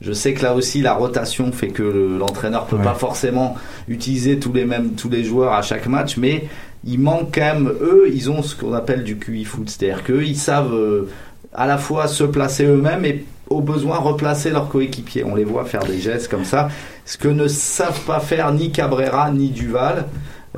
Je 0.00 0.12
sais 0.12 0.32
que 0.34 0.42
là 0.44 0.54
aussi 0.54 0.80
la 0.80 0.94
rotation 0.94 1.50
fait 1.50 1.68
que 1.68 1.82
le- 1.82 2.18
l'entraîneur 2.18 2.66
peut 2.66 2.76
Ouais. 2.76 2.84
pas 2.84 2.94
forcément 2.94 3.56
utiliser 3.88 4.38
tous 4.38 4.52
les 4.52 4.64
mêmes 4.64 4.90
tous 4.92 5.08
les 5.08 5.24
joueurs 5.24 5.52
à 5.54 5.62
chaque 5.62 5.86
match, 5.88 6.16
mais 6.16 6.44
il 6.84 7.00
manque 7.00 7.30
quand 7.34 7.40
même 7.40 7.68
eux, 7.80 8.04
ils 8.12 8.30
ont 8.30 8.42
ce 8.42 8.54
qu'on 8.54 8.72
appelle 8.74 9.02
du 9.02 9.16
QI 9.18 9.44
foot, 9.44 9.68
c'est-à-dire 9.68 10.04
qu'eux 10.04 10.22
ils 10.24 10.36
savent 10.36 10.72
euh, 10.74 11.08
à 11.52 11.66
la 11.66 11.78
fois 11.78 12.06
se 12.06 12.22
placer 12.22 12.64
eux-mêmes 12.64 13.04
et 13.04 13.24
au 13.50 13.60
besoin 13.60 13.96
replacer 13.98 14.50
leurs 14.50 14.68
coéquipiers. 14.68 15.24
On 15.24 15.34
les 15.34 15.42
voit 15.44 15.64
faire 15.64 15.82
des 15.82 15.98
gestes 15.98 16.28
comme 16.28 16.44
ça, 16.44 16.68
ce 17.04 17.16
que 17.18 17.26
ne 17.26 17.48
savent 17.48 18.02
pas 18.02 18.20
faire 18.20 18.52
ni 18.52 18.70
Cabrera 18.70 19.30
ni 19.32 19.48
Duval. 19.48 20.04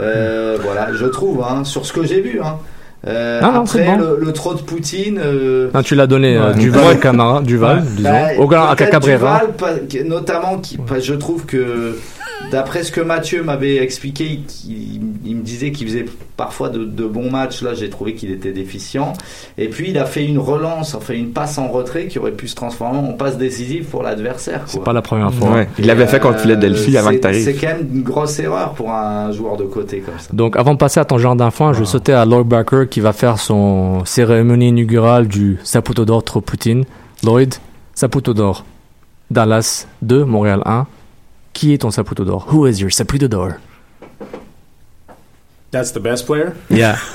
Euh, 0.01 0.59
voilà, 0.63 0.93
je 0.93 1.07
trouve, 1.07 1.43
hein, 1.43 1.65
sur 1.65 1.87
ce 1.87 1.93
que 1.95 2.05
j'ai 2.05 2.21
vu. 2.21 2.41
Hein. 2.43 2.59
Euh, 3.07 3.41
non, 3.41 3.63
après 3.63 3.85
bon. 3.85 3.97
le, 3.97 4.19
le 4.27 4.33
trop 4.33 4.53
de 4.55 4.61
Poutine. 4.61 5.19
euh, 5.25 5.69
Ah, 5.73 5.83
tu 5.83 5.95
l'as 5.95 6.07
donné 6.07 6.37
euh, 6.37 6.49
Ouais. 6.53 6.59
Duval 6.59 6.85
Ouais. 6.87 6.99
Camara, 6.99 7.41
Duval, 7.41 7.79
Ouais. 7.79 7.85
disons. 7.97 8.11
Bah, 8.11 8.27
Au 8.39 8.47
gars, 8.47 8.69
à 8.71 8.77
peut-être 8.77 8.91
Cabrera. 8.91 9.41
Duval, 9.41 9.53
pas- 9.57 9.79
que- 9.91 10.03
notamment, 10.07 10.59
qui, 10.59 10.77
pas- 10.77 11.01
je 11.01 11.15
trouve 11.15 11.47
que 11.47 11.97
d'après 12.51 12.83
ce 12.83 12.93
que 12.93 13.01
Mathieu 13.01 13.43
m'avait 13.43 13.77
expliqué, 13.77 14.41
il, 14.69 15.01
il 15.25 15.37
me 15.37 15.43
disait 15.43 15.71
qu'il 15.73 15.87
faisait 15.87 16.07
parfois 16.37 16.69
de, 16.69 16.85
de 16.85 17.05
bons 17.07 17.31
matchs. 17.31 17.63
Là, 17.63 17.75
j'ai 17.75 17.91
trouvé 17.91 18.15
qu'il 18.15 18.31
était 18.31 18.53
déficient. 18.53 19.13
Et 19.59 19.69
puis, 19.69 19.91
il 19.91 19.99
a 19.99 20.05
fait 20.07 20.25
une 20.25 20.39
relance, 20.39 20.95
enfin 20.95 21.15
une 21.15 21.31
passe 21.31 21.59
en 21.59 21.69
retrait 21.69 22.07
qui 22.09 22.19
aurait 22.19 22.33
pu 22.33 22.49
se 22.49 22.55
transformer 22.55 22.99
en 22.99 23.13
passe 23.13 23.37
décisive 23.39 23.85
pour 23.87 24.03
l'adversaire. 24.03 24.63
C'est 24.67 24.83
pas 24.83 24.93
la 24.93 25.03
première 25.03 25.33
fois. 25.33 25.51
Ouais. 25.53 25.69
Il 25.79 25.87
l'avait 25.87 26.07
fait 26.07 26.21
contre 26.21 26.39
Euh, 26.39 26.43
Philadelphie 26.43 26.97
avant 26.97 27.11
c'est- 27.11 27.17
que 27.17 27.21
t'arrives. 27.21 27.45
C'est 27.45 27.55
quand 27.55 27.67
même 27.69 27.89
une 27.93 28.03
grosse 28.03 28.39
erreur 28.39 28.73
pour 28.75 28.91
un 28.91 29.33
joueur 29.33 29.57
de 29.57 29.65
côté 29.65 29.99
comme 30.01 30.19
ça. 30.19 30.29
Donc, 30.33 30.57
avant 30.57 30.73
de 30.75 30.79
passer 30.79 31.01
à 31.01 31.05
ton 31.05 31.19
genre 31.19 31.37
d'enfant, 31.37 31.73
je 31.73 31.81
vais 31.81 31.87
sauter 31.87 32.13
à 32.13 32.25
Lloyd 32.25 32.47
Barker 32.47 32.85
qui 32.91 33.01
va 33.01 33.13
faire 33.13 33.39
son 33.39 34.05
cérémonie 34.05 34.69
inaugurale 34.69 35.29
du 35.29 35.59
Saputo 35.65 36.05
d'or 36.05 36.25
trop 36.25 36.41
Poutine. 36.41 36.85
Lloyd, 37.23 37.55
Saputo 37.95 38.33
d'or. 38.35 38.65
Dallas 39.31 39.87
2, 40.03 40.25
Montréal 40.25 40.63
1. 40.65 40.87
Qui 41.61 41.75
est 41.75 41.79
ton 41.79 41.91
Saputo 41.91 42.25
d'or? 42.25 42.47
Who 42.49 42.65
is 42.65 42.81
your 42.81 42.89
Saputo 42.91 43.29
d'or? 43.29 43.61
That's 45.71 45.91
the 45.91 46.01
best 46.01 46.25
player. 46.25 46.57
Yeah. 46.71 46.99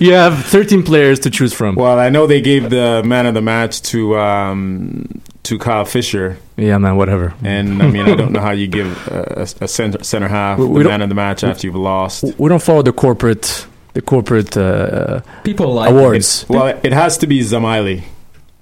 you 0.00 0.14
have 0.14 0.42
13 0.46 0.84
players 0.84 1.18
to 1.20 1.28
choose 1.28 1.52
from. 1.52 1.74
Well, 1.74 1.98
I 1.98 2.08
know 2.08 2.26
they 2.26 2.40
gave 2.40 2.70
the 2.70 3.02
man 3.04 3.26
of 3.26 3.34
the 3.34 3.42
match 3.42 3.82
to 3.92 4.16
um, 4.18 5.20
to 5.42 5.58
Kyle 5.58 5.84
Fisher. 5.84 6.38
Yeah, 6.56 6.78
man, 6.78 6.96
whatever. 6.96 7.34
And 7.44 7.82
I 7.82 7.90
mean, 7.90 8.08
I 8.08 8.14
don't 8.16 8.32
know 8.32 8.40
how 8.40 8.52
you 8.52 8.68
give 8.68 8.86
a, 9.08 9.46
a 9.60 9.68
center, 9.68 10.02
center 10.02 10.28
half 10.28 10.58
We- 10.58 10.64
we 10.68 10.82
the 10.84 10.88
man 10.88 11.02
of 11.02 11.10
the 11.10 11.14
match 11.14 11.44
after 11.44 11.66
you've 11.66 11.76
lost. 11.76 12.24
We 12.38 12.48
don't 12.48 12.62
follow 12.62 12.80
the 12.80 12.94
corporate, 12.94 13.66
the 13.92 14.00
corporate 14.00 14.56
uh, 14.56 15.20
People 15.44 15.74
like 15.74 15.90
awards. 15.90 16.46
Well, 16.48 16.68
it, 16.68 16.80
it 16.84 16.92
has 16.94 17.18
to 17.18 17.26
be 17.26 17.40
Zamili. 17.40 18.04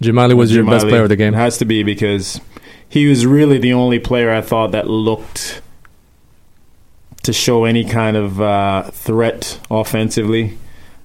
Jamali 0.03 0.35
was 0.35 0.53
your 0.53 0.65
best 0.65 0.89
player 0.89 1.03
of 1.05 1.11
the 1.11 1.17
game. 1.17 1.35
It 1.35 1.37
has 1.37 1.59
to 1.59 1.65
be 1.65 1.85
because 1.85 2.41
he 2.91 3.07
was 3.07 3.25
really 3.25 3.57
the 3.57 3.73
only 3.73 4.01
player 4.01 4.31
I 4.31 4.43
thought 4.43 4.73
that 4.73 4.91
looked 4.91 5.63
to 7.23 7.33
show 7.33 7.65
any 7.65 7.85
kind 7.85 8.17
of 8.17 8.41
uh, 8.41 8.91
threat 8.91 9.61
offensively. 9.71 10.59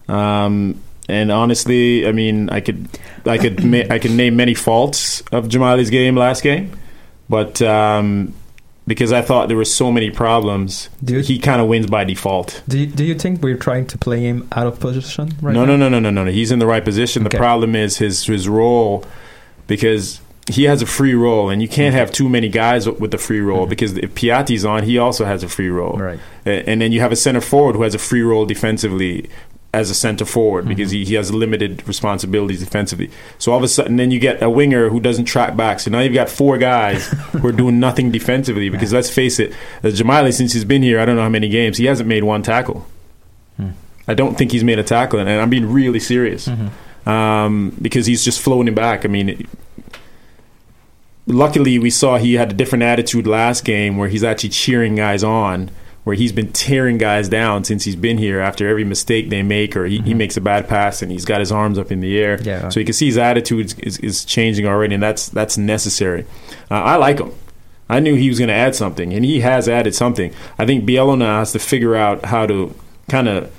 Um, 0.07 0.81
and 1.07 1.31
honestly, 1.31 2.07
I 2.07 2.11
mean, 2.11 2.49
I 2.49 2.59
could, 2.59 2.89
I 3.25 3.37
could, 3.37 3.63
ma- 3.63 3.83
I 3.89 3.99
could 3.99 4.11
name 4.11 4.35
many 4.35 4.55
faults 4.55 5.21
of 5.31 5.47
Jamali's 5.47 5.91
game 5.91 6.15
last 6.15 6.41
game, 6.41 6.75
but 7.29 7.61
um, 7.61 8.33
because 8.87 9.11
I 9.13 9.21
thought 9.21 9.47
there 9.47 9.57
were 9.57 9.63
so 9.63 9.91
many 9.91 10.09
problems, 10.09 10.89
he 11.05 11.37
kind 11.37 11.61
of 11.61 11.67
wins 11.67 11.85
by 11.85 12.03
default. 12.03 12.63
do 12.67 12.79
you, 12.79 12.87
do 12.87 13.03
you 13.03 13.13
think 13.13 13.43
we're 13.43 13.57
trying 13.57 13.85
to 13.87 13.97
play 13.99 14.21
him 14.21 14.47
out 14.53 14.65
of 14.65 14.79
position 14.79 15.35
right 15.39 15.53
no, 15.53 15.65
now? 15.65 15.75
no, 15.75 15.89
no, 15.89 15.89
no, 15.89 15.99
no, 15.99 16.09
no, 16.09 16.23
no. 16.23 16.31
He's 16.31 16.51
in 16.51 16.57
the 16.57 16.65
right 16.65 16.83
position. 16.83 17.23
The 17.23 17.29
problem 17.29 17.75
is 17.75 17.97
his 17.97 18.25
his 18.25 18.49
role 18.49 19.05
because 19.67 20.21
he 20.47 20.65
has 20.65 20.81
a 20.81 20.85
free 20.85 21.15
role, 21.15 21.49
and 21.49 21.61
you 21.61 21.67
can't 21.67 21.95
have 21.95 22.11
too 22.11 22.29
many 22.29 22.49
guys 22.49 22.87
with 22.87 23.11
the 23.11 23.17
free 23.17 23.39
role 23.39 23.65
because 23.65 23.97
if 23.97 24.13
Piatti's 24.13 24.63
on, 24.65 24.83
he 24.83 24.97
also 24.97 25.25
has 25.25 25.41
a 25.43 25.49
free 25.49 25.69
role. 25.69 25.93
Mm-hmm. 25.93 26.01
Right. 26.47 26.63
And 26.67 26.79
then 26.81 26.91
you 26.91 26.99
have 26.99 27.11
a 27.11 27.15
center 27.15 27.41
forward 27.41 27.75
who 27.75 27.81
has 27.81 27.95
a 27.95 27.99
free 27.99 28.21
role 28.21 28.45
defensively 28.45 29.29
as 29.73 29.89
a 29.89 29.95
center 29.95 30.23
forward 30.23 30.61
Mm-hmm. 30.65 30.69
because 30.69 30.91
he, 30.91 31.03
he 31.03 31.15
has 31.15 31.33
limited 31.33 31.85
responsibilities 31.87 32.59
defensively. 32.59 33.09
So 33.39 33.51
all 33.51 33.57
of 33.57 33.63
a 33.63 33.67
sudden, 33.67 33.97
then 33.97 34.11
you 34.11 34.19
get 34.19 34.41
a 34.41 34.49
winger 34.49 34.89
who 34.89 34.99
doesn't 34.99 35.25
track 35.25 35.57
back. 35.57 35.79
So 35.79 35.89
now 35.91 35.99
you've 36.01 36.13
got 36.13 36.29
four 36.29 36.57
guys 36.57 37.07
who 37.31 37.45
are 37.47 37.51
doing 37.51 37.79
nothing 37.79 38.11
defensively 38.11 38.69
because 38.69 38.93
let's 38.93 39.09
face 39.09 39.39
it, 39.39 39.51
uh, 39.83 39.87
Jamali, 39.87 40.31
since 40.31 40.53
he's 40.53 40.63
been 40.63 40.83
here, 40.83 40.99
I 40.99 41.05
don't 41.05 41.15
know 41.15 41.23
how 41.23 41.29
many 41.29 41.49
games, 41.49 41.77
he 41.77 41.85
hasn't 41.85 42.07
made 42.07 42.23
one 42.23 42.41
tackle. 42.43 42.85
I 44.07 44.13
don't 44.13 44.37
think 44.37 44.51
he's 44.51 44.63
made 44.63 44.77
a 44.77 44.83
tackle, 44.83 45.19
and 45.19 45.27
I'm 45.27 45.49
being 45.49 45.73
really 45.73 45.99
serious 45.99 46.47
um, 47.07 47.75
because 47.81 48.05
he's 48.05 48.23
just 48.23 48.39
floating 48.39 48.75
back. 48.75 49.03
I 49.03 49.07
mean, 49.07 49.47
luckily 51.27 51.79
we 51.79 51.89
saw 51.89 52.17
he 52.17 52.35
had 52.35 52.51
a 52.51 52.53
different 52.53 52.83
attitude 52.83 53.27
last 53.27 53.65
game 53.65 53.97
where 53.97 54.09
he's 54.09 54.23
actually 54.23 54.49
cheering 54.49 54.95
guys 54.95 55.23
on, 55.23 55.69
where 56.03 56.15
he's 56.15 56.31
been 56.31 56.51
tearing 56.51 56.97
guys 56.97 57.27
down 57.27 57.63
since 57.63 57.83
he's 57.83 57.95
been 57.95 58.17
here 58.17 58.39
after 58.39 58.67
every 58.67 58.83
mistake 58.83 59.29
they 59.29 59.41
make 59.41 59.75
or 59.75 59.85
he, 59.85 59.99
he 60.01 60.13
makes 60.13 60.37
a 60.37 60.41
bad 60.41 60.67
pass 60.67 61.01
and 61.01 61.11
he's 61.11 61.25
got 61.25 61.39
his 61.39 61.51
arms 61.51 61.79
up 61.79 61.91
in 61.91 61.99
the 61.99 62.17
air. 62.17 62.39
Yeah. 62.41 62.69
So 62.69 62.79
you 62.79 62.85
can 62.85 62.93
see 62.93 63.07
his 63.07 63.17
attitude 63.17 63.73
is, 63.79 63.97
is 63.99 64.25
changing 64.25 64.67
already, 64.67 64.95
and 64.95 65.03
that's 65.03 65.29
that's 65.29 65.57
necessary. 65.57 66.25
Uh, 66.69 66.75
I 66.75 66.95
like 66.97 67.19
him. 67.19 67.33
I 67.87 67.99
knew 67.99 68.15
he 68.15 68.29
was 68.29 68.39
going 68.39 68.47
to 68.47 68.55
add 68.55 68.75
something, 68.75 69.13
and 69.13 69.23
he 69.23 69.41
has 69.41 69.69
added 69.69 69.93
something. 69.93 70.33
I 70.57 70.65
think 70.65 70.85
Biello 70.85 71.17
now 71.17 71.39
has 71.39 71.51
to 71.51 71.59
figure 71.59 71.95
out 71.95 72.25
how 72.25 72.47
to 72.47 72.73
kind 73.09 73.27
of 73.27 73.51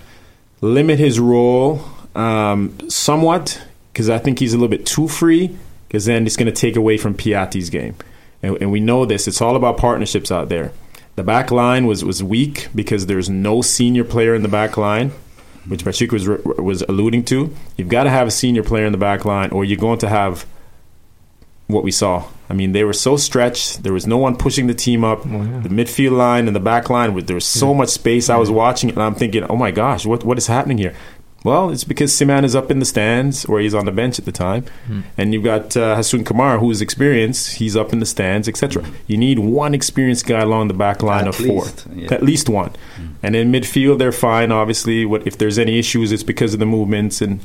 limit 0.61 0.99
his 0.99 1.21
role 1.21 1.85
um, 2.17 2.77
somewhat 2.91 3.63
because 3.93 4.11
I 4.11 4.19
think 4.19 4.41
he's 4.41 4.53
a 4.53 4.57
little 4.57 4.69
bit 4.69 4.85
too 4.85 5.07
free 5.07 5.57
because 5.87 6.05
then 6.05 6.27
it's 6.27 6.37
going 6.37 6.47
to 6.47 6.53
take 6.53 6.77
away 6.77 6.97
from 6.97 7.15
Piatti's 7.15 7.71
game. 7.71 7.95
And, 8.43 8.57
and 8.61 8.71
we 8.71 8.81
know 8.81 9.05
this. 9.05 9.27
It's 9.29 9.41
all 9.41 9.57
about 9.57 9.77
partnerships 9.77 10.31
out 10.31 10.49
there. 10.49 10.73
The 11.17 11.23
back 11.23 11.51
line 11.51 11.87
was, 11.87 12.05
was 12.05 12.23
weak 12.23 12.69
because 12.75 13.07
there's 13.07 13.31
no 13.31 13.63
senior 13.63 14.05
player 14.05 14.35
in 14.35 14.43
the 14.43 14.49
back 14.49 14.77
line, 14.77 15.13
which 15.67 15.85
Patrick 15.85 16.13
was, 16.13 16.29
was 16.29 16.83
alluding 16.83 17.25
to. 17.27 17.55
You've 17.77 17.89
got 17.89 18.05
to 18.05 18.11
have 18.11 18.29
a 18.29 18.31
senior 18.31 18.63
player 18.63 18.85
in 18.85 18.93
the 18.93 18.99
back 18.99 19.25
line 19.25 19.51
or 19.51 19.65
you're 19.65 19.79
going 19.79 19.99
to 20.01 20.09
have 20.09 20.47
what 21.69 21.83
we 21.83 21.91
saw. 21.91 22.25
I 22.49 22.55
mean, 22.55 22.73
they 22.73 22.85
were 22.85 22.93
so 22.93 23.17
stretched. 23.17 23.83
There 23.83 23.93
was 23.93 24.07
no 24.07 24.19
one 24.19 24.37
pushing 24.37 24.67
the 24.69 24.75
team 24.75 25.05
up. 25.05 25.21
Oh, 25.27 25.61
the 25.63 25.69
midfield 25.69 26.17
line 26.17 26.47
and 26.47 26.55
the 26.55 26.61
back 26.61 26.91
line, 26.91 27.13
with 27.13 27.27
there 27.27 27.35
was 27.35 27.47
so 27.47 27.75
much 27.75 27.89
space. 27.89 28.31
I 28.31 28.37
was 28.37 28.51
watching 28.51 28.89
it 28.89 28.95
and 28.95 29.03
I'm 29.03 29.17
thinking, 29.17 29.43
oh 29.45 29.57
my 29.57 29.73
gosh, 29.73 30.07
what 30.07 30.23
what 30.23 30.39
is 30.39 30.47
happening 30.47 30.79
here? 30.79 30.95
Well, 31.45 31.71
it's 31.71 31.85
because 31.85 32.11
Ciman 32.13 32.43
is 32.45 32.57
up 32.57 32.73
in 32.73 32.81
the 32.81 32.85
stands, 32.85 33.45
or 33.45 33.61
he's 33.61 33.73
on 33.75 33.85
the 33.85 33.93
bench 33.93 34.19
at 34.19 34.25
the 34.25 34.33
time, 34.33 34.65
Hmm. 34.89 35.01
and 35.17 35.33
you've 35.33 35.45
got 35.45 35.77
uh, 35.77 35.95
Hassoun 35.97 36.27
Kamar, 36.27 36.59
who's 36.59 36.81
experienced. 36.83 37.57
He's 37.57 37.77
up 37.77 37.93
in 37.93 38.01
the 38.01 38.07
stands, 38.07 38.49
etc. 38.49 38.83
You 39.07 39.17
need 39.17 39.39
one 39.39 39.73
experienced 39.73 40.27
guy 40.27 40.41
along 40.41 40.67
the 40.69 40.75
back 40.75 41.03
line 41.05 41.29
At 41.29 41.29
of 41.29 41.37
four, 41.37 41.67
yeah. 41.95 42.13
at 42.13 42.23
least 42.25 42.49
one. 42.49 42.73
And 43.23 43.37
in 43.37 43.53
midfield, 43.53 43.99
they're 43.99 44.11
fine. 44.11 44.51
Obviously, 44.51 45.05
what 45.07 45.25
if 45.27 45.39
there's 45.39 45.59
any 45.59 45.79
issues, 45.79 46.11
it's 46.11 46.25
because 46.25 46.53
of 46.53 46.59
the 46.59 46.67
movements 46.67 47.21
and 47.21 47.39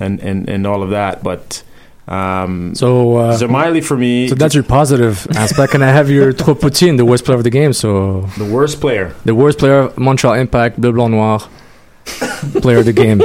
and 0.00 0.18
and, 0.20 0.48
and 0.48 0.66
all 0.66 0.82
of 0.82 0.90
that. 0.90 1.22
But 1.22 1.62
um, 2.08 2.74
So, 2.74 3.16
uh, 3.18 3.80
for 3.82 3.96
me, 3.96 4.28
So 4.28 4.34
that's 4.34 4.54
your 4.54 4.64
positive 4.64 5.26
aspect, 5.36 5.74
and 5.74 5.84
I 5.84 5.92
have 5.92 6.10
your 6.10 6.32
trop 6.42 6.58
Poutine, 6.58 6.96
the 6.96 7.04
worst 7.04 7.24
player 7.24 7.38
of 7.38 7.44
the 7.44 7.50
game. 7.50 7.72
So 7.72 8.22
the 8.36 8.44
worst 8.44 8.80
player, 8.80 9.14
the 9.24 9.34
worst 9.34 9.58
player, 9.60 9.78
of 9.82 9.96
Montreal 9.98 10.34
Impact, 10.34 10.80
Bleu 10.80 10.92
Blanc 10.92 11.12
Noir, 11.12 11.40
player 12.60 12.78
of 12.78 12.84
the 12.84 12.92
game. 12.92 13.18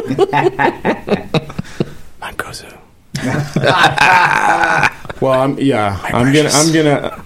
well, 5.21 5.41
I'm, 5.41 5.59
yeah, 5.59 5.99
I'm 6.03 6.33
gonna, 6.33 6.49
I'm 6.49 6.73
gonna. 6.73 7.25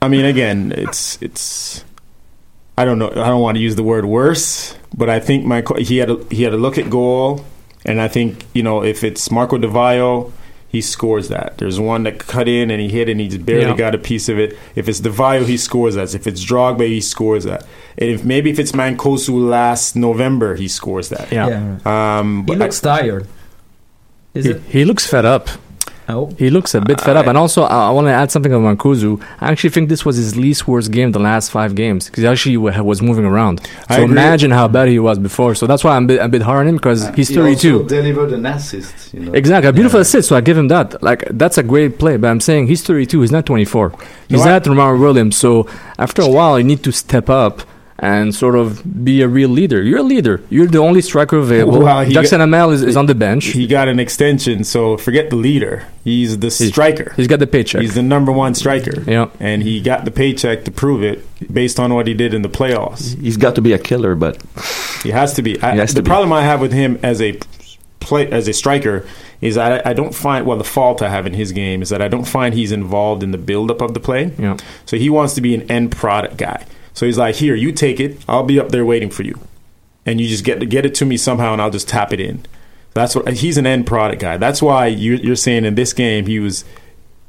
I 0.00 0.08
mean, 0.08 0.24
again, 0.24 0.72
it's 0.76 1.20
it's. 1.22 1.84
I 2.76 2.84
don't 2.84 2.98
know. 2.98 3.10
I 3.10 3.28
don't 3.28 3.40
want 3.40 3.56
to 3.56 3.62
use 3.62 3.76
the 3.76 3.84
word 3.84 4.04
worse, 4.04 4.76
but 4.96 5.08
I 5.08 5.20
think 5.20 5.44
my 5.44 5.62
he 5.78 5.98
had 5.98 6.10
a, 6.10 6.24
he 6.30 6.42
had 6.42 6.54
a 6.54 6.56
look 6.56 6.78
at 6.78 6.90
goal. 6.90 7.44
And 7.84 8.00
I 8.00 8.08
think 8.08 8.44
you 8.52 8.62
know 8.62 8.82
if 8.82 9.04
it's 9.04 9.30
Marco 9.30 9.58
Di 9.58 9.68
Vaio, 9.68 10.32
he 10.72 10.80
scores 10.80 11.28
that. 11.28 11.58
There's 11.58 11.78
one 11.78 12.02
that 12.04 12.18
cut 12.18 12.48
in 12.48 12.70
and 12.70 12.80
he 12.80 12.88
hit 12.88 13.08
and 13.08 13.20
he 13.20 13.28
just 13.28 13.44
barely 13.46 13.66
Yeah. 13.66 13.76
got 13.76 13.94
a 13.94 13.98
piece 13.98 14.28
of 14.30 14.38
it. 14.38 14.56
If 14.74 14.88
it's 14.88 15.00
Di 15.00 15.10
Vaio, 15.10 15.44
he 15.46 15.56
scores 15.58 15.94
that. 15.96 16.14
If 16.14 16.26
it's 16.26 16.42
Drogba, 16.44 16.86
he 16.88 17.00
scores 17.02 17.44
that. 17.44 17.66
And 17.98 18.08
if 18.10 18.24
maybe 18.24 18.48
if 18.50 18.58
it's 18.58 18.72
Mancosu 18.72 19.48
last 19.48 19.94
November, 19.96 20.56
he 20.56 20.66
scores 20.68 21.10
that. 21.10 21.30
Yeah. 21.30 21.76
Um, 21.84 22.38
He 22.38 22.42
but 22.46 22.58
looks 22.58 22.80
tired. 22.80 23.26
Is 24.34 24.46
he, 24.46 24.50
it? 24.52 24.62
he 24.68 24.84
looks 24.86 25.06
fed 25.06 25.26
up. 25.26 25.48
Oh. 26.12 26.26
He 26.38 26.50
looks 26.50 26.74
a 26.74 26.80
bit 26.80 27.00
fed 27.00 27.16
up. 27.16 27.26
And 27.26 27.36
also, 27.38 27.62
I, 27.62 27.88
I 27.88 27.90
want 27.90 28.06
to 28.06 28.12
add 28.22 28.30
something 28.30 28.52
on 28.52 28.62
Mancosu. 28.62 29.12
I 29.40 29.50
actually 29.50 29.70
think 29.70 29.88
this 29.88 30.04
was 30.04 30.16
his 30.16 30.36
least 30.36 30.68
worst 30.68 30.90
game 30.92 31.12
the 31.12 31.18
last 31.30 31.50
five 31.50 31.74
games 31.74 32.06
because 32.06 32.22
he 32.22 32.28
actually 32.28 32.56
wa- 32.58 32.82
was 32.82 33.00
moving 33.00 33.24
around. 33.24 33.54
I 33.88 33.96
So 33.96 34.02
agree. 34.04 34.12
imagine 34.12 34.50
how 34.50 34.66
bad 34.68 34.88
he 34.88 34.98
was 34.98 35.18
before. 35.18 35.54
So 35.54 35.66
that's 35.66 35.82
why 35.84 35.96
I'm 35.96 36.04
a 36.04 36.06
bit, 36.08 36.20
a 36.20 36.28
bit 36.28 36.42
hard 36.42 36.60
on 36.62 36.68
him 36.68 36.76
because 36.76 37.00
uh, 37.04 37.12
he's 37.12 37.28
He 37.28 37.36
also 37.38 37.48
32. 37.48 37.86
delivered 37.88 38.32
an 38.32 38.46
assist. 38.46 39.14
You 39.14 39.20
know. 39.20 39.32
Exactly, 39.32 39.68
a 39.70 39.72
beautiful 39.72 40.00
assist. 40.00 40.28
So 40.28 40.36
I 40.36 40.40
give 40.42 40.58
him 40.58 40.68
that. 40.68 41.02
Like 41.02 41.24
that's 41.30 41.58
a 41.58 41.62
great 41.62 41.98
play. 41.98 42.16
But 42.18 42.28
I'm 42.28 42.40
saying 42.40 42.66
he's 42.68 42.82
32. 42.82 43.20
He's 43.22 43.32
not 43.32 43.46
24. 43.46 43.90
He's 44.28 44.38
No, 44.38 44.44
I- 44.44 44.48
not 44.50 44.64
Romario 44.64 45.00
Williams. 45.00 45.36
So 45.36 45.66
after 45.98 46.22
a 46.22 46.28
while, 46.28 46.58
you 46.58 46.64
need 46.64 46.82
to 46.84 46.92
step 46.92 47.28
up 47.30 47.62
and 48.02 48.34
sort 48.34 48.56
of 48.56 48.82
be 49.04 49.22
a 49.22 49.28
real 49.28 49.48
leader. 49.48 49.80
You're 49.80 50.00
a 50.00 50.02
leader. 50.02 50.42
You're 50.50 50.66
the 50.66 50.78
only 50.78 51.00
striker 51.00 51.36
available. 51.38 51.78
Well, 51.82 52.04
he 52.04 52.12
Jackson 52.12 52.38
got- 52.40 52.44
Amel 52.48 52.70
is, 52.70 52.82
is 52.82 52.96
on 52.96 53.06
the 53.06 53.14
bench. 53.14 53.44
he 53.46 53.66
got 53.68 53.86
an 53.88 54.00
extension, 54.00 54.64
so 54.64 54.96
forget 54.96 55.30
the 55.30 55.36
leader. 55.36 55.86
He's 56.02 56.36
the 56.40 56.50
striker. 56.50 57.12
He's 57.16 57.28
got 57.28 57.38
the 57.38 57.46
paycheck. 57.46 57.80
He's 57.80 57.94
the 57.94 58.02
number 58.02 58.32
one 58.32 58.54
striker. 58.56 59.02
Yeah. 59.06 59.28
And 59.38 59.62
he 59.62 59.80
got 59.80 60.04
the 60.04 60.10
paycheck 60.10 60.64
to 60.64 60.72
prove 60.72 61.04
it 61.04 61.24
based 61.54 61.78
on 61.78 61.94
what 61.94 62.08
he 62.08 62.14
did 62.14 62.34
in 62.34 62.42
the 62.42 62.48
playoffs. 62.48 63.16
He's 63.20 63.36
got 63.36 63.54
to 63.54 63.62
be 63.62 63.72
a 63.72 63.78
killer, 63.78 64.16
but 64.16 64.42
He 65.04 65.10
has 65.10 65.34
to 65.34 65.42
be. 65.42 65.62
I, 65.62 65.76
has 65.76 65.94
the 65.94 66.00
to 66.00 66.02
be. 66.02 66.08
problem 66.08 66.32
I 66.32 66.42
have 66.42 66.60
with 66.60 66.72
him 66.72 66.98
as 67.04 67.22
a 67.22 67.38
play 68.00 68.28
as 68.32 68.48
a 68.48 68.52
striker 68.52 69.06
is 69.40 69.56
I, 69.56 69.80
I 69.88 69.92
don't 69.92 70.12
find 70.14 70.44
well 70.44 70.58
the 70.58 70.64
fault 70.64 71.02
I 71.02 71.08
have 71.08 71.24
in 71.24 71.34
his 71.34 71.52
game 71.52 71.82
is 71.82 71.90
that 71.90 72.02
I 72.02 72.08
don't 72.08 72.26
find 72.26 72.52
he's 72.52 72.72
involved 72.72 73.22
in 73.22 73.30
the 73.30 73.38
buildup 73.38 73.80
of 73.80 73.94
the 73.94 74.00
play. 74.00 74.32
Yeah. 74.38 74.56
So 74.86 74.96
he 74.96 75.08
wants 75.08 75.34
to 75.34 75.40
be 75.40 75.54
an 75.54 75.70
end 75.70 75.92
product 75.92 76.36
guy. 76.36 76.64
So 76.94 77.06
he's 77.06 77.18
like, 77.18 77.36
here, 77.36 77.54
you 77.54 77.72
take 77.72 78.00
it. 78.00 78.22
I'll 78.28 78.42
be 78.42 78.60
up 78.60 78.70
there 78.70 78.84
waiting 78.84 79.10
for 79.10 79.22
you, 79.22 79.38
and 80.04 80.20
you 80.20 80.28
just 80.28 80.44
get 80.44 80.60
to 80.60 80.66
get 80.66 80.84
it 80.84 80.94
to 80.96 81.04
me 81.04 81.16
somehow, 81.16 81.52
and 81.52 81.62
I'll 81.62 81.70
just 81.70 81.88
tap 81.88 82.12
it 82.12 82.20
in. 82.20 82.44
That's 82.94 83.16
what 83.16 83.32
he's 83.34 83.56
an 83.56 83.66
end 83.66 83.86
product 83.86 84.20
guy. 84.20 84.36
That's 84.36 84.60
why 84.60 84.86
you, 84.86 85.14
you're 85.14 85.36
saying 85.36 85.64
in 85.64 85.74
this 85.74 85.92
game 85.92 86.26
he 86.26 86.38
was. 86.38 86.64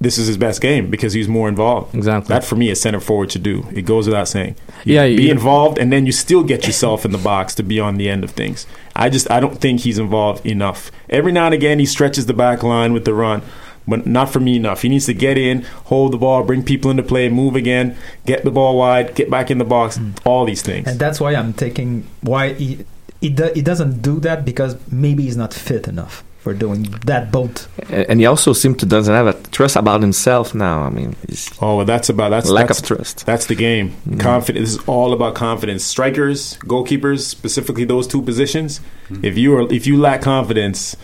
This 0.01 0.17
is 0.17 0.27
his 0.27 0.35
best 0.35 0.59
game 0.59 0.89
because 0.89 1.13
he's 1.13 1.29
more 1.29 1.47
involved. 1.47 1.95
Exactly. 1.95 2.27
That 2.27 2.43
for 2.43 2.57
me 2.57 2.69
is 2.69 2.81
center 2.81 2.99
forward 2.99 3.29
to 3.29 3.39
do. 3.39 3.65
It 3.73 3.83
goes 3.83 4.05
without 4.05 4.27
saying. 4.27 4.57
You 4.83 4.95
Yeah, 4.95 5.05
be 5.05 5.29
involved, 5.29 5.77
and 5.77 5.93
then 5.93 6.05
you 6.05 6.11
still 6.11 6.43
get 6.43 6.65
yourself 6.67 7.05
in 7.05 7.13
the 7.13 7.17
box 7.17 7.55
to 7.55 7.63
be 7.63 7.79
on 7.79 7.95
the 7.95 8.09
end 8.09 8.25
of 8.25 8.31
things. 8.31 8.67
I 8.97 9.09
just 9.09 9.31
I 9.31 9.39
don't 9.39 9.61
think 9.61 9.81
he's 9.81 9.97
involved 9.97 10.45
enough. 10.45 10.91
Every 11.09 11.31
now 11.31 11.45
and 11.45 11.53
again 11.53 11.79
he 11.79 11.85
stretches 11.85 12.25
the 12.25 12.33
back 12.33 12.63
line 12.63 12.91
with 12.91 13.05
the 13.05 13.13
run, 13.13 13.43
but 13.87 14.05
not 14.05 14.31
for 14.31 14.39
me 14.39 14.55
enough. 14.55 14.81
He 14.81 14.89
needs 14.89 15.05
to 15.07 15.13
get 15.13 15.37
in, 15.37 15.63
hold 15.85 16.13
the 16.13 16.17
ball, 16.17 16.43
bring 16.43 16.63
people 16.63 16.91
into 16.91 17.03
play, 17.03 17.29
move 17.29 17.55
again, 17.55 17.95
get 18.25 18.43
the 18.43 18.51
ball 18.51 18.77
wide, 18.77 19.15
get 19.15 19.29
back 19.29 19.51
in 19.51 19.57
the 19.57 19.65
box. 19.65 19.97
Mm. 19.97 20.13
All 20.25 20.45
these 20.45 20.61
things. 20.61 20.87
And 20.87 20.99
that's 20.99 21.19
why 21.19 21.35
I'm 21.35 21.53
taking 21.53 22.07
why 22.21 22.53
he 22.53 22.85
he, 23.21 23.29
do, 23.29 23.49
he 23.55 23.61
doesn't 23.61 24.01
do 24.01 24.19
that 24.19 24.43
because 24.43 24.75
maybe 24.91 25.23
he's 25.23 25.37
not 25.37 25.53
fit 25.53 25.87
enough 25.87 26.23
for 26.39 26.53
doing 26.53 26.83
that 27.05 27.31
both. 27.31 27.69
and 27.89 28.05
and 28.09 28.19
he 28.19 28.25
also 28.25 28.51
seems 28.51 28.75
to 28.77 28.85
doesn't 28.85 29.13
have 29.15 29.27
a 29.27 29.33
trust 29.51 29.77
about 29.77 30.01
himself 30.01 30.53
now. 30.53 30.81
I 30.81 30.89
mean, 30.89 31.15
he's 31.29 31.49
Oh, 31.61 31.77
well, 31.77 31.85
that's 31.85 32.09
about 32.09 32.31
that's 32.31 32.49
lack 32.49 32.67
that's, 32.67 32.81
of 32.81 32.85
trust. 32.85 33.25
That's 33.25 33.45
the 33.45 33.55
game. 33.55 33.95
Mm. 34.05 34.19
Confidence. 34.19 34.73
This 34.73 34.81
is 34.81 34.87
all 34.87 35.13
about 35.13 35.35
confidence. 35.35 35.85
Strikers, 35.85 36.57
goalkeepers, 36.59 37.21
specifically 37.21 37.85
those 37.85 38.07
two 38.07 38.21
positions. 38.21 38.81
Mm. 39.09 39.23
If 39.23 39.37
you 39.37 39.55
are 39.57 39.71
if 39.71 39.87
you 39.87 39.97
lack 39.97 40.21
confidence, 40.21 40.97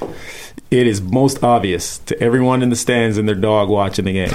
it 0.72 0.86
is 0.86 1.02
most 1.02 1.44
obvious 1.44 1.98
to 2.00 2.22
everyone 2.22 2.62
in 2.62 2.70
the 2.70 2.76
stands 2.76 3.18
and 3.18 3.28
their 3.28 3.36
dog 3.36 3.70
watching 3.70 4.06
the 4.06 4.14
game 4.14 4.30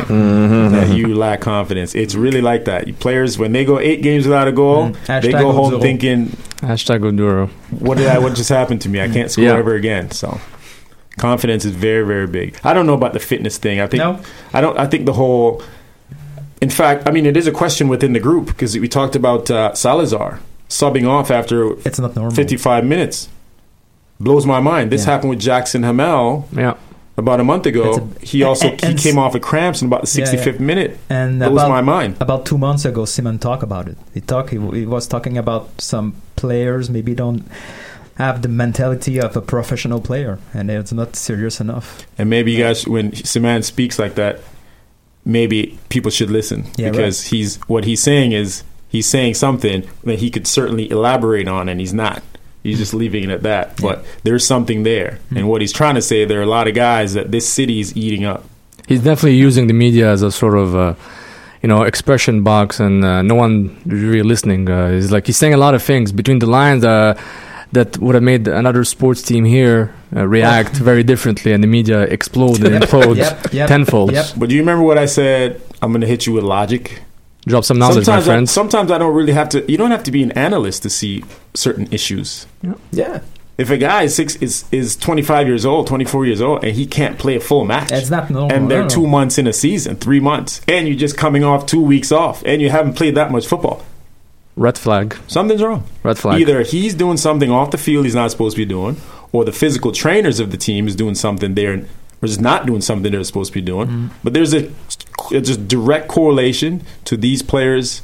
that 0.72 0.88
you 0.96 1.14
lack 1.14 1.40
confidence. 1.40 1.94
It's 1.94 2.14
really 2.16 2.40
like 2.40 2.64
that. 2.64 2.98
Players 2.98 3.38
when 3.38 3.52
they 3.52 3.64
go 3.64 3.78
eight 3.78 4.02
games 4.02 4.26
without 4.26 4.48
a 4.48 4.52
goal, 4.52 4.90
Mm. 4.90 5.22
they 5.22 5.30
go 5.32 5.52
home 5.52 5.72
Oduro. 5.74 5.80
thinking, 5.80 6.36
Hashtag 6.60 7.00
Oduro. 7.00 7.48
"What 7.78 7.98
did 7.98 8.08
I? 8.08 8.18
What 8.18 8.34
just 8.34 8.48
happened 8.50 8.80
to 8.82 8.88
me? 8.88 9.00
I 9.00 9.08
can't 9.08 9.30
score 9.30 9.44
Yeah. 9.44 9.56
ever 9.56 9.74
again." 9.74 10.10
So. 10.10 10.40
Confidence 11.16 11.64
is 11.64 11.70
very, 11.70 12.04
very 12.04 12.26
big. 12.26 12.56
I 12.64 12.74
don't 12.74 12.86
know 12.86 12.94
about 12.94 13.12
the 13.12 13.20
fitness 13.20 13.56
thing. 13.56 13.80
I 13.80 13.86
think 13.86 14.02
No. 14.02 14.18
I 14.52 14.60
don't. 14.60 14.76
I 14.76 14.86
think 14.86 15.06
the 15.06 15.12
whole. 15.12 15.62
In 16.60 16.70
fact, 16.70 17.06
I 17.08 17.12
mean, 17.12 17.24
it 17.26 17.36
is 17.36 17.46
a 17.46 17.52
question 17.52 17.86
within 17.86 18.14
the 18.14 18.18
group 18.20 18.46
because 18.46 18.76
we 18.76 18.88
talked 18.88 19.14
about 19.14 19.48
uh, 19.50 19.72
Salazar 19.74 20.40
subbing 20.68 21.06
off 21.08 21.30
after 21.30 21.74
It's 21.84 22.00
not 22.00 22.16
normal. 22.16 22.34
55 22.34 22.84
minutes. 22.84 23.28
Blows 24.20 24.46
my 24.46 24.60
mind. 24.60 24.90
This 24.90 25.04
Yeah. 25.04 25.12
happened 25.12 25.30
with 25.30 25.40
Jackson 25.40 25.82
Hamel 25.82 26.48
Yeah. 26.56 26.74
about 27.16 27.40
a 27.40 27.44
month 27.44 27.66
ago. 27.66 28.10
It's 28.20 28.30
he 28.30 28.42
also 28.42 28.68
and- 28.68 28.80
he 28.82 28.94
came 28.94 29.18
off 29.18 29.34
of 29.34 29.42
cramps 29.42 29.82
in 29.82 29.88
about 29.88 30.04
the 30.06 30.10
Yeah, 30.18 30.24
yeah. 30.24 30.30
65th 30.30 30.60
minute. 30.60 30.98
And 31.10 31.38
Blows 31.40 31.52
about, 31.52 31.68
my 31.70 31.80
mind. 31.80 32.16
About 32.20 32.46
two 32.46 32.58
months 32.58 32.84
ago, 32.84 33.02
Ciman 33.02 33.40
talked 33.40 33.62
about 33.62 33.88
it. 33.88 33.96
He 34.14 34.20
talked. 34.20 34.50
He, 34.50 34.58
he 34.58 34.86
was 34.86 35.06
talking 35.06 35.36
about 35.36 35.68
some 35.78 36.14
players 36.36 36.88
maybe 36.90 37.14
don't 37.14 37.44
have 38.16 38.42
the 38.42 38.48
mentality 38.48 39.20
of 39.20 39.36
a 39.36 39.40
professional 39.40 40.00
player, 40.00 40.38
and 40.54 40.70
it's 40.70 40.92
not 40.92 41.16
serious 41.16 41.60
enough. 41.60 42.06
And 42.16 42.30
maybe 42.30 42.52
you 42.52 42.62
guys, 42.62 42.86
when 42.86 43.10
Ciman 43.10 43.64
speaks 43.64 43.98
like 43.98 44.14
that, 44.14 44.38
maybe 45.24 45.78
people 45.88 46.10
should 46.12 46.30
listen 46.30 46.64
Yeah, 46.76 46.90
because 46.90 47.24
he's 47.24 47.56
what 47.66 47.84
he's 47.84 48.00
saying 48.02 48.30
is 48.32 48.62
he's 48.88 49.06
saying 49.06 49.34
something 49.34 49.82
that 50.04 50.20
he 50.20 50.30
could 50.30 50.46
certainly 50.46 50.88
elaborate 50.90 51.48
on, 51.48 51.68
and 51.68 51.80
he's 51.80 51.92
not. 51.94 52.22
He's 52.64 52.78
just 52.78 52.94
leaving 52.94 53.24
it 53.24 53.30
at 53.30 53.42
that. 53.42 53.80
But 53.80 54.04
there's 54.24 54.44
something 54.44 54.82
there, 54.82 55.20
and 55.36 55.48
what 55.48 55.60
he's 55.60 55.72
trying 55.72 55.94
to 55.94 56.02
say, 56.02 56.24
there 56.24 56.40
are 56.40 56.42
a 56.42 56.46
lot 56.58 56.66
of 56.66 56.74
guys 56.74 57.12
that 57.14 57.30
this 57.30 57.46
city 57.48 57.78
is 57.78 57.96
eating 57.96 58.24
up. 58.24 58.42
He's 58.88 59.02
definitely 59.04 59.36
using 59.36 59.66
the 59.68 59.74
media 59.74 60.10
as 60.10 60.22
a 60.22 60.32
sort 60.32 60.56
of, 60.58 60.74
uh, 60.74 60.94
you 61.62 61.68
know, 61.68 61.82
expression 61.82 62.42
box, 62.42 62.80
and 62.80 63.04
uh, 63.04 63.22
no 63.22 63.34
one 63.34 63.76
really 63.86 64.22
listening. 64.22 64.68
Uh, 64.68 64.92
he's 64.92 65.12
like 65.12 65.26
he's 65.26 65.36
saying 65.36 65.54
a 65.54 65.58
lot 65.58 65.74
of 65.74 65.82
things 65.82 66.10
between 66.10 66.38
the 66.38 66.46
lines 66.46 66.84
uh, 66.84 67.14
that 67.72 67.98
would 67.98 68.14
have 68.14 68.24
made 68.24 68.48
another 68.48 68.82
sports 68.84 69.20
team 69.22 69.44
here 69.44 69.94
uh, 70.16 70.26
react 70.26 70.76
very 70.76 71.02
differently, 71.02 71.52
and 71.52 71.62
the 71.62 71.68
media 71.68 72.00
explode 72.02 72.64
and 72.64 72.82
implode 72.82 73.16
yep, 73.16 73.52
yep, 73.52 73.68
tenfold. 73.68 74.12
yep. 74.12 74.26
But 74.36 74.48
do 74.48 74.54
you 74.54 74.62
remember 74.62 74.84
what 74.84 74.96
I 74.96 75.06
said? 75.06 75.60
I'm 75.82 75.90
going 75.92 76.00
to 76.00 76.06
hit 76.06 76.24
you 76.26 76.32
with 76.32 76.44
logic. 76.44 77.02
Drop 77.46 77.64
some 77.64 77.78
knowledge, 77.78 78.04
sometimes, 78.06 78.26
my 78.26 78.32
I, 78.32 78.36
friends. 78.36 78.50
sometimes 78.50 78.90
I 78.90 78.98
don't 78.98 79.14
really 79.14 79.32
have 79.34 79.48
to. 79.50 79.70
You 79.70 79.76
don't 79.76 79.90
have 79.90 80.02
to 80.04 80.10
be 80.10 80.22
an 80.22 80.32
analyst 80.32 80.82
to 80.84 80.90
see 80.90 81.22
certain 81.54 81.88
issues. 81.92 82.46
Yeah. 82.90 83.20
If 83.56 83.70
a 83.70 83.76
guy 83.76 84.04
is 84.04 84.14
six 84.16 84.34
is 84.36 84.64
is 84.72 84.96
25 84.96 85.46
years 85.46 85.64
old, 85.66 85.86
24 85.86 86.26
years 86.26 86.40
old, 86.40 86.64
and 86.64 86.74
he 86.74 86.86
can't 86.86 87.18
play 87.18 87.36
a 87.36 87.40
full 87.40 87.64
match, 87.64 87.92
It's 87.92 88.10
not 88.10 88.30
normal. 88.30 88.52
and 88.52 88.68
they're 88.70 88.78
no, 88.80 88.84
no. 88.84 88.88
two 88.88 89.06
months 89.06 89.38
in 89.38 89.46
a 89.46 89.52
season, 89.52 89.94
three 89.96 90.18
months, 90.20 90.60
and 90.66 90.88
you're 90.88 90.96
just 90.96 91.16
coming 91.16 91.44
off 91.44 91.66
two 91.66 91.80
weeks 91.82 92.10
off, 92.10 92.42
and 92.44 92.60
you 92.62 92.70
haven't 92.70 92.94
played 92.94 93.14
that 93.14 93.30
much 93.30 93.46
football, 93.46 93.84
Red 94.56 94.76
flag. 94.78 95.16
something's 95.28 95.62
wrong. 95.62 95.84
Red 96.02 96.18
flag. 96.18 96.40
Either 96.40 96.62
he's 96.62 96.94
doing 96.94 97.16
something 97.16 97.50
off 97.52 97.70
the 97.70 97.78
field 97.78 98.06
he's 98.06 98.14
not 98.16 98.30
supposed 98.32 98.56
to 98.56 98.62
be 98.62 98.66
doing, 98.66 98.96
or 99.32 99.44
the 99.44 99.52
physical 99.52 99.92
trainers 99.92 100.40
of 100.40 100.50
the 100.50 100.56
team 100.56 100.88
is 100.88 100.96
doing 100.96 101.14
something 101.14 101.54
they're 101.54 101.84
or 102.24 102.26
just 102.26 102.40
not 102.40 102.66
doing 102.66 102.80
something 102.80 103.12
they're 103.12 103.24
supposed 103.24 103.52
to 103.52 103.54
be 103.54 103.60
doing. 103.60 103.88
Mm-hmm. 103.88 104.06
But 104.24 104.32
there's 104.32 104.54
a, 104.54 104.70
a 105.32 105.40
just 105.40 105.68
direct 105.68 106.08
correlation 106.08 106.82
to 107.04 107.16
these 107.16 107.42
players 107.42 108.02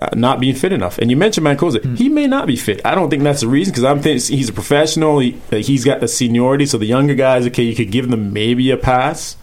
uh, 0.00 0.08
not 0.14 0.40
being 0.40 0.54
fit 0.54 0.72
enough. 0.72 0.98
And 0.98 1.10
you 1.10 1.16
mentioned 1.16 1.46
Mancosu. 1.46 1.76
Mm. 1.76 1.98
He 1.98 2.08
may 2.08 2.26
not 2.26 2.46
be 2.46 2.56
fit. 2.56 2.80
I 2.84 2.94
don't 2.94 3.10
think 3.10 3.22
that's 3.22 3.42
the 3.42 3.48
reason 3.48 3.72
because 3.72 3.84
I'm 3.84 4.00
thinking 4.00 4.36
he's 4.36 4.48
a 4.48 4.52
professional. 4.52 5.20
He, 5.20 5.40
uh, 5.52 5.56
he's 5.56 5.84
got 5.84 6.00
the 6.00 6.08
seniority, 6.08 6.66
so 6.66 6.78
the 6.78 6.86
younger 6.86 7.14
guys, 7.14 7.46
okay, 7.46 7.62
you 7.62 7.76
could 7.76 7.90
give 7.92 8.10
them 8.10 8.32
maybe 8.32 8.70
a 8.70 8.76
pass. 8.76 9.36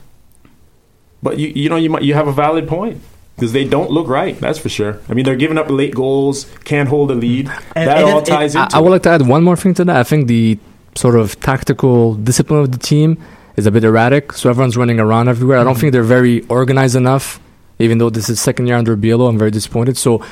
But 1.23 1.37
you 1.37 1.49
you 1.49 1.69
know 1.69 1.75
you 1.75 1.89
might 1.89 2.01
you 2.01 2.15
have 2.15 2.27
a 2.27 2.33
valid 2.33 2.67
point. 2.67 3.01
Because 3.35 3.53
they 3.53 3.63
don't 3.63 3.89
look 3.89 4.07
right, 4.07 4.39
that's 4.39 4.59
for 4.59 4.69
sure. 4.69 4.99
I 5.09 5.15
mean, 5.15 5.25
they're 5.25 5.37
giving 5.37 5.57
up 5.57 5.67
late 5.67 5.95
goals, 5.95 6.45
can't 6.63 6.87
hold 6.87 7.09
a 7.09 7.15
lead. 7.15 7.47
And- 7.75 7.87
that 7.87 7.97
and 7.97 8.09
all 8.09 8.19
it- 8.19 8.25
ties 8.25 8.55
I, 8.55 8.65
into 8.65 8.75
I 8.75 8.79
would 8.81 8.91
like 8.91 9.03
to 9.03 9.09
add 9.09 9.27
one 9.27 9.43
more 9.43 9.55
thing 9.55 9.73
to 9.75 9.85
that. 9.85 9.95
I 9.95 10.03
think 10.03 10.27
the 10.27 10.59
sort 10.95 11.15
of 11.15 11.39
tactical 11.39 12.15
discipline 12.15 12.59
of 12.59 12.71
the 12.71 12.77
team 12.77 13.17
is 13.61 13.67
a 13.67 13.71
bit 13.71 13.83
erratic. 13.83 14.33
So 14.33 14.49
everyone's 14.49 14.75
running 14.75 14.99
around 14.99 15.29
everywhere. 15.29 15.59
I 15.59 15.63
don't 15.63 15.77
think 15.77 15.93
they're 15.93 16.03
very 16.03 16.45
organized 16.47 16.95
enough. 16.95 17.39
Even 17.79 17.97
though 17.97 18.09
this 18.09 18.29
is 18.29 18.39
second 18.39 18.67
year 18.67 18.75
under 18.75 18.95
Biello, 18.97 19.29
I'm 19.29 19.37
very 19.37 19.51
disappointed. 19.51 19.97
So 19.97 20.23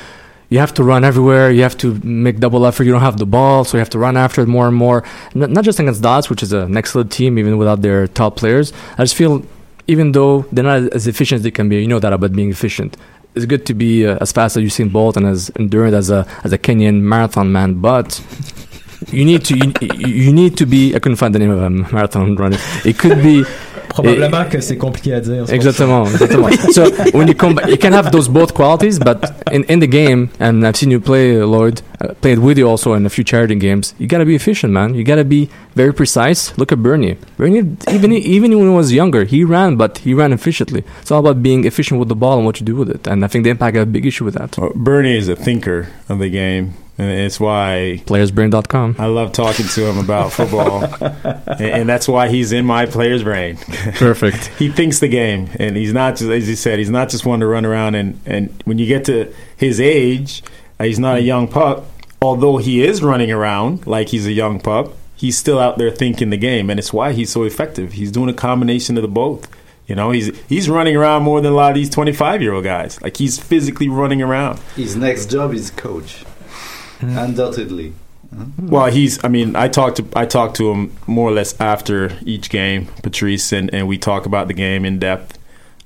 you 0.50 0.58
have 0.58 0.74
to 0.74 0.84
run 0.84 1.04
everywhere. 1.04 1.50
You 1.50 1.62
have 1.62 1.78
to 1.78 1.94
make 2.04 2.38
double 2.38 2.66
effort. 2.66 2.84
You 2.84 2.92
don't 2.92 3.00
have 3.00 3.18
the 3.18 3.26
ball, 3.26 3.64
so 3.64 3.76
you 3.76 3.80
have 3.80 3.90
to 3.90 3.98
run 3.98 4.16
after 4.16 4.42
it 4.42 4.46
more 4.46 4.66
and 4.68 4.76
more. 4.76 5.04
N- 5.34 5.52
not 5.52 5.64
just 5.64 5.78
against 5.78 6.02
Dots, 6.02 6.28
which 6.28 6.42
is 6.42 6.52
an 6.52 6.76
excellent 6.76 7.10
team, 7.12 7.38
even 7.38 7.56
without 7.56 7.82
their 7.82 8.06
top 8.08 8.36
players. 8.36 8.72
I 8.98 9.02
just 9.04 9.14
feel, 9.14 9.44
even 9.86 10.12
though 10.12 10.42
they're 10.52 10.64
not 10.64 10.92
as 10.92 11.06
efficient 11.06 11.38
as 11.38 11.42
they 11.44 11.50
can 11.52 11.68
be, 11.68 11.80
you 11.80 11.88
know 11.88 12.00
that 12.00 12.12
about 12.12 12.32
being 12.32 12.50
efficient. 12.50 12.96
It's 13.36 13.46
good 13.46 13.64
to 13.66 13.74
be 13.74 14.06
uh, 14.06 14.18
as 14.20 14.32
fast 14.32 14.56
as 14.56 14.64
Usain 14.64 14.90
Bolt 14.90 15.16
and 15.16 15.24
as 15.24 15.50
endurant 15.50 15.94
as 15.94 16.10
a 16.10 16.26
as 16.42 16.52
a 16.52 16.58
Kenyan 16.58 17.00
marathon 17.00 17.52
man, 17.52 17.74
but 17.74 18.20
you 19.12 19.24
need 19.24 19.44
to 19.46 19.56
you, 19.56 19.72
you 20.06 20.32
need 20.32 20.56
to 20.58 20.66
be 20.66 20.94
I 20.94 20.98
couldn't 20.98 21.16
find 21.16 21.34
the 21.34 21.38
name 21.38 21.50
of 21.50 21.62
a 21.62 21.70
marathon 21.70 22.34
runner. 22.36 22.58
It 22.84 22.98
could 22.98 23.22
be 23.22 23.44
Probablement 23.90 24.44
que 24.48 24.60
c'est 24.60 24.76
compliqué 24.76 25.12
à 25.14 25.20
dire. 25.20 25.46
c'est 25.46 25.56
pour 25.58 25.66
Exactement, 25.66 26.04
exactement. 26.06 26.48
so 26.72 26.84
when 27.12 27.26
you 27.26 27.34
come, 27.34 27.58
you 27.66 27.76
can 27.76 27.92
have 27.92 28.12
those 28.12 28.28
both 28.28 28.54
qualities, 28.54 29.00
but 29.00 29.32
in, 29.50 29.64
in 29.64 29.80
the 29.80 29.88
game, 29.88 30.28
and 30.38 30.64
I've 30.64 30.76
seen 30.76 30.92
you 30.92 31.00
play, 31.00 31.40
uh, 31.40 31.44
Lloyd, 31.44 31.82
uh, 32.00 32.14
played 32.20 32.38
with 32.38 32.56
you 32.56 32.68
also 32.68 32.92
in 32.94 33.04
a 33.04 33.10
few 33.10 33.24
charity 33.24 33.56
games. 33.56 33.94
You 33.98 34.06
gotta 34.06 34.24
be 34.24 34.36
efficient, 34.36 34.72
man. 34.72 34.94
You 34.94 35.02
gotta 35.02 35.24
be 35.24 35.48
very 35.74 35.92
precise. 35.92 36.56
Look 36.56 36.70
at 36.70 36.80
Bernie. 36.80 37.16
Bernie, 37.36 37.76
even 37.90 38.12
even 38.12 38.56
when 38.56 38.68
he 38.68 38.74
was 38.74 38.92
younger, 38.92 39.24
he 39.24 39.42
ran, 39.42 39.74
but 39.74 39.98
he 39.98 40.14
ran 40.14 40.32
efficiently. 40.32 40.84
It's 41.00 41.10
all 41.10 41.18
about 41.18 41.42
being 41.42 41.64
efficient 41.64 41.98
with 41.98 42.08
the 42.08 42.14
ball 42.16 42.36
and 42.36 42.46
what 42.46 42.60
you 42.60 42.64
do 42.66 42.76
with 42.76 42.90
it. 42.90 43.08
And 43.08 43.24
I 43.24 43.26
think 43.28 43.42
the 43.42 43.50
Impact 43.50 43.76
have 43.76 43.88
a 43.88 43.90
big 43.90 44.06
issue 44.06 44.24
with 44.24 44.34
that. 44.34 44.56
Bernie 44.76 45.16
is 45.16 45.28
a 45.28 45.34
thinker 45.34 45.88
of 46.08 46.20
the 46.20 46.30
game, 46.30 46.74
and 47.00 47.10
it's 47.10 47.40
why 47.40 48.02
playersbrain.com. 48.04 48.96
I 48.98 49.06
love 49.06 49.32
talking 49.32 49.66
to 49.66 49.86
him 49.86 49.98
about 49.98 50.32
football, 50.32 50.84
and, 51.02 51.60
and 51.60 51.88
that's 51.88 52.06
why 52.06 52.28
he's 52.28 52.52
in 52.52 52.66
my 52.66 52.84
player's 52.84 53.22
brain. 53.22 53.56
Perfect. 53.94 54.46
he 54.58 54.68
thinks 54.68 54.98
the 54.98 55.08
game, 55.08 55.48
and 55.58 55.76
he's 55.76 55.94
not 55.94 56.16
just 56.16 56.30
as 56.30 56.46
he 56.46 56.54
said, 56.54 56.78
he's 56.78 56.90
not 56.90 57.08
just 57.08 57.24
one 57.24 57.40
to 57.40 57.46
run 57.46 57.64
around 57.64 57.94
and 57.94 58.20
and 58.26 58.62
when 58.66 58.78
you 58.78 58.86
get 58.86 59.06
to 59.06 59.32
his 59.56 59.80
age, 59.80 60.42
uh, 60.78 60.84
he's 60.84 60.98
not 60.98 61.16
a 61.16 61.22
young 61.22 61.48
pup. 61.48 61.86
Although 62.20 62.58
he 62.58 62.84
is 62.84 63.02
running 63.02 63.32
around 63.32 63.86
like 63.86 64.10
he's 64.10 64.26
a 64.26 64.32
young 64.32 64.60
pup, 64.60 64.92
he's 65.16 65.38
still 65.38 65.58
out 65.58 65.78
there 65.78 65.90
thinking 65.90 66.28
the 66.28 66.36
game, 66.36 66.68
and 66.68 66.78
it's 66.78 66.92
why 66.92 67.12
he's 67.12 67.30
so 67.30 67.44
effective. 67.44 67.92
He's 67.92 68.12
doing 68.12 68.28
a 68.28 68.34
combination 68.34 68.98
of 68.98 69.02
the 69.02 69.08
both. 69.08 69.48
You 69.86 69.94
know, 69.94 70.10
he's 70.10 70.38
he's 70.48 70.68
running 70.68 70.96
around 70.96 71.22
more 71.22 71.40
than 71.40 71.52
a 71.52 71.56
lot 71.56 71.70
of 71.70 71.76
these 71.76 71.88
25 71.88 72.42
year 72.42 72.52
old 72.52 72.64
guys. 72.64 73.00
Like 73.00 73.16
he's 73.16 73.38
physically 73.38 73.88
running 73.88 74.20
around. 74.20 74.58
His 74.76 74.96
next 74.96 75.30
job 75.30 75.54
is 75.54 75.70
coach. 75.70 76.24
Undoubtedly. 77.18 77.92
Well, 78.60 78.86
he's. 78.86 79.22
I 79.24 79.28
mean, 79.28 79.56
I 79.56 79.66
talked 79.68 79.96
to 79.96 80.06
I 80.14 80.24
talked 80.24 80.54
to 80.56 80.70
him 80.70 80.92
more 81.08 81.28
or 81.28 81.32
less 81.32 81.60
after 81.60 82.16
each 82.24 82.48
game, 82.48 82.86
Patrice, 83.02 83.52
and, 83.52 83.72
and 83.74 83.88
we 83.88 83.98
talk 83.98 84.24
about 84.24 84.46
the 84.46 84.54
game 84.54 84.84
in 84.84 85.00
depth. 85.00 85.36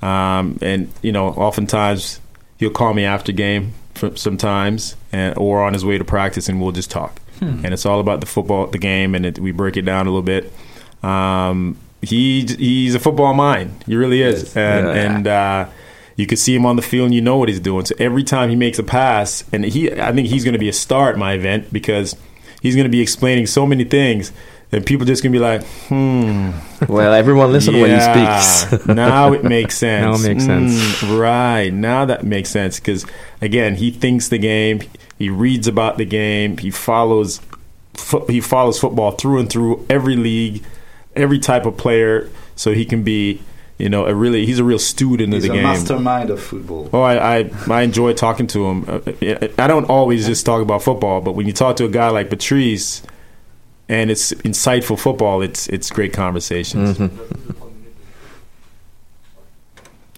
Um, 0.02 0.58
and 0.60 0.90
you 1.00 1.10
know, 1.10 1.28
oftentimes 1.28 2.20
he'll 2.58 2.68
call 2.70 2.92
me 2.92 3.04
after 3.04 3.32
game, 3.32 3.72
for, 3.94 4.14
sometimes, 4.16 4.94
and 5.10 5.38
or 5.38 5.62
on 5.62 5.72
his 5.72 5.86
way 5.86 5.96
to 5.96 6.04
practice, 6.04 6.48
and 6.50 6.60
we'll 6.60 6.72
just 6.72 6.90
talk. 6.90 7.18
Hmm. 7.38 7.64
And 7.64 7.72
it's 7.72 7.86
all 7.86 7.98
about 7.98 8.20
the 8.20 8.26
football, 8.26 8.66
the 8.66 8.78
game, 8.78 9.14
and 9.14 9.24
it, 9.24 9.38
we 9.38 9.50
break 9.50 9.78
it 9.78 9.82
down 9.82 10.06
a 10.06 10.10
little 10.10 10.22
bit. 10.22 10.52
Um, 11.02 11.78
he 12.02 12.44
he's 12.44 12.94
a 12.94 13.00
football 13.00 13.32
mind. 13.32 13.82
He 13.86 13.96
really 13.96 14.20
is, 14.20 14.54
and 14.54 14.86
Yeah. 14.86 14.92
and. 14.94 15.26
Uh, 15.26 15.66
you 16.16 16.26
can 16.26 16.36
see 16.36 16.54
him 16.54 16.64
on 16.66 16.76
the 16.76 16.82
field 16.82 17.06
and 17.06 17.14
you 17.14 17.20
know 17.20 17.36
what 17.36 17.48
he's 17.48 17.60
doing. 17.60 17.84
So 17.84 17.94
every 17.98 18.24
time 18.24 18.50
he 18.50 18.56
makes 18.56 18.78
a 18.78 18.82
pass, 18.82 19.44
and 19.52 19.64
he, 19.64 19.92
I 19.92 20.12
think 20.12 20.28
he's 20.28 20.44
going 20.44 20.52
to 20.52 20.58
be 20.58 20.68
a 20.68 20.72
star 20.72 21.10
at 21.10 21.18
my 21.18 21.32
event 21.32 21.72
because 21.72 22.16
he's 22.62 22.74
going 22.74 22.84
to 22.84 22.90
be 22.90 23.00
explaining 23.00 23.46
so 23.46 23.66
many 23.66 23.84
things 23.84 24.32
and 24.74 24.84
people 24.84 25.06
just 25.06 25.22
going 25.22 25.32
to 25.32 25.38
be 25.38 25.42
like, 25.42 25.64
hmm. 25.88 26.50
Well, 26.88 27.12
everyone 27.12 27.52
listen 27.52 27.80
when 27.80 27.90
he 27.90 28.00
speaks. 28.00 28.86
now 28.88 29.32
it 29.32 29.44
makes 29.44 29.78
sense. 29.78 30.20
Now 30.20 30.24
it 30.24 30.34
makes 30.34 30.44
sense. 30.44 30.72
Mm, 30.74 31.18
right. 31.18 31.72
Now 31.72 32.04
that 32.04 32.24
makes 32.24 32.50
sense 32.50 32.80
because, 32.80 33.06
again, 33.40 33.76
he 33.76 33.90
thinks 33.90 34.28
the 34.28 34.38
game, 34.38 34.80
he 35.16 35.28
reads 35.28 35.68
about 35.68 35.96
the 35.96 36.04
game, 36.04 36.58
he 36.58 36.70
follows, 36.70 37.40
fo- 37.94 38.26
he 38.26 38.40
follows 38.40 38.80
football 38.80 39.12
through 39.12 39.38
and 39.38 39.50
through 39.50 39.86
every 39.88 40.16
league, 40.16 40.64
every 41.14 41.38
type 41.38 41.66
of 41.66 41.76
player, 41.76 42.28
so 42.56 42.72
he 42.72 42.84
can 42.84 43.04
be, 43.04 43.40
you 43.79 43.89
know, 43.89 44.07
a 44.07 44.14
really, 44.14 44.47
he's 44.47 44.59
a 44.59 44.64
real 44.64 44.79
student 44.79 45.33
He's 45.33 45.45
of 45.45 45.51
the 45.51 45.57
game. 45.57 45.66
He's 45.66 45.83
a 45.83 45.95
game. 45.95 46.05
mastermind 46.05 46.31
of 46.31 46.41
football. 46.41 46.89
Oh, 46.93 47.03
I, 47.03 47.39
I 47.39 47.51
I 47.68 47.83
enjoy 47.83 48.12
talking 48.12 48.47
to 48.49 48.66
him. 48.66 48.85
Uh, 48.89 49.01
I 49.59 49.66
don't 49.66 49.87
always 49.87 50.27
just 50.27 50.47
talk 50.47 50.62
about 50.62 50.83
football, 50.83 51.20
but 51.20 51.33
when 51.33 51.47
you 51.47 51.53
talk 51.53 51.77
to 51.77 51.85
a 51.85 51.89
guy 51.89 52.09
like 52.11 52.31
Patrice, 52.31 53.03
and 53.89 54.11
it's 54.11 54.33
insightful 54.33 54.99
football, 54.99 55.43
it's 55.43 55.68
it's 55.68 55.91
great 55.91 56.12
conversations. 56.12 57.01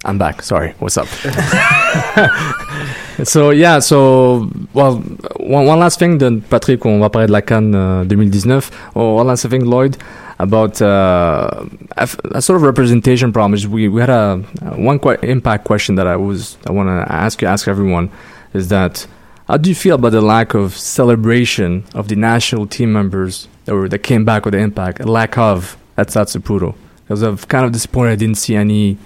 I'm 0.05 0.19
back. 0.19 0.43
Sorry. 0.43 0.75
What's 0.79 0.99
up? 0.99 1.09
so 3.25 3.51
yeah, 3.51 3.81
so 3.81 4.49
well, 4.73 4.99
one, 5.41 5.67
one 5.67 5.81
last 5.81 5.99
thing, 5.99 6.19
then 6.19 6.43
Patrick, 6.43 6.85
on 6.87 7.01
va 7.01 7.11
parler 7.11 7.27
de 7.27 7.33
la 7.33 7.41
CAN 7.41 7.75
uh, 7.75 8.05
2019. 8.05 8.61
Oh, 8.95 9.15
one 9.15 9.27
last 9.27 9.49
thing, 9.49 9.65
Lloyd, 9.65 9.97
about 10.39 10.83
uh, 10.83 11.65
a, 11.97 12.43
sort 12.43 12.57
of 12.57 12.63
representation 12.63 13.33
problem. 13.33 13.55
Is 13.55 13.67
we 13.67 13.89
we 13.89 14.01
had 14.01 14.11
a 14.11 14.39
one 14.77 14.99
que- 14.99 15.19
impact 15.23 15.65
question 15.65 15.95
that 15.95 16.07
I 16.07 16.17
was 16.17 16.59
I 16.67 16.73
want 16.73 16.89
to 16.89 17.13
ask 17.13 17.41
you, 17.43 17.49
ask 17.49 17.69
everyone, 17.69 18.11
is 18.53 18.69
that 18.69 19.07
how 19.49 19.57
do 19.57 19.69
you 19.69 19.75
feel 19.75 19.95
about 19.95 20.11
the 20.11 20.21
lack 20.21 20.55
of 20.55 20.77
celebration 20.77 21.85
of 21.95 22.09
the 22.09 22.17
national 22.17 22.67
team 22.67 22.93
members 22.93 23.49
that 23.65 23.75
were 23.75 23.89
that 23.89 24.01
came 24.01 24.25
back 24.25 24.45
with 24.45 24.53
the 24.53 24.61
impact? 24.61 25.01
A 25.01 25.07
lack 25.07 25.39
of 25.39 25.77
at 25.97 26.09
Satsupuro. 26.09 26.75
Because 27.05 27.23
I'm 27.23 27.39
kind 27.39 27.65
of 27.65 27.73
disappointed 27.73 28.13
I 28.13 28.17
didn't 28.17 28.37
see 28.37 28.57
any 28.57 28.99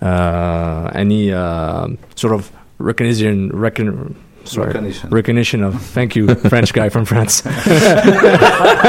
uh, 0.00 0.90
any 0.94 1.32
uh, 1.32 1.88
sort 2.14 2.34
of 2.34 2.52
recognition, 2.78 3.48
recon, 3.48 4.14
sorry, 4.48 4.68
Recognition. 4.68 5.10
recognition 5.10 5.62
of. 5.62 5.80
Thank 5.82 6.16
you, 6.16 6.34
French 6.34 6.72
guy 6.72 6.88
from 6.88 7.04
France. 7.04 7.44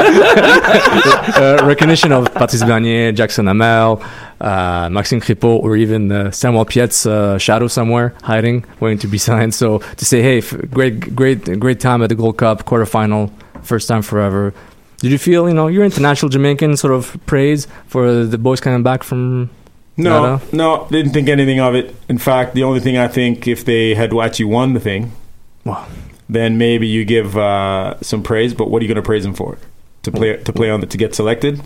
recognition 1.64 2.12
of 2.12 2.32
Patrice 2.34 2.62
Bernier, 2.64 3.12
Jackson 3.12 3.46
Hamel, 3.46 4.02
uh, 4.40 4.88
Maxime 4.90 5.20
Crépeau, 5.20 5.60
or 5.62 5.76
even 5.76 6.10
uh, 6.12 6.30
Samuel 6.30 6.64
Piette's 6.64 7.06
uh, 7.06 7.38
shadow 7.38 7.68
somewhere 7.68 8.14
hiding, 8.22 8.64
waiting 8.80 8.98
to 8.98 9.06
be 9.06 9.18
signed. 9.18 9.54
So 9.54 9.78
to 9.78 10.04
say, 10.04 10.22
hey, 10.22 10.38
f- 10.38 10.54
great, 10.70 11.14
great, 11.14 11.58
great 11.60 11.80
time 11.80 12.02
at 12.02 12.08
the 12.08 12.14
Gold 12.14 12.38
Cup 12.38 12.64
quarterfinal, 12.64 13.30
first 13.62 13.88
time 13.88 14.02
forever. 14.02 14.54
Did 14.98 15.12
you 15.12 15.18
feel, 15.18 15.48
you 15.48 15.54
know, 15.54 15.68
your 15.68 15.84
international 15.84 16.28
Jamaican 16.28 16.76
sort 16.76 16.92
of 16.92 17.16
praise 17.26 17.66
for 17.86 18.24
the 18.24 18.36
boys 18.38 18.60
coming 18.60 18.82
back 18.82 19.02
from 19.02 19.48
No, 19.96 20.38
Ghana? 20.38 20.40
no, 20.52 20.86
didn't 20.90 21.12
think 21.12 21.28
anything 21.28 21.60
of 21.60 21.74
it. 21.74 21.94
In 22.08 22.18
fact, 22.18 22.54
the 22.54 22.64
only 22.64 22.80
thing 22.80 22.98
I 22.98 23.08
think 23.08 23.48
if 23.48 23.64
they 23.64 23.94
had 23.94 24.14
actually 24.14 24.44
won 24.46 24.74
the 24.74 24.80
thing, 24.80 25.12
Wow. 25.64 25.86
then 26.28 26.58
maybe 26.58 26.86
you 26.86 27.04
give 27.04 27.36
uh, 27.36 28.00
some 28.02 28.22
praise. 28.22 28.54
But 28.54 28.70
what 28.70 28.80
are 28.80 28.84
you 28.84 28.88
going 28.88 29.02
to 29.02 29.06
praise 29.06 29.24
them 29.24 29.34
for? 29.34 29.58
To 30.04 30.12
play 30.12 30.36
to 30.36 30.52
play 30.52 30.70
on 30.70 30.80
the, 30.80 30.86
to 30.86 30.96
get 30.96 31.14
selected? 31.14 31.60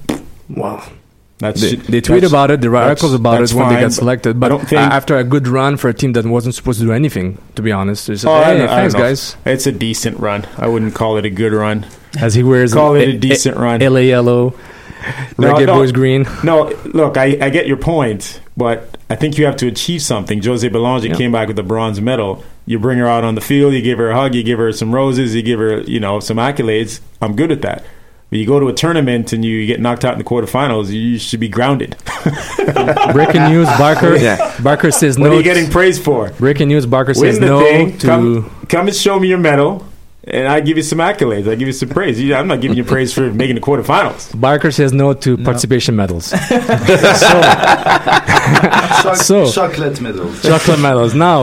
Wow. 0.49 0.85
That's 1.39 1.61
They, 1.61 1.75
they 1.77 2.01
tweet 2.01 2.23
that's- 2.23 2.31
about 2.31 2.51
it. 2.53 2.61
There 2.61 2.71
were 2.71 2.77
that's- 2.79 2.91
articles 3.03 3.15
about 3.15 3.43
it 3.43 3.53
when 3.53 3.69
they 3.75 3.81
get 3.81 3.93
selected. 3.93 4.39
But 4.41 4.47
I 4.53 4.57
don't 4.57 4.69
think. 4.69 4.81
after 4.81 5.17
a 5.19 5.25
good 5.25 5.49
run 5.49 5.77
for 5.77 5.89
a 5.89 5.95
team 5.95 6.13
that 6.15 6.25
wasn't 6.25 6.55
supposed 6.55 6.79
to 6.81 6.87
do 6.87 6.93
anything, 6.93 7.39
to 7.57 7.63
be 7.63 7.73
honest, 7.73 8.07
they 8.07 8.17
said, 8.17 8.29
Oh, 8.31 8.43
hey, 8.43 8.59
don't- 8.59 8.69
I 8.69 8.83
don't 8.83 8.91
thanks, 8.91 8.95
guys. 8.95 9.37
It's 9.45 9.67
a 9.67 9.73
decent 9.73 10.19
run. 10.21 10.47
I 10.57 10.69
wouldn't 10.69 10.95
call 10.95 11.17
it 11.17 11.25
a 11.25 11.31
good 11.31 11.53
run. 11.53 11.87
As 12.19 12.35
he 12.35 12.43
wears 12.45 12.73
call 12.73 12.95
it 12.95 13.09
a- 13.09 13.13
a 13.13 13.19
decent 13.19 13.57
run. 13.57 13.81
LA 13.83 14.01
yellow, 14.01 14.55
reggae 15.37 15.67
boys 15.67 15.93
green. 15.93 16.27
No, 16.45 16.73
look, 16.87 17.17
I, 17.17 17.37
I 17.41 17.51
get 17.51 17.67
your 17.67 17.77
point, 17.79 18.41
but 18.57 18.97
I 19.11 19.17
think 19.17 19.37
you 19.37 19.45
have 19.47 19.57
to 19.57 19.67
achieve 19.67 20.03
something. 20.03 20.41
Josée 20.41 20.71
Bélanger 20.71 21.09
Yeah. 21.09 21.15
came 21.17 21.33
back 21.33 21.49
with 21.49 21.59
a 21.59 21.63
bronze 21.65 22.01
medal. 22.01 22.45
You 22.67 22.79
bring 22.79 22.99
her 22.99 23.07
out 23.07 23.25
on 23.25 23.35
the 23.35 23.41
field, 23.43 23.75
you 23.75 23.83
give 23.83 23.99
her 23.99 24.11
a 24.11 24.15
hug, 24.15 24.35
you 24.35 24.43
give 24.43 24.59
her 24.59 24.73
some 24.73 24.95
roses, 24.95 25.35
you 25.35 25.43
give 25.43 25.59
her, 25.61 25.81
you 25.83 26.01
know, 26.01 26.19
some 26.21 26.39
accolades. 26.39 27.01
I'm 27.21 27.37
good 27.37 27.53
at 27.53 27.61
that. 27.63 27.85
But 28.31 28.39
you 28.39 28.47
go 28.47 28.59
to 28.59 28.69
a 28.69 28.73
tournament 28.73 29.33
and 29.35 29.45
you 29.45 29.67
get 29.67 29.81
knocked 29.81 30.05
out 30.05 30.13
in 30.15 30.19
the 30.19 30.25
quarterfinals, 30.25 30.91
you 30.91 31.19
should 31.19 31.41
be 31.41 31.49
grounded. 31.49 31.95
Breaking 33.13 33.45
news: 33.45 33.69
Barker. 33.79 34.17
Yeah. 34.25 34.59
Barker 34.63 34.91
says 34.91 35.19
no. 35.19 35.25
What 35.25 35.33
are 35.35 35.37
you 35.37 35.43
getting 35.43 35.71
praised 35.71 36.03
for? 36.03 36.31
Breaking 36.33 36.69
news: 36.69 36.87
Barker 36.87 37.13
Win 37.17 37.33
says 37.35 37.39
no 37.41 37.61
thing. 37.61 37.99
to. 37.99 38.07
Come, 38.07 38.51
come 38.69 38.87
and 38.89 38.97
show 38.97 39.21
me 39.21 39.29
your 39.29 39.37
medal, 39.39 39.87
and 40.25 40.49
I 40.49 40.61
give 40.61 40.79
you 40.79 40.83
some 40.83 40.99
accolades. 41.01 41.47
I 41.49 41.55
give 41.55 41.69
you 41.69 41.73
some 41.75 41.91
praise. 41.91 42.19
You- 42.21 42.35
I'm 42.35 42.49
not 42.49 42.61
giving 42.63 42.77
you 42.79 42.85
praise 42.85 43.13
for 43.13 43.31
making 43.31 43.57
the 43.57 43.61
quarterfinals. 43.61 44.41
Barker 44.41 44.71
says 44.73 44.93
no 44.95 45.13
to 45.13 45.37
participation 45.37 45.95
medals. 45.95 46.31
Choc- 49.03 49.17
So- 49.17 49.51
chocolate 49.51 50.01
medals. 50.01 50.43
Chocolate 50.43 50.81
medals. 50.81 51.15
Now, 51.15 51.43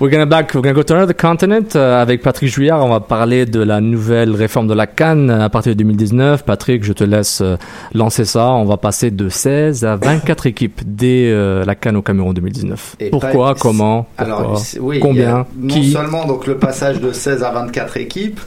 we're 0.00 0.10
gonna 0.10 0.26
back. 0.26 0.54
We're 0.54 0.62
gonna 0.62 0.74
go 0.74 0.82
to 0.82 0.94
another 0.94 1.14
continent 1.14 1.76
euh, 1.76 2.00
avec 2.02 2.22
Patrick 2.22 2.50
Juillard. 2.50 2.84
On 2.84 2.88
va 2.88 3.00
parler 3.00 3.46
de 3.46 3.60
la 3.62 3.80
nouvelle 3.80 4.32
réforme 4.34 4.66
de 4.66 4.74
la 4.74 4.86
Cannes 4.86 5.30
à 5.30 5.48
partir 5.48 5.72
de 5.74 5.78
2019. 5.78 6.44
Patrick, 6.44 6.82
je 6.84 6.92
te 6.92 7.04
laisse 7.04 7.40
euh, 7.42 7.56
lancer 7.94 8.24
ça. 8.24 8.50
On 8.52 8.64
va 8.64 8.76
passer 8.76 9.10
de 9.10 9.28
16 9.28 9.84
à 9.84 9.96
24 9.96 10.46
équipes 10.46 10.80
dès 10.84 11.30
euh, 11.30 11.64
la 11.64 11.74
Cannes 11.74 11.96
au 11.96 12.02
Cameroun 12.02 12.32
2019. 12.34 12.96
Et 13.00 13.10
Pourquoi 13.10 13.54
pas- 13.54 13.60
Comment 13.60 14.06
Pourquoi 14.16 14.54
oui, 14.80 15.00
Combien 15.00 15.36
a 15.36 15.46
Non 15.58 15.68
Qui 15.74 15.90
seulement 15.92 16.24
donc 16.26 16.46
le 16.46 16.56
passage 16.56 17.00
de 17.00 17.12
16 17.12 17.42
à 17.44 17.50
24 17.50 17.96
équipes, 17.98 18.40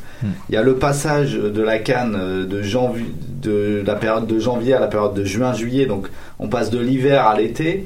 il 0.50 0.56
y 0.56 0.58
a 0.58 0.64
le 0.64 0.76
passage 0.76 1.34
de 1.34 1.62
la 1.62 1.80
Cannes 1.80 2.16
euh, 2.18 2.46
de 2.46 2.62
janvier, 2.62 3.06
de 3.42 3.84
la 3.86 3.96
période 3.96 4.26
de 4.26 4.40
janvier 4.40 4.74
à 4.74 4.80
la 4.80 4.88
période 4.88 5.14
de 5.14 5.24
juin-juillet. 5.26 5.86
Donc, 5.86 6.08
on 6.40 6.48
passe 6.48 6.70
de 6.70 6.80
l'hiver 6.80 7.28
à 7.28 7.38
l'été 7.38 7.86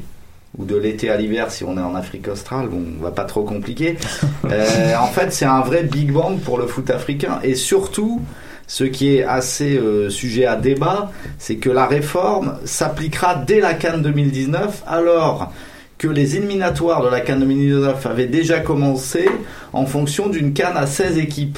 ou 0.57 0.65
de 0.65 0.75
l'été 0.75 1.09
à 1.09 1.17
l'hiver 1.17 1.51
si 1.51 1.63
on 1.63 1.77
est 1.77 1.81
en 1.81 1.95
Afrique 1.95 2.27
australe. 2.27 2.67
Bon, 2.67 2.83
on 2.99 3.03
va 3.03 3.11
pas 3.11 3.25
trop 3.25 3.43
compliquer. 3.43 3.97
Euh, 4.49 4.95
en 4.97 5.07
fait, 5.07 5.33
c'est 5.33 5.45
un 5.45 5.59
vrai 5.59 5.83
big 5.83 6.11
bang 6.11 6.39
pour 6.39 6.57
le 6.57 6.67
foot 6.67 6.89
africain 6.89 7.39
et 7.43 7.55
surtout. 7.55 8.21
Ce 8.69 8.83
qui 8.83 9.15
est 9.15 9.23
assez 9.23 9.77
euh, 9.77 10.09
sujet 10.09 10.45
à 10.45 10.57
débat, 10.57 11.11
c'est 11.39 11.55
que 11.55 11.69
la 11.69 11.85
réforme 11.85 12.57
s'appliquera 12.65 13.35
dès 13.35 13.61
la 13.61 13.73
Cannes 13.73 14.01
2019, 14.01 14.83
alors 14.85 15.53
que 15.97 16.07
les 16.07 16.35
éliminatoires 16.35 17.03
de 17.03 17.09
la 17.09 17.21
Cannes 17.21 17.39
2019 17.39 18.05
avaient 18.05 18.27
déjà 18.27 18.59
commencé 18.59 19.27
en 19.73 19.85
fonction 19.87 20.27
d'une 20.29 20.53
Cannes 20.53 20.77
à 20.77 20.85
16 20.85 21.17
équipes. 21.17 21.57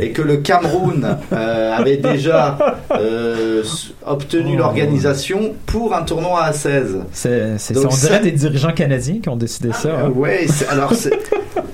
Et 0.00 0.10
que 0.10 0.20
le 0.22 0.38
Cameroun 0.38 1.16
euh, 1.32 1.76
avait 1.76 1.96
déjà 1.96 2.58
euh, 2.92 3.62
obtenu 4.06 4.54
Oh. 4.54 4.58
l'organisation 4.58 5.54
pour 5.66 5.94
un 5.94 6.02
tournoi 6.02 6.42
à 6.42 6.52
16. 6.52 6.98
C'est, 7.12 7.58
c'est, 7.58 7.74
Donc 7.74 7.84
on 7.92 7.96
dirait 7.96 8.14
ça- 8.14 8.18
des 8.18 8.32
dirigeants 8.32 8.72
canadiens 8.72 9.18
qui 9.22 9.28
ont 9.28 9.36
décidé 9.36 9.70
ça. 9.72 9.90
Hein. 10.06 10.12
c'est- 10.48 10.68
alors 10.68 10.94
c'est- 10.94 11.12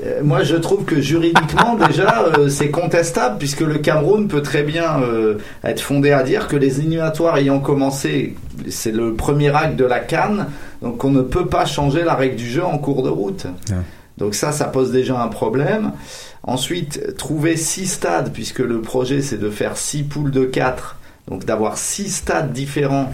euh, 0.05 0.20
moi 0.22 0.42
je 0.42 0.57
trouve 0.57 0.84
que 0.84 1.00
juridiquement 1.00 1.76
déjà 1.88 2.24
euh, 2.38 2.48
c'est 2.48 2.70
contestable 2.70 3.36
puisque 3.38 3.61
le 3.61 3.78
Cameroun 3.78 4.28
peut 4.28 4.42
très 4.42 4.62
bien 4.62 5.00
euh, 5.02 5.38
être 5.64 5.80
fondé 5.80 6.11
à 6.12 6.22
dire 6.22 6.48
que 6.48 6.57
les 6.57 6.80
éliminatoires 6.80 7.36
ayant 7.38 7.61
commencé, 7.61 8.34
c'est 8.68 8.92
le 8.92 9.14
premier 9.14 9.55
acte 9.55 9.76
de 9.76 9.84
la 9.84 10.00
Cannes, 10.00 10.46
donc 10.85 11.03
on 11.03 11.11
ne 11.11 11.22
peut 11.22 11.47
pas 11.47 11.64
changer 11.64 12.05
la 12.05 12.14
règle 12.14 12.37
du 12.37 12.49
jeu 12.49 12.62
en 12.62 12.78
cours 12.78 13.03
de 13.03 13.09
route. 13.09 13.47
Donc 14.18 14.35
ça, 14.35 14.53
ça 14.53 14.66
pose 14.66 14.93
déjà 14.93 15.20
un 15.20 15.28
problème. 15.28 15.93
Ensuite, 16.45 17.16
trouver 17.16 17.57
six 17.57 17.87
stades, 17.87 18.30
puisque 18.32 18.61
le 18.61 18.80
projet 18.80 19.22
c'est 19.22 19.39
de 19.39 19.51
faire 19.51 19.76
six 19.76 20.05
poules 20.05 20.30
de 20.30 20.45
quatre, 20.45 20.97
donc 21.26 21.45
d'avoir 21.47 21.78
six 21.78 22.11
stades 22.11 22.53
différents 22.53 23.11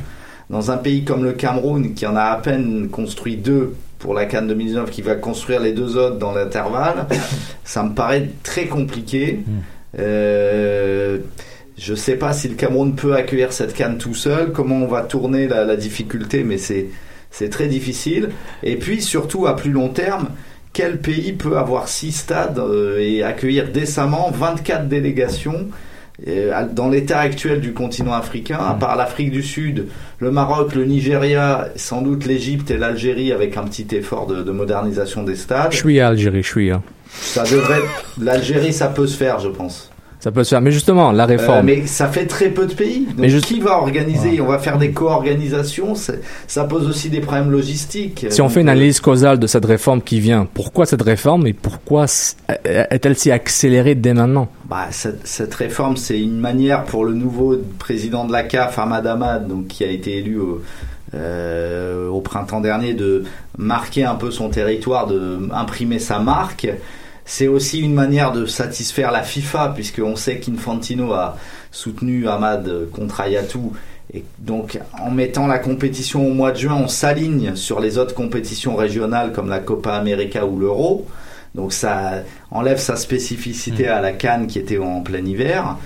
dans 0.50 0.72
un 0.72 0.76
pays 0.76 1.04
comme 1.04 1.22
le 1.22 1.32
Cameroun, 1.32 1.94
qui 1.94 2.06
en 2.06 2.16
a 2.16 2.24
à 2.24 2.36
peine 2.36 2.88
construit 2.90 3.36
deux 3.36 3.74
pour 4.00 4.14
la 4.14 4.26
Cannes 4.26 4.48
2019, 4.48 4.90
qui 4.90 5.00
va 5.00 5.14
construire 5.14 5.60
les 5.60 5.72
deux 5.72 5.96
autres 5.96 6.18
dans 6.18 6.32
l'intervalle, 6.32 7.06
ça 7.64 7.84
me 7.84 7.94
paraît 7.94 8.30
très 8.42 8.66
compliqué. 8.66 9.44
Euh, 9.98 11.18
je 11.78 11.94
sais 11.94 12.16
pas 12.16 12.32
si 12.32 12.48
le 12.48 12.56
Cameroun 12.56 12.94
peut 12.94 13.14
accueillir 13.14 13.52
cette 13.52 13.74
canne 13.74 13.96
tout 13.96 14.14
seul, 14.14 14.52
comment 14.52 14.76
on 14.76 14.88
va 14.88 15.02
tourner 15.02 15.46
la, 15.46 15.64
la 15.64 15.76
difficulté, 15.76 16.42
mais 16.42 16.58
c'est 16.58 16.88
c'est 17.30 17.48
très 17.50 17.66
difficile. 17.66 18.30
Et 18.62 18.76
puis 18.76 19.00
surtout 19.02 19.46
à 19.46 19.56
plus 19.56 19.70
long 19.70 19.88
terme, 19.88 20.28
quel 20.72 20.98
pays 21.00 21.32
peut 21.32 21.56
avoir 21.58 21.88
six 21.88 22.12
stades 22.12 22.58
euh, 22.58 22.98
et 23.00 23.22
accueillir 23.22 23.70
décemment 23.72 24.30
24 24.30 24.88
délégations 24.88 25.68
euh, 26.28 26.52
dans 26.72 26.88
l'état 26.88 27.18
actuel 27.18 27.60
du 27.60 27.72
continent 27.72 28.12
africain, 28.12 28.58
à 28.58 28.74
part 28.74 28.94
l'Afrique 28.96 29.30
du 29.30 29.42
Sud, 29.42 29.86
le 30.18 30.30
Maroc, 30.30 30.74
le 30.74 30.84
Nigeria, 30.84 31.68
sans 31.76 32.02
doute 32.02 32.26
l'Égypte 32.26 32.70
et 32.70 32.76
l'Algérie 32.76 33.32
avec 33.32 33.56
un 33.56 33.64
petit 33.64 33.86
effort 33.96 34.26
de, 34.26 34.42
de 34.42 34.50
modernisation 34.52 35.22
des 35.22 35.34
stades. 35.34 35.72
Je 35.72 35.78
suis 35.78 35.98
à 35.98 36.08
Algérie, 36.08 36.42
je 36.42 36.48
suis. 36.48 36.70
hein. 36.70 36.82
Ça 37.12 37.42
devrait. 37.42 37.80
L'Algérie, 38.20 38.72
ça 38.72 38.86
peut 38.88 39.06
se 39.08 39.16
faire, 39.16 39.40
je 39.40 39.48
pense. 39.48 39.89
Ça 40.20 40.30
peut 40.30 40.44
se 40.44 40.50
faire. 40.50 40.60
Mais 40.60 40.70
justement, 40.70 41.12
la 41.12 41.24
réforme. 41.26 41.60
Euh, 41.60 41.62
mais 41.62 41.86
ça 41.86 42.06
fait 42.08 42.26
très 42.26 42.50
peu 42.50 42.66
de 42.66 42.74
pays. 42.74 43.06
Donc 43.06 43.14
Mais 43.18 43.28
juste- 43.30 43.46
qui 43.46 43.58
va 43.58 43.78
organiser 43.78 44.40
On 44.40 44.46
va 44.46 44.58
faire 44.58 44.76
des 44.78 44.90
co-organisations. 44.92 45.94
Ça 46.46 46.64
pose 46.64 46.86
aussi 46.88 47.08
des 47.08 47.20
problèmes 47.20 47.50
logistiques. 47.50 48.26
Si 48.28 48.40
on 48.40 48.44
Donc, 48.44 48.52
fait 48.52 48.60
une 48.60 48.68
euh, 48.68 48.72
analyse 48.72 49.00
causale 49.00 49.38
de 49.38 49.46
cette 49.46 49.64
réforme 49.64 50.02
qui 50.02 50.20
vient, 50.20 50.46
pourquoi 50.52 50.84
cette 50.86 51.02
réforme 51.02 51.46
et 51.46 51.52
pourquoi 51.54 52.04
est-elle 52.64 53.16
si 53.16 53.30
accélérée 53.30 53.94
dès 53.94 54.12
maintenant? 54.14 54.48
Bah, 54.68 54.88
cette, 54.90 55.26
cette 55.26 55.54
réforme, 55.54 55.96
c'est 55.96 56.20
une 56.20 56.38
manière 56.38 56.84
pour 56.84 57.04
le 57.04 57.14
nouveau 57.14 57.56
président 57.78 58.24
de 58.26 58.32
la 58.32 58.42
CAF, 58.42 58.78
Ahmad 58.78 59.06
Ahmad, 59.06 59.48
donc, 59.48 59.68
qui 59.68 59.84
a 59.84 59.88
été 59.90 60.18
élu 60.18 60.38
au, 60.38 60.60
euh, 61.14 62.08
au 62.08 62.20
printemps 62.20 62.60
dernier, 62.60 62.94
de 62.94 63.24
marquer 63.58 64.04
un 64.04 64.14
peu 64.14 64.30
son 64.30 64.48
territoire, 64.48 65.06
de 65.06 65.48
imprimer 65.52 65.98
sa 65.98 66.18
marque. 66.18 66.68
C'est 67.32 67.46
aussi 67.46 67.78
une 67.78 67.94
manière 67.94 68.32
de 68.32 68.44
satisfaire 68.44 69.12
la 69.12 69.22
FIFA, 69.22 69.70
puisqu'on 69.76 70.16
sait 70.16 70.40
qu'Infantino 70.40 71.12
a 71.12 71.36
soutenu 71.70 72.26
Ahmad 72.26 72.90
contre 72.92 73.20
Ayatou. 73.20 73.72
Et 74.12 74.24
donc, 74.40 74.80
en 75.00 75.12
mettant 75.12 75.46
la 75.46 75.60
compétition 75.60 76.26
au 76.26 76.34
mois 76.34 76.50
de 76.50 76.56
juin, 76.56 76.74
on 76.74 76.88
s'aligne 76.88 77.54
sur 77.54 77.78
les 77.78 77.98
autres 77.98 78.16
compétitions 78.16 78.74
régionales 78.74 79.32
comme 79.32 79.48
la 79.48 79.60
Copa 79.60 79.92
América 79.92 80.44
ou 80.44 80.58
l'Euro. 80.58 81.06
Donc, 81.54 81.72
ça 81.72 82.24
enlève 82.50 82.78
sa 82.78 82.96
spécificité 82.96 83.86
à 83.86 84.00
la 84.00 84.10
Cannes 84.10 84.48
qui 84.48 84.58
était 84.58 84.78
en 84.78 85.00
plein 85.00 85.24
hiver. 85.24 85.76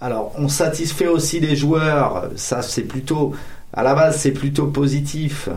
Alors, 0.00 0.34
on 0.38 0.46
satisfait 0.46 1.08
aussi 1.08 1.40
les 1.40 1.56
joueurs. 1.56 2.30
Ça, 2.36 2.62
c'est 2.62 2.84
plutôt, 2.84 3.34
à 3.72 3.82
la 3.82 3.96
base, 3.96 4.20
c'est 4.20 4.30
plutôt 4.30 4.68
positif 4.68 5.48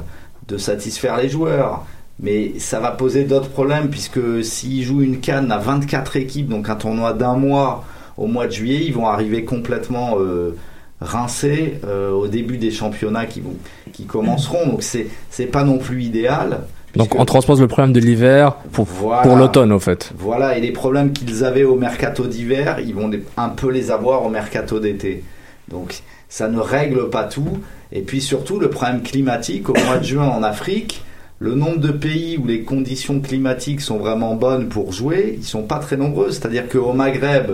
de 0.47 0.57
satisfaire 0.57 1.17
les 1.17 1.29
joueurs. 1.29 1.85
Mais 2.21 2.53
ça 2.59 2.79
va 2.79 2.91
poser 2.91 3.23
d'autres 3.23 3.49
problèmes 3.49 3.89
puisque 3.89 4.43
s'ils 4.43 4.83
jouent 4.83 5.01
une 5.01 5.19
canne 5.19 5.51
à 5.51 5.57
24 5.57 6.17
équipes, 6.17 6.49
donc 6.49 6.69
un 6.69 6.75
tournoi 6.75 7.13
d'un 7.13 7.35
mois 7.35 7.85
au 8.17 8.27
mois 8.27 8.47
de 8.47 8.51
juillet, 8.51 8.81
ils 8.83 8.93
vont 8.93 9.07
arriver 9.07 9.45
complètement 9.45 10.17
euh, 10.19 10.55
rincés 10.99 11.79
euh, 11.85 12.11
au 12.11 12.27
début 12.27 12.57
des 12.57 12.71
championnats 12.71 13.25
qui, 13.25 13.39
vont, 13.39 13.55
qui 13.93 14.05
commenceront. 14.05 14.67
Donc 14.67 14.83
c'est 14.83 15.07
c'est 15.29 15.45
pas 15.45 15.63
non 15.63 15.77
plus 15.77 16.03
idéal. 16.03 16.59
Donc 16.95 17.15
on 17.17 17.23
transpose 17.23 17.61
le 17.61 17.67
problème 17.67 17.93
de 17.93 17.99
l'hiver 17.99 18.55
pour, 18.71 18.85
Voilà. 18.85 19.21
pour 19.21 19.35
l'automne, 19.35 19.71
au 19.71 19.79
fait. 19.79 20.11
Voilà, 20.17 20.57
et 20.57 20.61
les 20.61 20.71
problèmes 20.71 21.13
qu'ils 21.13 21.43
avaient 21.45 21.63
au 21.63 21.75
mercato 21.75 22.25
d'hiver, 22.25 22.79
ils 22.79 22.95
vont 22.95 23.09
un 23.37 23.49
peu 23.49 23.69
les 23.69 23.91
avoir 23.91 24.25
au 24.25 24.29
mercato 24.29 24.79
d'été. 24.79 25.23
Donc 25.69 26.01
ça 26.29 26.47
ne 26.47 26.59
règle 26.59 27.09
pas 27.09 27.23
tout. 27.23 27.59
Et 27.91 28.01
puis 28.01 28.21
surtout 28.21 28.59
le 28.59 28.69
problème 28.69 29.01
climatique 29.01 29.69
au 29.69 29.73
mois 29.85 29.97
de 29.97 30.03
juin 30.03 30.27
en 30.27 30.43
Afrique, 30.43 31.03
le 31.39 31.55
nombre 31.55 31.77
de 31.79 31.91
pays 31.91 32.37
où 32.37 32.45
les 32.45 32.63
conditions 32.63 33.19
climatiques 33.21 33.81
sont 33.81 33.97
vraiment 33.97 34.35
bonnes 34.35 34.67
pour 34.67 34.91
jouer, 34.91 35.35
ils 35.37 35.45
sont 35.45 35.63
pas 35.63 35.79
très 35.79 35.95
nombreux. 35.97 36.31
C'est-à-dire 36.31 36.67
qu'au 36.67 36.91
Maghreb, 36.93 37.51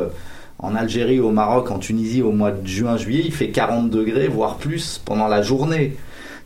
en 0.59 0.75
Algérie, 0.75 1.19
au 1.19 1.29
Maroc, 1.31 1.69
en 1.69 1.77
Tunisie, 1.79 2.21
au 2.23 2.31
mois 2.31 2.51
de 2.51 2.65
juin-juillet, 2.65 3.21
il 3.25 3.31
fait 3.33 3.49
40 3.49 3.89
degrés, 3.91 4.27
voire 4.27 4.55
plus 4.57 4.99
pendant 5.05 5.27
la 5.27 5.41
journée. 5.43 5.95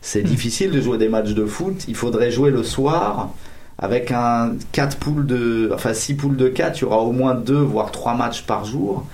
C'est 0.02 0.22
difficile 0.22 0.70
de 0.70 0.80
jouer 0.80 0.98
des 0.98 1.08
matchs 1.08 1.32
de 1.32 1.44
foot. 1.46 1.84
Il 1.88 1.94
faudrait 1.94 2.30
jouer 2.30 2.50
le 2.50 2.62
soir 2.62 3.30
avec 3.78 4.10
un 4.12 4.52
4 4.72 4.98
poules 4.98 5.26
de, 5.26 5.70
enfin 5.74 5.94
6 5.94 6.14
poules 6.14 6.36
de 6.36 6.48
4, 6.48 6.78
il 6.78 6.82
y 6.82 6.84
aura 6.84 6.98
au 6.98 7.12
moins 7.12 7.34
2 7.34 7.54
voire 7.54 7.90
3 7.90 8.14
matchs 8.14 8.42
par 8.42 8.64
jour. 8.66 9.06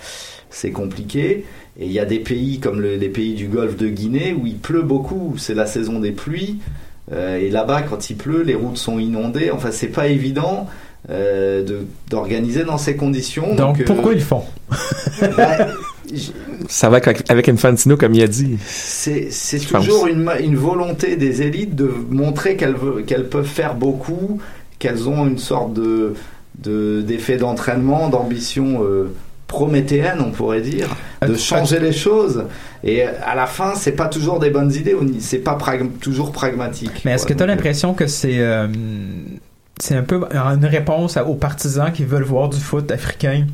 C'est 0.51 0.71
compliqué. 0.73 1.45
Et 1.79 1.87
il 1.87 1.93
y 1.93 1.99
a 2.01 2.05
des 2.07 2.19
pays 2.21 2.59
comme 2.59 2.81
le- 2.81 2.97
les 2.97 3.09
pays 3.11 3.35
du 3.35 3.47
golfe 3.49 3.77
de 3.77 3.87
Guinée 3.89 4.33
où 4.33 4.47
il 4.47 4.57
pleut 4.59 4.83
beaucoup. 4.83 5.35
C'est 5.39 5.55
la 5.55 5.67
saison 5.67 6.01
des 6.01 6.13
pluies. 6.13 6.59
Euh, 7.13 7.37
et 7.39 7.51
là-bas, 7.51 7.83
quand 7.83 8.11
il 8.11 8.17
pleut, 8.17 8.43
les 8.43 8.55
routes 8.55 8.79
sont 8.79 8.99
inondées. 8.99 9.51
Enfin, 9.53 9.71
c'est 9.71 9.87
pas 9.89 10.09
évident 10.09 10.67
euh, 11.09 11.63
de- 11.65 11.87
d'organiser 12.11 12.65
dans 12.65 12.79
ces 12.79 12.97
conditions. 12.97 13.55
Donc, 13.55 13.81
euh, 13.81 13.85
pourquoi 13.85 14.13
ils 14.13 14.21
font? 14.21 14.43
Bah, 15.37 15.69
Ça 16.69 16.89
va 16.91 16.97
avec, 16.99 17.23
avec 17.31 17.49
Infantino, 17.49 17.97
comme 17.97 18.15
il 18.15 18.23
a 18.23 18.27
dit. 18.27 18.57
c'est 18.61 19.29
toujours 19.61 20.07
une, 20.09 20.31
une 20.41 20.57
volonté 20.57 21.17
des 21.17 21.43
élites 21.43 21.75
de 21.77 21.91
montrer 22.11 22.57
qu'elles 22.57 22.77
qu'elles 23.07 23.29
peuvent 23.29 23.47
faire 23.47 23.75
beaucoup, 23.75 24.41
qu'elles 24.79 25.09
ont 25.09 25.27
une 25.27 25.39
sorte 25.39 25.73
de 25.75 26.15
de- 26.63 27.03
d'effet 27.07 27.37
d'entraînement, 27.37 28.09
d'ambition 28.09 28.83
euh, 28.83 29.13
prométhéenne, 29.47 30.21
on 30.21 30.31
pourrait 30.31 30.61
dire, 30.61 30.89
de 31.27 31.35
changer 31.35 31.79
les 31.79 31.93
choses. 31.93 32.45
Et 32.85 33.03
à 33.03 33.35
la 33.35 33.47
fin, 33.47 33.75
c'est 33.75 33.93
pas 33.93 34.09
toujours 34.09 34.39
des 34.39 34.51
bonnes 34.51 34.73
idées, 34.73 34.97
c'est 35.21 35.39
pas 35.39 35.59
toujours 36.01 36.33
pragmatique. 36.33 37.03
Mais 37.05 37.13
est-ce 37.13 37.27
que 37.27 37.35
tu 37.35 37.43
as 37.43 37.47
l'impression 37.47 37.95
que 37.95 38.07
c'est 38.07 38.39
euh, 38.39 38.67
c'est 39.79 39.95
un 39.95 40.03
peu 40.03 40.25
une 40.33 40.65
réponse 40.65 41.17
aux 41.17 41.35
partisans 41.35 41.93
qui 41.93 42.05
veulent 42.05 42.23
voir 42.23 42.49
du 42.49 42.59
foot 42.59 42.91
africain? 42.91 43.47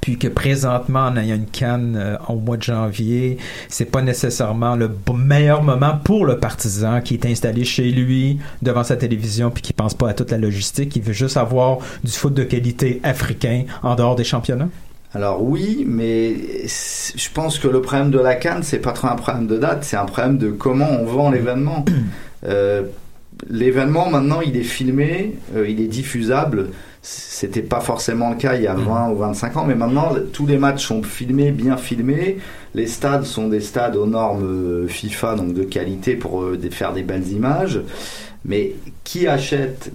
Puis 0.00 0.18
que 0.18 0.28
présentement, 0.28 1.10
on 1.12 1.16
a 1.16 1.22
une 1.22 1.44
canne 1.44 1.96
euh, 1.96 2.16
au 2.28 2.36
mois 2.36 2.56
de 2.56 2.62
janvier, 2.62 3.36
c'est 3.68 3.84
pas 3.84 4.00
nécessairement 4.00 4.76
le 4.76 4.90
meilleur 5.14 5.62
moment 5.62 5.98
pour 6.02 6.24
le 6.24 6.38
partisan 6.38 7.02
qui 7.02 7.14
est 7.14 7.26
installé 7.26 7.64
chez 7.64 7.90
lui 7.90 8.38
devant 8.62 8.82
sa 8.82 8.96
télévision 8.96 9.50
puis 9.50 9.62
qui 9.62 9.74
pense 9.74 9.92
pas 9.92 10.08
à 10.08 10.14
toute 10.14 10.30
la 10.30 10.38
logistique, 10.38 10.88
qui 10.88 11.00
veut 11.00 11.12
juste 11.12 11.36
avoir 11.36 11.78
du 12.02 12.12
foot 12.12 12.32
de 12.32 12.44
qualité 12.44 13.00
africain 13.02 13.64
en 13.82 13.94
dehors 13.94 14.16
des 14.16 14.24
championnats? 14.24 14.70
Alors 15.14 15.42
oui, 15.42 15.84
mais 15.86 16.34
je 16.66 17.28
pense 17.32 17.60
que 17.60 17.68
le 17.68 17.80
problème 17.80 18.10
de 18.10 18.18
la 18.18 18.34
Cannes, 18.34 18.64
c'est 18.64 18.80
pas 18.80 18.90
trop 18.90 19.06
un 19.06 19.14
problème 19.14 19.46
de 19.46 19.58
date, 19.58 19.84
c'est 19.84 19.96
un 19.96 20.06
problème 20.06 20.38
de 20.38 20.50
comment 20.50 20.90
on 20.90 21.04
vend 21.04 21.30
l'événement. 21.30 21.84
Euh, 22.46 22.82
l'événement 23.48 24.10
maintenant, 24.10 24.42
il 24.42 24.54
est 24.58 24.64
filmé, 24.64 25.34
euh, 25.56 25.66
il 25.66 25.80
est 25.80 25.86
diffusable. 25.86 26.68
C'était 27.00 27.62
pas 27.62 27.80
forcément 27.80 28.28
le 28.28 28.36
cas 28.36 28.54
il 28.56 28.64
y 28.64 28.66
a 28.66 28.74
20 28.74 29.12
ou 29.12 29.16
25 29.16 29.56
ans, 29.56 29.64
mais 29.64 29.74
maintenant 29.74 30.10
tous 30.30 30.46
les 30.46 30.58
matchs 30.58 30.84
sont 30.84 31.02
filmés, 31.02 31.52
bien 31.52 31.78
filmés. 31.78 32.36
Les 32.74 32.86
stades 32.86 33.24
sont 33.24 33.48
des 33.48 33.60
stades 33.60 33.96
aux 33.96 34.04
normes 34.04 34.44
euh, 34.44 34.88
FIFA, 34.88 35.36
donc 35.36 35.54
de 35.54 35.64
qualité 35.64 36.16
pour 36.16 36.44
faire 36.70 36.92
des 36.92 37.02
belles 37.02 37.28
images. 37.28 37.80
Mais 38.44 38.74
qui 39.04 39.26
achète 39.26 39.90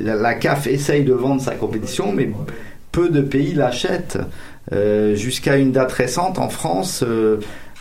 la, 0.00 0.16
la 0.16 0.34
CAF 0.34 0.66
essaye 0.66 1.04
de 1.04 1.12
vendre 1.12 1.40
sa 1.40 1.54
compétition, 1.54 2.12
mais 2.12 2.30
peu 2.92 3.08
de 3.08 3.20
pays 3.20 3.54
l'achètent. 3.54 4.18
Euh, 4.72 5.14
Jusqu'à 5.14 5.56
une 5.56 5.72
date 5.72 5.92
récente, 5.92 6.38
en 6.38 6.48
France, 6.48 7.02
euh, 7.06 7.38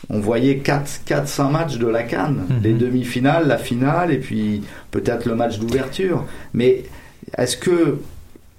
on 0.10 0.20
voyait 0.20 0.62
4-5 0.64 1.52
matchs 1.52 1.78
de 1.78 1.88
la 1.88 2.04
Cannes. 2.04 2.46
Mhm. 2.50 2.60
Les 2.64 2.74
demi-finales, 2.74 3.48
la 3.48 3.58
finale, 3.58 4.12
et 4.12 4.18
puis 4.18 4.64
peut-être 4.92 5.26
le 5.26 5.36
match 5.36 5.60
d'ouverture. 5.60 6.26
Mais 6.54 6.84
est-ce 7.38 7.58
que 7.58 8.00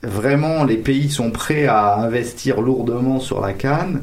vraiment 0.02 0.64
les 0.64 0.76
pays 0.76 1.10
sont 1.10 1.30
prêts 1.30 1.66
à 1.66 1.96
investir 1.96 2.60
lourdement 2.60 3.20
sur 3.20 3.40
la 3.40 3.52
Cannes? 3.52 4.02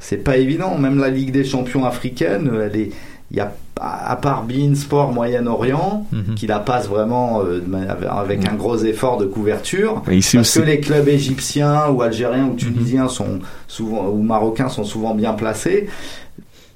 C'est 0.00 0.18
pas 0.18 0.36
évident. 0.36 0.76
Même 0.76 0.98
la 0.98 1.08
Ligue 1.08 1.32
des 1.32 1.44
champions 1.44 1.84
africaine, 1.84 2.50
elle 2.62 2.76
est 2.76 2.90
il 3.32 3.38
y 3.38 3.40
a 3.40 3.52
à 3.84 4.14
part 4.14 4.44
Bein 4.44 4.76
Sport 4.76 5.10
Moyen-Orient, 5.12 6.06
Mhm. 6.12 6.34
qui 6.36 6.46
la 6.46 6.60
passe 6.60 6.86
vraiment 6.88 7.40
euh, 7.42 7.60
avec 8.08 8.46
un 8.46 8.54
gros 8.54 8.76
effort 8.76 9.16
de 9.16 9.24
couverture, 9.26 10.02
Et 10.08 10.18
ici 10.18 10.36
parce 10.36 10.50
aussi. 10.50 10.60
que 10.60 10.64
les 10.70 10.78
clubs 10.78 11.08
égyptiens 11.08 11.88
ou 11.90 12.00
algériens 12.02 12.44
ou 12.52 12.54
tunisiens 12.54 13.08
sont 13.08 13.40
souvent 13.66 14.06
ou 14.08 14.22
marocains 14.22 14.68
sont 14.68 14.84
souvent 14.84 15.14
bien 15.16 15.32
placés. 15.32 15.88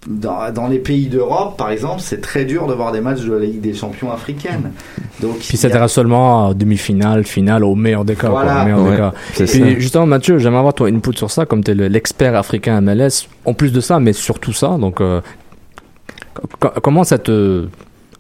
Dans, 0.09 0.53
dans 0.53 0.69
les 0.69 0.79
pays 0.79 1.07
d'Europe, 1.09 1.57
par 1.57 1.71
exemple, 1.71 2.01
c'est 2.01 2.21
très 2.21 2.45
dur 2.45 2.69
de 2.69 2.75
voir 2.75 2.93
des 2.93 3.01
matchs 3.01 3.23
de 3.23 3.33
la 3.33 3.45
Ligue 3.45 3.61
des 3.61 3.75
Champions 3.75 4.13
africaine. 4.13 4.71
Donc, 5.21 5.39
Puis 5.41 5.49
y 5.53 5.57
a- 5.57 5.59
s'intéresse 5.59 5.93
seulement 5.93 6.49
à 6.51 6.55
demi-finale, 6.55 7.25
finale, 7.25 7.65
au 7.65 7.75
meilleur 7.75 8.05
des 8.05 8.15
cas. 8.15 8.29
Voilà. 8.29 8.53
quoi, 8.53 8.61
au 8.63 8.65
meilleur 8.65 8.85
des 8.85 8.91
Ouais, 8.91 8.97
cas. 8.97 9.13
c'est 9.35 9.45
Puis 9.47 9.59
ça. 9.59 9.79
justement, 9.81 10.07
Mathieu, 10.07 10.39
j'aimerais 10.39 10.59
avoir 10.61 10.75
ton 10.75 10.85
input 10.87 11.17
sur 11.17 11.31
ça, 11.33 11.45
comme 11.45 11.65
tu 11.65 11.73
es 11.73 11.75
l'expert 11.75 12.37
africain 12.37 12.81
MLS. 12.81 13.27
En 13.45 13.53
plus 13.53 13.73
de 13.73 13.81
ça, 13.81 13.99
mais 13.99 14.13
surtout 14.13 14.53
ça, 14.53 14.77
donc 14.79 15.01
euh, 15.01 15.21
comment 16.83 17.05
ça 17.05 17.19
te 17.19 17.67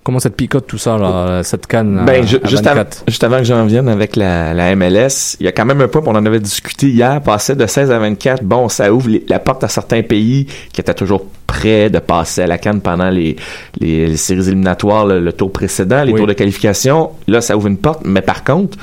comment 0.02 0.20
ça 0.20 0.30
te 0.30 0.36
picote 0.36 0.68
tout 0.68 0.78
ça, 0.78 0.96
là, 0.96 1.42
cette 1.42 1.66
canne 1.66 1.98
à- 1.98 2.02
Ben, 2.04 2.24
ju- 2.24 2.38
à 2.40 2.46
juste, 2.48 2.64
avant, 2.64 2.76
24? 2.82 3.02
juste 3.08 3.24
avant 3.24 3.38
que 3.38 3.44
j'en 3.44 3.66
vienne 3.66 3.88
avec 3.88 4.14
la, 4.14 4.54
la 4.54 4.70
MLS, 4.76 5.36
il 5.40 5.46
y 5.46 5.48
a 5.48 5.52
quand 5.52 5.64
même 5.64 5.80
un 5.80 5.88
point, 5.88 6.00
on 6.06 6.14
en 6.14 6.24
avait 6.24 6.38
discuté 6.38 6.88
hier, 6.90 7.20
passé 7.22 7.56
de 7.56 7.66
16 7.66 7.90
à 7.90 7.98
24. 7.98 8.44
Bon, 8.44 8.68
ça 8.68 8.92
ouvre 8.92 9.08
les- 9.08 9.24
la 9.28 9.40
porte 9.40 9.64
à 9.64 9.68
certains 9.68 10.02
pays 10.02 10.46
qui 10.72 10.80
étaient 10.80 10.94
toujours 10.94 11.24
prêts 11.48 11.90
de 11.90 11.98
passer 11.98 12.42
à 12.42 12.46
la 12.46 12.56
canne 12.56 12.80
pendant 12.82 13.10
les, 13.10 13.34
les, 13.80 14.06
les 14.06 14.16
séries 14.16 14.46
éliminatoires, 14.46 15.06
le, 15.06 15.18
le 15.18 15.32
tour 15.32 15.50
précédent, 15.50 16.04
les 16.04 16.12
Oui. 16.12 16.18
tours 16.18 16.28
de 16.28 16.34
qualification. 16.34 17.10
Là, 17.26 17.40
ça 17.40 17.56
ouvre 17.56 17.66
une 17.66 17.76
porte, 17.78 18.02
mais 18.04 18.22
par 18.22 18.44
contre, 18.44 18.78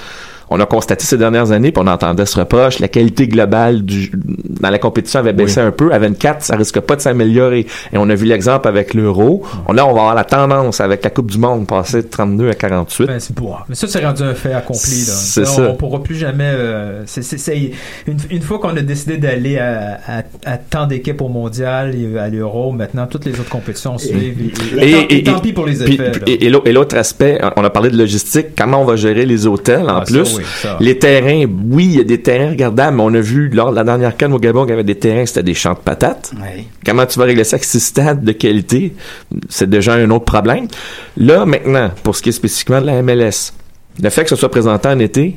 on 0.56 0.60
a 0.60 0.66
constaté 0.66 1.04
ces 1.06 1.18
dernières 1.18 1.52
années, 1.52 1.72
puis 1.72 1.84
on 1.84 1.88
entendait 1.88 2.26
ce 2.26 2.40
reproche, 2.40 2.80
la 2.80 2.88
qualité 2.88 3.28
globale 3.28 3.82
du, 3.82 4.12
dans 4.14 4.70
la 4.70 4.78
compétition 4.80 5.20
avait 5.20 5.34
baissé 5.34 5.60
un 5.60 5.72
peu. 5.72 5.92
À 5.92 6.00
24, 6.00 6.44
ça 6.44 6.56
risque 6.56 6.80
pas 6.80 6.96
de 6.96 7.02
s'améliorer. 7.02 7.66
Et 7.92 7.98
on 7.98 8.08
a 8.10 8.16
vu 8.16 8.26
l'exemple 8.26 8.68
avec 8.68 8.94
l'Euro. 8.94 9.44
On, 9.68 9.74
là, 9.74 9.86
on 9.86 9.94
va 9.94 10.00
avoir 10.02 10.16
la 10.16 10.24
tendance 10.24 10.80
avec 10.80 11.04
la 11.04 11.10
Coupe 11.10 11.32
du 11.32 11.38
Monde 11.40 11.66
passer 11.68 12.04
de 12.04 12.08
32 12.08 12.50
à 12.50 12.54
48. 12.54 13.08
Ben, 13.08 13.20
c'est 13.20 13.36
pour. 13.36 13.66
Mais 13.68 13.76
ça, 13.76 13.88
c'est 13.88 14.06
rendu 14.06 14.22
un 14.24 14.34
fait 14.36 14.54
accompli. 14.54 14.92
Là. 15.00 15.14
C'est 15.14 15.42
on, 15.42 15.46
ça. 15.46 15.62
On 15.72 15.76
pourra 15.76 16.04
plus 16.04 16.16
jamais. 16.16 16.52
euh, 16.54 17.04
c'est, 17.06 17.24
c'est- 17.24 17.38
c'est- 17.38 17.72
une, 18.08 18.18
une 18.30 18.42
fois 18.42 18.60
qu'on 18.60 18.76
a 18.78 18.82
décidé 18.82 19.18
d'aller 19.18 19.58
à, 19.58 20.00
à, 20.08 20.24
à 20.46 20.58
tant 20.58 20.86
d'équipes 20.86 21.22
au 21.22 21.30
mondial 21.30 21.96
et 21.96 22.18
à 22.20 22.30
l'Euro, 22.30 22.72
maintenant 22.72 23.08
toutes 23.08 23.26
les 23.26 23.34
autres 23.40 23.50
compétitions 23.50 23.98
suivent. 23.98 24.52
Et, 24.80 24.86
et- 24.86 24.92
tant, 24.92 25.06
et 25.10 25.24
tant 25.24 25.40
pis 25.40 25.54
pour 25.54 25.66
les 25.66 25.82
effets. 25.84 26.12
et- 26.28 26.46
et 26.46 26.50
l'au- 26.50 26.64
et 26.66 26.72
l'autre 26.72 26.96
aspect, 26.98 27.40
on 27.56 27.64
a 27.64 27.70
parlé 27.70 27.90
de 27.90 27.98
logistique, 27.98 28.48
comment 28.58 28.82
on 28.82 28.86
va 28.86 28.96
gérer 28.96 29.26
les 29.26 29.48
hôtels 29.48 29.90
en 29.90 29.98
Ah, 30.00 30.06
ça, 30.06 30.14
plus. 30.14 30.38
Oui, 30.44 30.70
les 30.80 31.00
terrains, 31.00 31.46
oui, 31.70 31.86
il 31.86 31.98
y 31.98 32.00
a 32.00 32.04
des 32.04 32.22
terrains 32.22 32.50
regardables, 32.50 32.98
mais 32.98 33.04
on 33.04 33.14
a 33.14 33.22
vu 33.22 33.50
lors 33.50 33.72
de 33.72 33.76
la 33.76 33.84
dernière 33.84 34.16
canne 34.18 34.34
au 34.34 34.40
Gabon 34.40 34.64
qu'il 34.64 34.72
y 34.72 34.74
avait 34.74 34.84
des 34.84 34.98
terrains, 34.98 35.26
c'était 35.26 35.44
des 35.44 35.54
champs 35.54 35.74
de 35.74 35.80
patates. 35.80 36.34
Ouais. 36.42 36.66
Comment 36.86 37.06
tu 37.06 37.20
vas 37.20 37.26
régler 37.26 37.44
ça 37.44 37.56
avec 37.56 37.64
six 37.64 37.80
stades 37.80 38.24
de 38.24 38.32
qualité? 38.32 38.94
C'est 39.50 39.70
déjà 39.70 39.94
un 39.94 40.10
autre 40.12 40.26
problème. 40.26 40.68
Là, 41.18 41.46
maintenant, 41.46 41.92
pour 42.04 42.16
ce 42.16 42.22
qui 42.22 42.30
est 42.30 42.34
spécifiquement 42.34 42.82
de 42.82 42.86
la 42.86 43.02
MLS, 43.02 43.54
le 44.02 44.10
fait 44.10 44.24
que 44.24 44.30
ce 44.30 44.36
soit 44.36 44.50
présenté 44.50 44.88
en 44.88 45.00
été, 45.00 45.36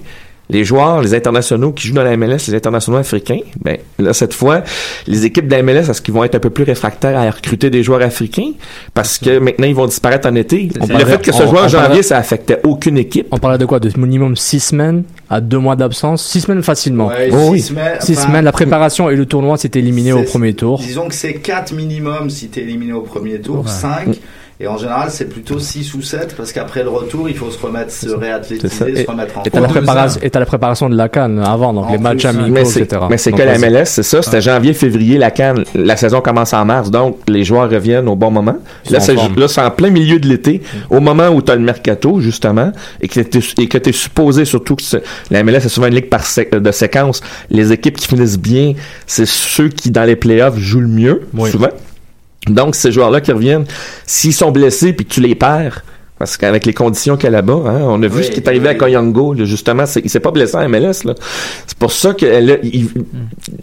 les 0.48 0.64
joueurs, 0.64 1.02
les 1.02 1.14
internationaux 1.14 1.72
qui 1.72 1.88
jouent 1.88 1.94
dans 1.94 2.04
la 2.04 2.16
MLS, 2.16 2.46
les 2.48 2.54
internationaux 2.54 2.98
africains, 2.98 3.40
ben 3.64 3.78
là 3.98 4.12
cette 4.12 4.32
fois, 4.34 4.62
les 5.06 5.24
équipes 5.24 5.48
de 5.48 5.52
la 5.56 5.62
MLS, 5.62 5.88
est-ce 5.90 6.00
qu'ils 6.00 6.14
vont 6.14 6.22
être 6.24 6.34
un 6.36 6.38
peu 6.40 6.50
plus 6.50 6.64
réfractaires 6.64 7.18
à 7.18 7.30
recruter 7.30 7.68
des 7.70 7.82
joueurs 7.82 8.02
africains? 8.02 8.52
Parce 8.94 9.18
que 9.18 9.38
maintenant 9.38 9.66
ils 9.66 9.74
vont 9.74 9.86
disparaître 9.86 10.28
en 10.28 10.34
été. 10.34 10.68
On 10.80 10.86
le 10.86 10.92
parlait- 10.92 11.04
fait 11.06 11.22
que 11.22 11.32
ce 11.32 11.42
on- 11.42 11.48
joueur 11.50 11.64
en 11.64 11.68
janvier, 11.68 11.86
parlait- 11.88 12.02
ça 12.02 12.16
affectait 12.18 12.60
aucune 12.64 12.98
équipe. 12.98 13.26
On 13.32 13.38
parlait 13.38 13.58
de 13.58 13.66
quoi? 13.66 13.80
De 13.80 13.90
minimum 13.98 14.36
6 14.36 14.60
semaines 14.60 15.02
à 15.28 15.40
2 15.40 15.58
mois 15.58 15.74
d'absence? 15.76 16.24
6 16.24 16.42
semaines 16.42 16.62
facilement. 16.62 17.08
Ouais, 17.08 17.28
Oh 17.32 17.36
six 17.36 17.50
oui. 17.50 17.60
semaines, 17.60 17.96
6 18.00 18.18
enfin, 18.18 18.28
semaines. 18.28 18.44
La 18.44 18.52
préparation 18.52 19.10
et 19.10 19.16
le 19.16 19.26
tournoi 19.26 19.56
s'étaient 19.56 19.80
éliminés 19.80 20.12
au 20.12 20.22
premier 20.22 20.54
tour. 20.54 20.78
Disons 20.78 21.08
que 21.08 21.14
c'est 21.14 21.34
4 21.34 21.72
minimum 21.74 22.30
si 22.30 22.48
tu 22.48 22.60
es 22.60 22.62
éliminé 22.62 22.92
au 22.92 23.00
premier 23.02 23.40
tour, 23.40 23.58
Ouais. 23.64 23.70
5. 23.70 24.16
Et 24.58 24.66
en 24.66 24.78
général, 24.78 25.08
c'est 25.10 25.26
plutôt 25.28 25.58
6 25.58 25.92
ou 25.92 26.00
7 26.00 26.34
parce 26.34 26.50
qu'après 26.50 26.82
le 26.82 26.88
retour, 26.88 27.28
il 27.28 27.36
faut 27.36 27.50
se 27.50 27.58
remettre, 27.60 27.92
se 27.92 28.08
réathlétiser, 28.08 29.04
se 29.04 29.10
remettre 29.10 29.36
en 29.38 29.42
Et 29.42 29.50
t'as 29.50 29.60
la, 29.60 29.68
forme. 29.68 29.78
préparation- 29.84 30.20
et 30.22 30.30
t'as 30.30 30.40
la 30.40 30.46
préparation 30.46 30.88
de 30.88 30.96
la 30.96 31.10
canne 31.10 31.40
avant, 31.40 31.74
donc 31.74 31.88
En 31.88 31.92
les 31.92 31.98
matchs 31.98 32.20
plus, 32.20 32.28
amicaux, 32.28 32.50
Mais 32.54 32.64
c'est, 32.64 32.80
etc. 32.80 33.02
mais 33.10 33.18
c'est 33.18 33.32
que 33.32 33.42
la. 33.42 33.58
MLS, 33.58 33.84
c'est 33.84 34.02
ça. 34.02 34.22
C'était 34.22 34.40
janvier, 34.40 34.72
février, 34.72 35.18
la 35.18 35.30
Cannes. 35.30 35.64
La 35.74 35.94
saison 35.98 36.22
commence 36.22 36.54
en 36.54 36.64
mars, 36.64 36.90
donc 36.90 37.18
les 37.28 37.44
joueurs 37.44 37.68
reviennent 37.68 38.08
au 38.08 38.16
bon 38.16 38.30
moment. 38.30 38.56
Ils 38.86 38.92
Là, 38.92 39.00
c'est, 39.00 39.12
en 39.12 39.16
forme. 39.16 39.38
là, 39.38 39.46
c'est 39.48 39.60
en 39.60 39.70
plein 39.70 39.90
milieu 39.90 40.18
de 40.18 40.26
l'été, 40.26 40.62
au 40.88 41.00
moment 41.00 41.28
où 41.28 41.42
tu 41.42 41.52
as 41.52 41.56
le 41.56 41.60
mercato, 41.62 42.20
justement, 42.20 42.72
et 43.02 43.08
que 43.08 43.20
tu 43.20 43.42
et 43.60 43.68
que 43.68 43.76
es 43.86 43.92
supposé, 43.92 44.46
surtout 44.46 44.76
que 44.76 44.82
c'est- 44.82 45.02
la 45.30 45.40
MLS, 45.42 45.60
c'est 45.64 45.68
souvent 45.68 45.88
une 45.88 45.96
ligue 45.96 46.08
par 46.08 46.24
sé- 46.24 46.48
de 46.50 46.72
séquence. 46.72 47.20
Les 47.50 47.72
équipes 47.72 47.96
qui 47.98 48.08
finissent 48.08 48.38
bien, 48.38 48.72
c'est 49.06 49.26
ceux 49.26 49.68
qui, 49.68 49.90
dans 49.90 50.04
les 50.04 50.16
playoffs, 50.16 50.56
jouent 50.56 50.80
le 50.80 50.88
mieux, 50.88 51.20
souvent. 51.50 51.68
Donc, 52.46 52.74
ces 52.74 52.92
joueurs-là 52.92 53.20
qui 53.20 53.32
reviennent, 53.32 53.66
s'ils 54.06 54.32
sont 54.32 54.50
blessés 54.50 54.92
puis 54.92 55.06
tu 55.06 55.20
les 55.20 55.34
perds, 55.34 55.82
parce 56.18 56.36
qu'avec 56.36 56.64
les 56.66 56.72
conditions 56.72 57.16
qu'il 57.16 57.24
y 57.24 57.28
a 57.28 57.30
là-bas, 57.30 57.60
hein, 57.66 57.80
on 57.82 58.02
a 58.02 58.06
vu 58.08 58.18
Oui, 58.18 58.24
ce 58.24 58.30
qui 58.30 58.40
est 58.40 58.48
arrivé 58.48 58.68
oui. 58.68 58.74
à 58.74 58.74
Koyango, 58.74 59.34
là, 59.34 59.44
justement, 59.44 59.84
c'est, 59.86 60.00
il 60.00 60.08
s'est 60.10 60.20
pas 60.20 60.30
blessé 60.30 60.56
en 60.56 60.68
MLS. 60.68 61.02
C'est 61.66 61.78
pour 61.78 61.92
ça 61.92 62.14
que 62.14 62.24
là, 62.24 62.54
il- 62.62 62.88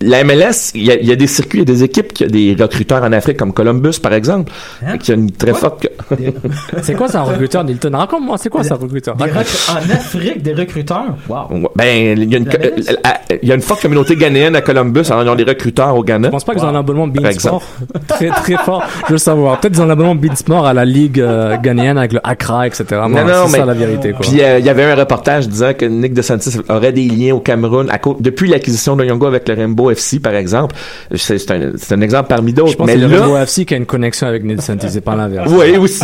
la 0.02 0.24
MLS, 0.24 0.72
il 0.76 0.84
y, 0.84 0.92
a, 0.92 0.96
il 1.00 1.08
y 1.08 1.12
a 1.12 1.16
des 1.16 1.28
circuits, 1.28 1.60
il 1.60 1.70
y 1.70 1.72
a 1.72 1.74
des 1.76 1.84
équipes 1.84 2.14
qui 2.14 2.26
ont 2.26 2.28
des 2.28 2.56
recruteurs 2.60 3.02
en 3.04 3.12
Afrique, 3.12 3.38
comme 3.38 3.54
Columbus, 3.54 4.00
par 4.02 4.14
exemple, 4.14 4.52
Hein? 4.86 4.98
qui 4.98 5.12
a 5.12 5.16
une 5.16 5.32
très 5.32 5.54
forte... 5.54 5.88
C'est 6.84 6.94
quoi 6.96 7.08
ça, 7.08 7.22
un 7.22 7.24
recruteur, 7.24 7.64
Nilton? 7.64 7.92
Raconte-moi, 7.96 8.38
c'est 8.38 8.50
quoi 8.50 8.64
ça, 8.64 8.76
un 8.76 8.78
recruteur? 8.78 9.16
en 9.20 9.90
Afrique, 9.92 10.42
des 10.44 10.54
recruteurs? 10.54 11.16
Wow. 11.28 11.70
Ben, 11.76 12.18
il 12.20 12.32
y, 12.32 12.36
a 12.36 12.38
une, 12.38 12.46
La 12.46 12.58
MLS? 12.60 12.90
euh, 12.90 13.38
il 13.42 13.50
y 13.50 13.52
a 13.52 13.56
une 13.56 13.62
forte 13.62 13.82
communauté 13.82 14.16
ghanéenne 14.16 14.56
à 14.56 14.62
Columbus, 14.62 15.04
alors 15.10 15.24
ils 15.24 15.30
ont 15.30 15.36
des 15.36 15.44
recruteurs 15.44 15.96
au 15.96 16.04
Ghana. 16.04 16.28
Je 16.28 16.32
pense 16.32 16.44
pas 16.44 16.54
qu'ils 16.54 16.64
ont 16.64 16.68
un 16.70 16.76
abonnement 16.76 17.08
Beansport. 17.08 17.64
très 18.08 18.30
très 18.30 18.58
fort. 18.58 18.84
Je 19.08 19.14
veux 19.14 19.18
savoir. 19.18 19.60
Peut-être 19.60 19.74
qu'ils 19.74 19.82
ont 19.82 19.86
un 19.88 19.90
abonnement 19.92 20.16
Beansport 20.16 20.66
à 20.66 20.74
la 20.74 20.86
ligue 20.86 21.20
euh, 21.20 21.58
ghanéenne 21.58 21.98
avec 21.98 22.14
le 22.14 22.20
Etc. 22.64 22.84
Moi, 22.92 23.08
Non, 23.08 23.26
non, 23.26 23.34
c'est 23.48 23.52
mais 23.54 23.58
ça 23.60 23.66
la 23.66 23.74
vérité. 23.74 24.12
Quoi. 24.12 24.22
Puis 24.22 24.42
euh, 24.42 24.60
il 24.60 24.66
y 24.66 24.70
avait 24.70 24.84
un 24.84 24.96
reportage 24.96 25.48
disant 25.48 25.74
que 25.74 25.86
Nick 25.86 26.14
DeSantis 26.14 26.58
aurait 26.70 26.92
des 26.92 27.06
liens 27.08 27.36
au 27.36 27.40
Cameroun 27.40 27.90
à 27.90 27.98
cause 27.98 28.18
depuis 28.20 28.48
l'acquisition 28.50 28.96
de 28.96 29.06
Yongo 29.06 29.26
avec 29.26 29.48
le 29.48 29.56
Rainbow 29.56 29.90
FC 29.92 30.20
par 30.20 30.36
exemple. 30.36 30.76
C'est 31.16 31.38
c'est 31.38 31.52
un, 31.52 31.72
c'est 31.78 31.94
un 31.96 32.02
exemple 32.02 32.30
parmi 32.30 32.54
d'autres. 32.54 32.84
Mais 32.86 32.96
le 32.96 33.08
là, 33.08 33.20
Rainbow 33.22 33.38
FC 33.38 33.66
qui 33.66 33.74
a 33.74 33.78
une 33.78 33.86
connexion 33.86 34.28
avec 34.28 34.44
Neil 34.44 34.62
Santis, 34.62 34.90
c'est 34.90 35.02
pas 35.02 35.16
l'inverse. 35.16 35.50
oui 35.52 35.78
aussi. 35.78 36.04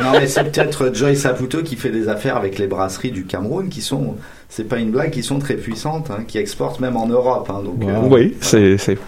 Non, 0.00 0.18
mais 0.18 0.26
c'est 0.26 0.44
peut-être 0.44 0.90
Joy 0.94 1.16
Saputo 1.16 1.62
qui 1.62 1.76
fait 1.76 1.90
des 1.90 2.08
affaires 2.08 2.36
avec 2.36 2.58
les 2.58 2.66
brasseries 2.66 3.12
du 3.12 3.24
Cameroun 3.24 3.68
qui 3.68 3.80
sont, 3.80 4.16
c'est 4.54 4.68
pas 4.68 4.76
une 4.76 4.90
blague, 4.90 5.10
qui 5.12 5.22
sont 5.22 5.38
très 5.38 5.54
puissantes, 5.54 6.10
hein, 6.10 6.24
qui 6.28 6.36
exportent 6.36 6.78
même 6.78 6.94
en 6.98 7.06
Europe. 7.06 7.48
Hein, 7.50 7.62
donc, 7.64 7.82
euh, 7.88 8.00
oui, 8.10 8.36
c'est 8.42 8.76
c'est 8.76 8.98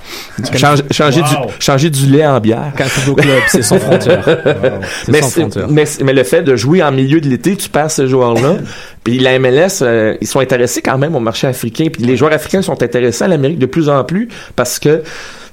changer, 0.56 0.82
changer 0.90 1.20
Wow. 1.20 1.26
du 1.48 1.52
changer 1.60 1.90
du 1.90 2.06
lait 2.06 2.26
en 2.26 2.40
bière. 2.40 2.72
Quand 2.78 2.84
Football 2.84 3.24
Club, 3.26 3.42
c'est 3.48 3.60
sans 3.62 3.78
frontières. 3.78 4.24
C'est 5.04 5.12
mais, 5.12 5.20
sans 5.20 5.28
c'est- 5.28 5.40
frontières. 5.40 5.68
mais, 5.68 5.84
mais 6.02 6.12
le 6.14 6.24
fait 6.24 6.42
de 6.42 6.56
jouer 6.56 6.82
en 6.82 6.92
milieu 6.92 7.20
de 7.20 7.28
l'été, 7.28 7.56
tu 7.56 7.68
perds 7.68 7.90
ces 7.90 8.08
joueurs-là. 8.08 8.56
puis 9.04 9.18
la 9.18 9.38
MLS, 9.38 9.82
euh, 9.82 10.16
ils 10.22 10.26
sont 10.26 10.40
intéressés 10.40 10.80
quand 10.80 10.96
même 10.96 11.14
au 11.14 11.20
marché 11.20 11.46
africain. 11.46 11.88
Puis 11.92 12.02
les 12.04 12.16
joueurs 12.16 12.32
africains 12.32 12.62
sont 12.62 12.82
intéressés 12.82 13.24
à 13.24 13.28
l'Amérique 13.28 13.58
de 13.58 13.66
plus 13.66 13.90
en 13.90 14.02
plus 14.02 14.28
parce 14.56 14.78
que 14.78 15.02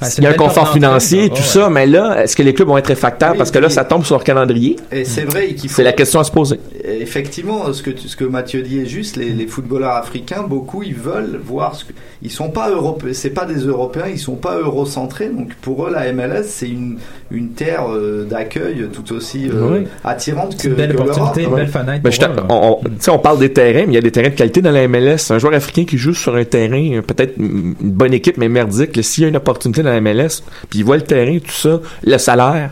Ah, 0.02 0.08
il 0.18 0.24
y 0.24 0.28
a 0.28 0.32
un 0.32 0.34
confort 0.34 0.72
financier 0.74 1.30
tout 1.30 1.36
Ouais, 1.36 1.42
ça. 1.42 1.70
Mais 1.70 1.86
là, 1.86 2.24
est-ce 2.24 2.36
que 2.36 2.44
les 2.44 2.54
clubs 2.54 2.68
vont 2.68 2.78
être 2.78 2.88
réfractaires 2.88 3.32
Oui, 3.32 3.38
parce 3.38 3.52
que 3.52 3.60
là, 3.60 3.70
ça 3.70 3.86
tombe 3.86 4.04
sur 4.04 4.16
leur 4.16 4.24
calendrier? 4.24 4.76
Et 4.92 5.06
c'est 5.06 5.24
vrai 5.26 5.50
qu'il 5.54 5.70
faut. 5.70 5.76
C'est 5.76 5.84
la 5.84 5.94
question 5.94 6.20
à 6.20 6.24
se 6.24 6.32
poser. 6.32 6.60
Effectivement, 7.00 7.72
ce 7.74 7.82
que, 7.84 7.92
ce 7.98 8.16
que 8.16 8.26
Mathieu 8.26 8.62
dit 8.62 8.80
est 8.80 8.86
juste. 8.86 9.16
Les, 9.16 9.30
les 9.30 9.48
footballeurs 9.48 9.96
africains, 9.96 10.44
beaucoup, 10.44 10.84
ils 10.84 10.96
veulent 10.96 11.40
voir 11.44 11.76
ce 11.76 11.86
que. 11.86 11.94
Ils 12.24 12.30
sont 12.32 12.50
pas 12.50 12.70
européens, 12.70 13.14
c'est 13.14 13.32
pas 13.32 13.46
des 13.46 13.62
Européens, 13.62 14.06
ils 14.12 14.20
sont 14.20 14.36
pas 14.36 14.56
eurocentrés. 14.60 15.30
Donc 15.30 15.56
pour 15.62 15.88
eux, 15.88 15.92
la 15.92 16.12
MLS, 16.14 16.44
c'est 16.46 16.70
une, 16.70 17.00
une 17.32 17.50
terre 17.54 17.86
euh, 17.90 18.26
d'accueil 18.26 18.88
tout 18.94 19.12
aussi 19.16 19.50
euh, 19.50 19.80
Oui. 19.80 19.88
attirante 20.04 20.56
que, 20.56 20.68
une 20.68 20.76
belle 20.76 20.94
que 20.96 21.02
opportunité, 21.02 21.44
une 21.44 21.56
belle 21.56 21.68
fenêtre. 21.68 22.04
Ben, 22.04 22.12
eux, 22.12 22.36
là. 22.36 22.44
on, 22.50 22.80
on- 22.80 22.84
tu 22.84 22.92
sais, 23.00 23.10
on 23.12 23.18
parle 23.18 23.40
des 23.40 23.52
terrains, 23.52 23.86
mais 23.88 23.94
il 23.94 23.96
y 23.96 23.98
a 23.98 24.02
des 24.02 24.12
terrains 24.12 24.30
de 24.30 24.36
qualité 24.36 24.62
dans 24.62 24.70
la 24.72 24.88
MLS. 24.88 25.32
Un 25.32 25.40
joueur 25.40 25.56
africain 25.56 25.84
qui 25.86 25.98
joue 25.98 26.14
sur 26.14 26.36
un 26.36 26.44
terrain, 26.44 26.92
euh, 26.94 27.02
peut-être 27.02 27.38
une 27.38 27.74
bonne 27.82 28.14
équipe, 28.14 28.38
mais 28.38 28.50
merdique, 28.50 29.04
s'il 29.04 29.24
y 29.24 29.26
a 29.26 29.30
une 29.30 29.38
opportunité 29.38 29.82
dans 29.82 29.91
la 29.92 30.02
MLS, 30.02 30.42
puis 30.70 30.80
il 30.80 30.86
voit 30.86 30.98
le 30.98 31.04
terrain, 31.04 31.38
tout 31.40 31.52
ça, 31.52 31.80
le 32.04 32.18
salaire, 32.18 32.72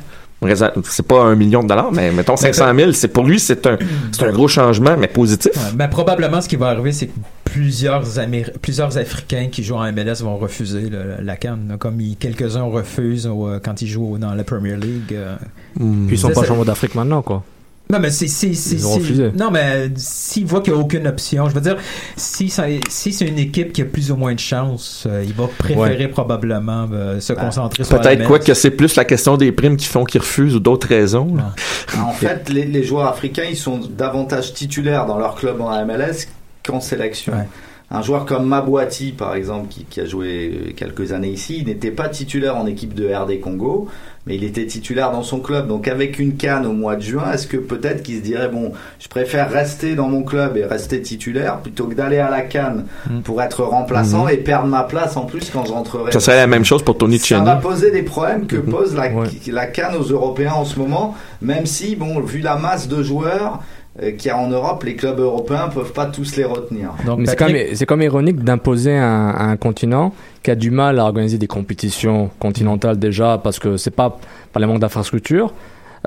c'est 0.85 1.05
pas 1.05 1.21
un 1.23 1.35
million 1.35 1.61
de 1.63 1.67
dollars, 1.67 1.91
mais 1.91 2.11
mettons 2.11 2.37
500 2.37 2.73
000, 2.75 2.91
c'est 2.93 3.09
pour 3.09 3.25
lui, 3.25 3.39
c'est 3.39 3.67
un, 3.67 3.77
c'est 4.11 4.23
un 4.23 4.31
gros 4.31 4.47
changement, 4.47 4.95
mais 4.97 5.07
positif. 5.07 5.51
Ouais, 5.55 5.73
ben, 5.75 5.87
probablement, 5.89 6.39
ce 6.41 6.47
qui 6.47 6.55
va 6.55 6.67
arriver, 6.69 6.93
c'est 6.93 7.07
que 7.07 7.19
plusieurs, 7.43 8.03
Améri- 8.19 8.51
plusieurs 8.61 8.97
Africains 8.97 9.47
qui 9.51 9.63
jouent 9.63 9.75
en 9.75 9.91
MLS 9.91 10.21
vont 10.21 10.37
refuser 10.37 10.89
le- 10.89 11.15
la 11.21 11.35
canne, 11.35 11.75
comme 11.79 11.99
ils- 11.99 12.15
quelques-uns 12.15 12.63
refusent 12.63 13.27
euh, 13.29 13.59
quand 13.63 13.81
ils 13.81 13.87
jouent 13.87 14.17
dans 14.17 14.33
la 14.33 14.43
Premier 14.45 14.75
League. 14.77 15.13
euh. 15.13 15.35
Puis 15.75 15.85
ils 16.11 16.17
sont 16.17 16.29
pas 16.29 16.45
champions 16.45 16.63
d'Afrique 16.63 16.95
maintenant, 16.95 17.21
quoi. 17.21 17.43
Non, 17.91 17.97
mais 17.99 18.11
c'est, 18.11 18.27
c'est, 18.27 18.53
c'est, 18.53 18.75
Ils 18.75 18.85
ont 18.85 18.93
c'est- 18.93 18.99
refusé. 18.99 19.31
Non, 19.35 19.49
mais 19.49 19.89
s'il 19.95 20.45
voit 20.45 20.61
qu'il 20.61 20.73
n'y 20.73 20.79
a 20.79 20.81
aucune 20.83 21.07
option, 21.07 21.49
je 21.49 21.55
veux 21.55 21.61
dire, 21.61 21.75
si, 22.15 22.47
ça- 22.47 22.67
si 22.87 23.11
c'est 23.11 23.25
une 23.25 23.39
équipe 23.39 23.73
qui 23.73 23.81
a 23.81 23.85
plus 23.85 24.11
ou 24.11 24.15
moins 24.15 24.35
de 24.35 24.39
chance, 24.39 25.05
euh, 25.09 25.23
il 25.25 25.33
va 25.33 25.47
préférer 25.57 26.07
probablement 26.07 26.87
euh, 26.93 27.19
se 27.19 27.33
concentrer 27.33 27.83
sur 27.83 27.95
la 27.95 28.01
Peut-être 28.01 28.27
quoi 28.27 28.37
que 28.37 28.53
c'est 28.53 28.69
plus 28.69 28.95
la 28.95 29.05
question 29.05 29.37
des 29.37 29.51
primes 29.51 29.75
qui 29.75 29.87
font 29.87 30.03
qu'ils 30.03 30.21
refusent 30.21 30.53
ou 30.55 30.59
d'autres 30.59 30.87
raisons. 30.87 31.35
là. 31.35 31.55
En 31.99 32.11
fait, 32.11 32.47
les, 32.49 32.65
les 32.65 32.83
joueurs 32.83 33.07
africains, 33.07 33.45
ils 33.49 33.57
sont 33.57 33.79
davantage 33.79 34.53
titulaires 34.53 35.07
dans 35.07 35.17
leur 35.17 35.33
club 35.33 35.59
en 35.59 35.71
MLS 35.83 36.27
qu'en 36.63 36.81
sélection. 36.81 37.33
Ouais. 37.33 37.47
Un 37.91 38.01
joueur 38.03 38.25
comme 38.25 38.45
Mabouati, 38.45 39.11
par 39.13 39.33
exemple, 39.35 39.67
qui, 39.69 39.83
qui 39.85 39.99
a 40.01 40.05
joué 40.05 40.73
quelques 40.77 41.11
années 41.11 41.29
ici, 41.31 41.57
il 41.59 41.65
n'était 41.67 41.91
pas 41.91 42.07
titulaire 42.09 42.55
en 42.55 42.67
équipe 42.67 42.93
de 42.93 43.11
RD 43.11 43.39
Congo, 43.39 43.87
mais 44.27 44.35
il 44.35 44.43
était 44.43 44.67
titulaire 44.67 45.11
dans 45.11 45.23
son 45.23 45.39
club. 45.39 45.67
Donc 45.67 45.87
avec 45.87 46.19
une 46.19 46.35
canne 46.35 46.67
au 46.67 46.71
mois 46.73 46.95
de 46.95 47.01
juin, 47.01 47.31
est-ce 47.33 47.47
que 47.47 47.57
peut-être 47.57 48.03
qu'il 48.03 48.17
se 48.17 48.21
dirait, 48.21 48.47
bon, 48.49 48.73
je 48.99 49.07
préfère 49.07 49.49
rester 49.49 49.95
dans 49.95 50.07
mon 50.07 50.21
club 50.21 50.55
et 50.57 50.65
rester 50.65 51.01
titulaire 51.01 51.57
plutôt 51.61 51.85
que 51.87 51.95
d'aller 51.95 52.19
à 52.19 52.29
la 52.29 52.41
canne 52.41 52.85
pour 53.23 53.41
être 53.41 53.63
remplaçant 53.63 54.25
Mhm. 54.25 54.29
et 54.33 54.37
perdre 54.37 54.67
ma 54.67 54.83
place 54.83 55.17
en 55.17 55.25
plus 55.25 55.49
quand 55.49 55.65
je 55.65 55.71
rentrerai. 55.71 56.11
Ça 56.11 56.19
serait 56.19 56.37
la 56.37 56.45
même 56.47 56.65
chose 56.65 56.83
pour 56.83 56.95
Tony 56.95 57.17
Ça 57.17 57.25
Tcheni. 57.25 57.45
va 57.45 57.55
poser 57.55 57.89
des 57.89 58.03
problèmes 58.03 58.45
que 58.45 58.57
Mhm. 58.57 58.69
pose 58.69 58.95
la, 58.95 59.09
la 59.51 59.65
canne 59.65 59.95
aux 59.95 60.03
Européens 60.11 60.53
en 60.53 60.65
ce 60.65 60.77
moment, 60.77 61.15
même 61.41 61.65
si, 61.65 61.95
bon, 61.95 62.19
vu 62.19 62.39
la 62.41 62.55
masse 62.55 62.87
de 62.87 63.01
joueurs 63.01 63.63
qu'il 64.17 64.27
y 64.27 64.31
a 64.31 64.37
en 64.37 64.47
Europe, 64.49 64.83
les 64.83 64.95
clubs 64.95 65.19
européens 65.19 65.69
peuvent 65.73 65.93
pas 65.93 66.05
tous 66.05 66.35
les 66.37 66.43
retenir. 66.45 66.91
Mais 67.17 67.25
c'est 67.25 67.35
quand, 67.35 67.49
même- 67.49 67.67
c'est 67.75 67.85
quand 67.85 67.97
même 67.97 68.05
ironique 68.07 68.43
d'imposer 68.43 68.95
un, 68.95 69.33
un 69.37 69.57
continent 69.57 70.13
qui 70.43 70.51
a 70.51 70.55
du 70.55 70.71
mal 70.71 70.99
à 70.99 71.03
organiser 71.03 71.37
des 71.37 71.47
compétitions 71.47 72.29
continentales 72.39 72.97
déjà 72.97 73.39
parce 73.43 73.59
que 73.59 73.77
c'est 73.77 73.91
pas 73.95 74.17
par 74.53 74.61
le 74.61 74.67
manque 74.67 74.79
d'infrastructures. 74.79 75.53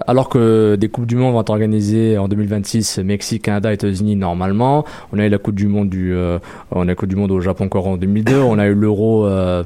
Alors 0.06 0.30
que 0.30 0.74
des 0.76 0.88
coupes 0.88 1.04
du 1.04 1.16
monde 1.16 1.34
vont 1.34 1.42
être 1.42 1.50
organisées 1.50 2.16
en 2.16 2.26
2026, 2.26 2.98
Mexique, 3.04 3.42
Canada, 3.42 3.70
États-Unis 3.74 4.16
normalement. 4.16 4.86
On 5.12 5.18
a 5.18 5.26
eu 5.26 5.28
la 5.28 5.36
coupe 5.36 5.54
du 5.54 5.66
monde 5.66 5.90
du, 5.90 6.14
euh, 6.14 6.38
on 6.70 6.80
a 6.82 6.84
la 6.86 6.94
coupe 6.94 7.10
du 7.10 7.16
monde 7.16 7.30
au 7.30 7.40
Japon 7.42 7.64
encore 7.66 7.86
en 7.86 7.98
2002. 7.98 8.38
On 8.40 8.58
a 8.58 8.66
eu 8.68 8.74
l'Euro 8.74 9.26
euh, 9.26 9.62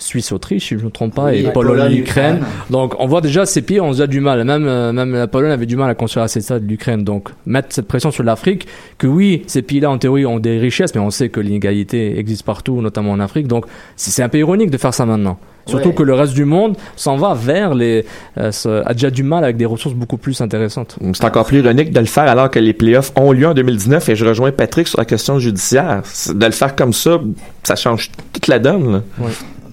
Suisse-Autriche, 0.00 0.66
si 0.68 0.74
je 0.74 0.80
ne 0.80 0.86
me 0.86 0.90
trompe 0.90 1.14
pas, 1.14 1.26
Oui, 1.26 1.36
et 1.36 1.44
et 1.44 1.50
Pologne-Ukraine. 1.52 2.40
Donc 2.70 2.94
on 2.98 3.06
voit 3.06 3.20
déjà 3.20 3.46
ces 3.46 3.62
pays 3.62 3.80
ont 3.80 3.92
déjà 3.92 4.06
du 4.06 4.20
mal. 4.20 4.42
Même 4.44 4.66
euh, 4.66 4.92
même 4.92 5.12
la 5.12 5.26
Pologne 5.28 5.52
avait 5.52 5.66
du 5.66 5.76
mal 5.76 5.88
à 5.90 5.94
construire 5.94 6.24
assez 6.24 6.40
ça 6.40 6.58
de 6.58 6.64
l'Ukraine. 6.66 7.04
Donc 7.04 7.28
mettre 7.46 7.68
cette 7.70 7.86
pression 7.86 8.10
sur 8.10 8.24
l'Afrique, 8.24 8.66
que 8.98 9.06
oui, 9.06 9.42
ces 9.46 9.62
pays-là 9.62 9.90
en 9.90 9.98
théorie 9.98 10.26
ont 10.26 10.38
des 10.40 10.58
richesses, 10.58 10.94
mais 10.94 11.00
on 11.00 11.10
sait 11.10 11.28
que 11.28 11.38
l'inégalité 11.40 12.18
existe 12.18 12.42
partout, 12.44 12.80
notamment 12.80 13.12
en 13.12 13.20
Afrique. 13.20 13.46
Donc 13.46 13.66
c'est 13.96 14.22
un 14.22 14.28
peu 14.28 14.38
ironique 14.38 14.70
de 14.70 14.78
faire 14.78 14.94
ça 14.94 15.06
maintenant. 15.06 15.38
Surtout 15.66 15.90
Ouais. 15.90 15.94
que 15.94 16.02
le 16.02 16.14
reste 16.14 16.32
du 16.32 16.46
monde 16.46 16.76
s'en 16.96 17.16
va 17.16 17.34
vers 17.34 17.74
les 17.74 18.04
euh, 18.38 18.50
a 18.86 18.92
déjà 18.94 19.10
du 19.10 19.22
mal 19.22 19.44
avec 19.44 19.56
des 19.58 19.66
ressources 19.66 19.94
beaucoup 19.94 20.16
plus 20.16 20.40
intéressantes. 20.40 20.96
C'est 21.12 21.24
encore 21.24 21.44
plus 21.44 21.58
ironique 21.58 21.92
de 21.92 22.00
le 22.00 22.06
faire 22.06 22.24
alors 22.24 22.50
que 22.50 22.58
les 22.58 22.72
playoffs 22.72 23.12
ont 23.14 23.30
lieu 23.30 23.46
en 23.46 23.54
2019 23.54 24.08
et 24.08 24.16
je 24.16 24.24
rejoins 24.24 24.50
Patrick 24.52 24.88
sur 24.88 24.98
la 24.98 25.04
question 25.04 25.38
judiciaire. 25.38 26.02
De 26.34 26.46
le 26.46 26.52
faire 26.52 26.74
comme 26.74 26.94
ça, 26.94 27.20
ça 27.62 27.76
change 27.76 28.10
toute 28.32 28.48
la 28.48 28.58
donne. 28.58 28.92
là. 28.92 29.02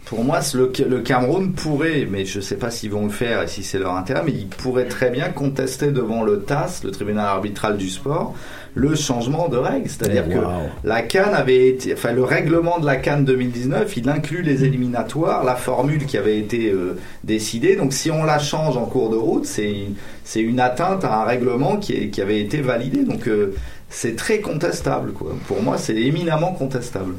Pour 0.09 0.23
moi, 0.23 0.39
le, 0.53 0.71
le 0.87 0.99
Cameroun 1.01 1.51
pourrait, 1.51 2.07
mais 2.09 2.23
je 2.23 2.37
ne 2.37 2.41
sais 2.43 2.55
pas 2.55 2.71
s'ils 2.71 2.91
vont 2.91 3.03
le 3.03 3.11
faire 3.11 3.41
et 3.43 3.47
si 3.47 3.61
c'est 3.63 3.77
leur 3.79 3.93
intérêt, 3.95 4.21
mais 4.25 4.31
ils 4.31 4.47
pourraient 4.47 4.87
très 4.87 5.09
bien 5.09 5.29
contester 5.29 5.91
devant 5.91 6.23
le 6.23 6.39
TAS, 6.43 6.81
le 6.85 6.91
tribunal 6.91 7.25
arbitral 7.25 7.75
du 7.75 7.89
sport, 7.89 8.33
le 8.73 8.95
changement 8.95 9.49
de 9.49 9.57
règles. 9.57 9.89
C'est-à-dire 9.89 10.23
Eh, 10.27 10.33
que 10.33 10.39
la 10.87 11.01
Cannes 11.01 11.33
avait 11.33 11.67
été, 11.67 11.93
enfin 11.93 12.13
le 12.13 12.23
règlement 12.23 12.79
de 12.79 12.85
la 12.85 12.95
Cannes 12.95 13.25
2019, 13.25 13.97
il 13.97 14.07
inclut 14.09 14.43
les 14.43 14.63
éliminatoires, 14.63 15.43
la 15.43 15.55
formule 15.55 16.05
qui 16.05 16.17
avait 16.17 16.39
été 16.39 16.69
euh, 16.71 16.97
décidée. 17.25 17.75
Donc 17.75 17.91
si 17.91 18.09
on 18.09 18.23
la 18.23 18.39
change 18.39 18.77
en 18.77 18.85
cours 18.85 19.09
de 19.09 19.17
route, 19.17 19.45
c'est 19.45 19.75
c'est 20.23 20.41
une 20.41 20.59
atteinte 20.61 21.03
à 21.03 21.21
un 21.21 21.25
règlement 21.25 21.77
qui, 21.77 21.93
est- 21.93 22.09
qui 22.09 22.21
avait 22.21 22.39
été 22.39 22.61
validé. 22.61 23.03
Donc 23.03 23.27
euh, 23.27 23.55
c'est 23.89 24.15
très 24.15 24.39
contestable. 24.39 25.11
Quoi. 25.11 25.35
Pour 25.47 25.61
moi, 25.61 25.77
c'est 25.77 25.95
éminemment 25.95 26.53
contestable. 26.53 27.15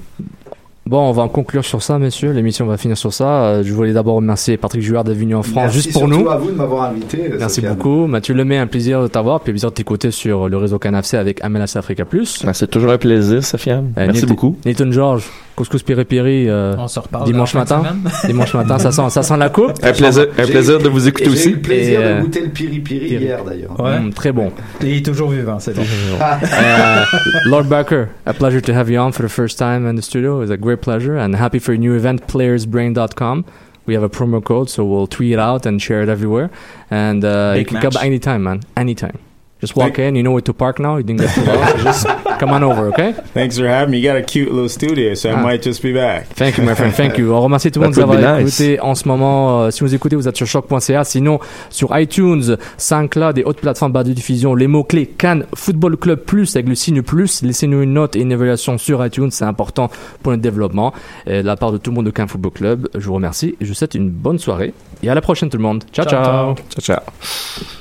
Bon, 0.89 1.07
on 1.07 1.13
va 1.13 1.23
en 1.23 1.29
conclure 1.29 1.67
sur 1.67 1.83
ça, 1.83 1.99
messieurs. 1.99 2.33
L'émission 2.33 2.65
va 2.65 2.79
finir 2.79 2.97
sur 2.97 3.13
ça. 3.13 3.27
Euh, 3.45 3.63
je 3.63 3.71
voulais 3.75 3.93
d'abord 3.93 4.15
remercier 4.17 4.57
Patrick 4.57 4.81
Jouard 4.83 5.05
d'être 5.05 5.19
venu 5.19 5.35
en 5.35 5.43
France 5.43 5.55
Merci 5.65 5.77
juste 5.83 5.93
pour 5.93 6.09
nous. 6.09 6.27
à 6.31 6.39
vous 6.39 6.51
de 6.51 6.57
m'avoir 6.57 6.85
invité. 6.85 7.31
euh, 7.31 7.37
Merci 7.39 7.57
Sofiane. 7.57 7.75
beaucoup. 7.75 8.07
Mathieu 8.07 8.33
Lemay, 8.35 8.57
un 8.57 8.67
plaisir 8.67 9.03
de 9.03 9.07
t'avoir, 9.09 9.41
puis 9.41 9.51
un 9.51 9.53
plaisir 9.53 9.69
de 9.69 9.75
t'écouter 9.75 10.11
sur 10.11 10.49
le 10.49 10.57
réseau 10.57 10.79
Canafc 10.79 11.13
avec 11.13 11.45
MLS 11.47 11.77
Africa 11.77 12.07
Plus. 12.07 12.43
Ben, 12.43 12.55
c'est 12.55 12.69
toujours 12.71 12.91
un 12.91 12.97
plaisir, 12.97 13.45
Sofiane. 13.45 13.93
Merci 13.99 14.25
beaucoup. 14.25 14.57
Nathan 14.65 14.91
George, 14.91 15.25
Couscous 15.59 15.83
Piri 15.83 16.05
Piri, 16.05 16.49
euh, 16.49 16.77
On 16.79 16.87
se 16.87 17.01
reparle 17.01 17.25
dimanche 17.25 17.53
matin. 17.55 17.83
dimanche 18.25 18.55
matin, 18.55 18.79
ça 18.79 18.93
sent, 18.93 19.11
ça 19.11 19.25
sent 19.25 19.37
la 19.37 19.49
coupe. 19.49 19.73
Un 19.83 19.93
plaisir, 19.93 20.27
un 20.39 20.47
plaisir 20.47 20.79
de 20.79 20.89
vous 20.89 21.09
écouter 21.09 21.29
aussi. 21.29 21.43
J'ai 21.43 21.51
eu 21.51 21.55
le 21.55 21.61
plaisir 21.61 22.01
Et, 22.01 22.05
euh, 22.05 22.19
de 22.19 22.23
goûter 22.23 22.41
le 22.43 22.49
piri-piri 22.51 23.09
hier 23.09 23.43
d'ailleurs. 23.43 23.81
Ouais. 23.81 23.99
Mm, 23.99 24.13
très 24.13 24.31
bon. 24.31 24.53
Et 24.81 24.89
il 24.89 24.97
est 24.99 25.05
toujours 25.05 25.31
vivant, 25.31 25.59
c'est 25.59 25.75
bon. 25.75 25.83
Uh, 26.21 27.05
Lord 27.47 27.65
Becker, 27.65 28.07
a 28.25 28.33
pleasure 28.33 28.61
to 28.61 28.73
have 28.73 28.89
you 28.89 29.01
on 29.01 29.11
for 29.11 29.25
the 29.25 29.31
first 29.31 29.59
time 29.59 29.85
in 29.89 29.97
the 29.97 30.03
studio. 30.03 30.43
It's 30.43 30.53
a 30.53 30.57
great 30.57 30.81
pleasure 30.81 31.17
and 31.19 31.35
happy 31.35 31.59
for 31.59 31.73
your 31.73 31.81
new 31.81 31.95
event, 31.97 32.21
playersbrain.com. 32.29 33.45
We 33.87 33.95
have 33.95 34.05
a 34.05 34.09
promo 34.09 34.41
code, 34.41 34.71
so 34.71 34.85
we'll 34.85 35.09
tweet 35.09 35.33
it 35.33 35.41
out 35.41 35.67
and 35.67 35.83
share 35.83 36.03
it 36.03 36.09
everywhere. 36.09 36.51
And 36.91 37.25
uh, 37.25 37.55
you 37.59 37.65
can 37.65 37.81
come 37.81 37.95
match. 37.95 38.05
anytime, 38.05 38.45
man. 38.45 38.61
Anytime. 38.77 39.19
Just 39.61 39.75
walk 39.77 39.99
in. 39.99 40.15
You 40.15 40.23
know 40.23 40.31
where 40.33 40.43
to 40.43 40.53
park 40.55 40.79
now? 40.79 40.97
You 40.99 41.03
didn't 41.03 41.21
get 41.23 41.35
too 41.35 41.43
lost. 41.43 41.77
Just 41.83 42.07
come 42.39 42.51
on 42.53 42.63
over, 42.63 42.87
okay? 42.93 43.13
Thanks 43.35 43.59
for 43.59 43.67
having 43.67 43.91
me. 43.91 43.99
You 43.99 44.05
got 44.09 44.17
a 44.17 44.23
cute 44.23 44.53
little 44.53 44.69
studio, 44.69 45.15
so 45.15 45.31
I 45.31 45.33
Ah. 45.33 45.43
might 45.43 45.63
just 45.63 45.83
be 45.83 45.93
back. 45.93 46.29
Thank 46.37 46.59
you, 46.59 46.65
my 46.65 46.75
friend. 46.77 46.93
Thank 46.95 47.19
you. 47.19 47.33
On 47.35 47.41
remercie 47.41 47.71
tout 47.73 47.81
le 47.81 47.87
monde 47.87 47.95
de 47.97 48.01
would 48.01 48.09
nous 48.11 48.15
be 48.17 48.25
avoir 48.25 48.41
nice. 48.41 48.61
écouté 48.61 48.81
en 48.81 48.95
ce 48.95 49.09
moment. 49.09 49.63
Euh, 49.63 49.71
si 49.73 49.81
vous 49.81 49.93
écoutez, 49.95 50.15
vous 50.15 50.29
êtes 50.29 50.37
sur 50.37 50.47
choc.ca. 50.47 51.03
Sinon, 51.03 51.41
sur 51.71 51.99
iTunes, 51.99 52.57
SoundCloud 52.77 53.39
et 53.39 53.45
autres 53.45 53.61
plateformes 53.61 53.93
de 53.93 54.13
diffusion, 54.13 54.55
les 54.55 54.69
mots-clés 54.69 55.07
Cannes 55.07 55.45
Football 55.57 55.97
Club 55.97 56.21
Plus 56.21 56.55
avec 56.55 56.69
le 56.69 56.77
signe 56.77 57.03
plus. 57.03 57.43
Laissez-nous 57.43 57.83
une 57.83 57.95
note 57.95 58.15
et 58.15 58.21
une 58.21 58.31
évaluation 58.31 58.79
sur 58.79 59.05
iTunes. 59.05 59.31
C'est 59.33 59.45
important 59.45 59.91
pour 60.23 60.31
notre 60.31 60.43
développement. 60.43 60.93
Et 61.27 61.43
de 61.43 61.47
la 61.47 61.57
part 61.57 61.73
de 61.73 61.79
tout 61.79 61.91
le 61.91 61.97
monde 61.97 62.07
de 62.07 62.11
Cannes 62.13 62.29
Football 62.29 62.53
Club, 62.53 62.89
je 62.95 63.07
vous 63.07 63.15
remercie 63.15 63.57
et 63.61 63.65
je 63.65 63.67
vous 63.69 63.75
souhaite 63.75 63.97
une 63.97 64.09
bonne 64.11 64.39
soirée. 64.39 64.73
Et 65.03 65.11
à 65.11 65.15
la 65.17 65.21
prochaine, 65.21 65.49
tout 65.51 65.57
le 65.57 65.63
monde. 65.65 65.83
ciao. 65.93 66.07
Ciao, 66.07 66.25
ciao. 66.25 66.55
Ciao, 66.79 66.81
ciao. 67.01 67.78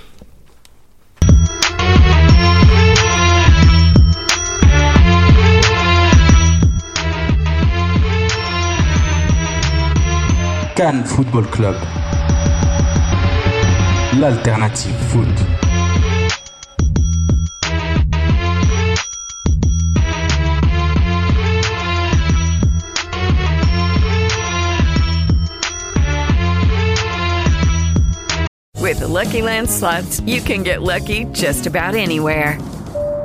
Can 10.77 11.03
Football 11.03 11.45
Club. 11.45 11.75
L'alternative 14.13 14.95
foot. 15.09 15.27
With 28.79 28.99
the 28.99 29.07
Lucky 29.07 29.41
Land 29.41 29.67
slots, 29.67 30.19
you 30.27 30.41
can 30.41 30.61
get 30.61 30.83
lucky 30.83 31.25
just 31.33 31.65
about 31.65 31.95
anywhere. 31.95 32.59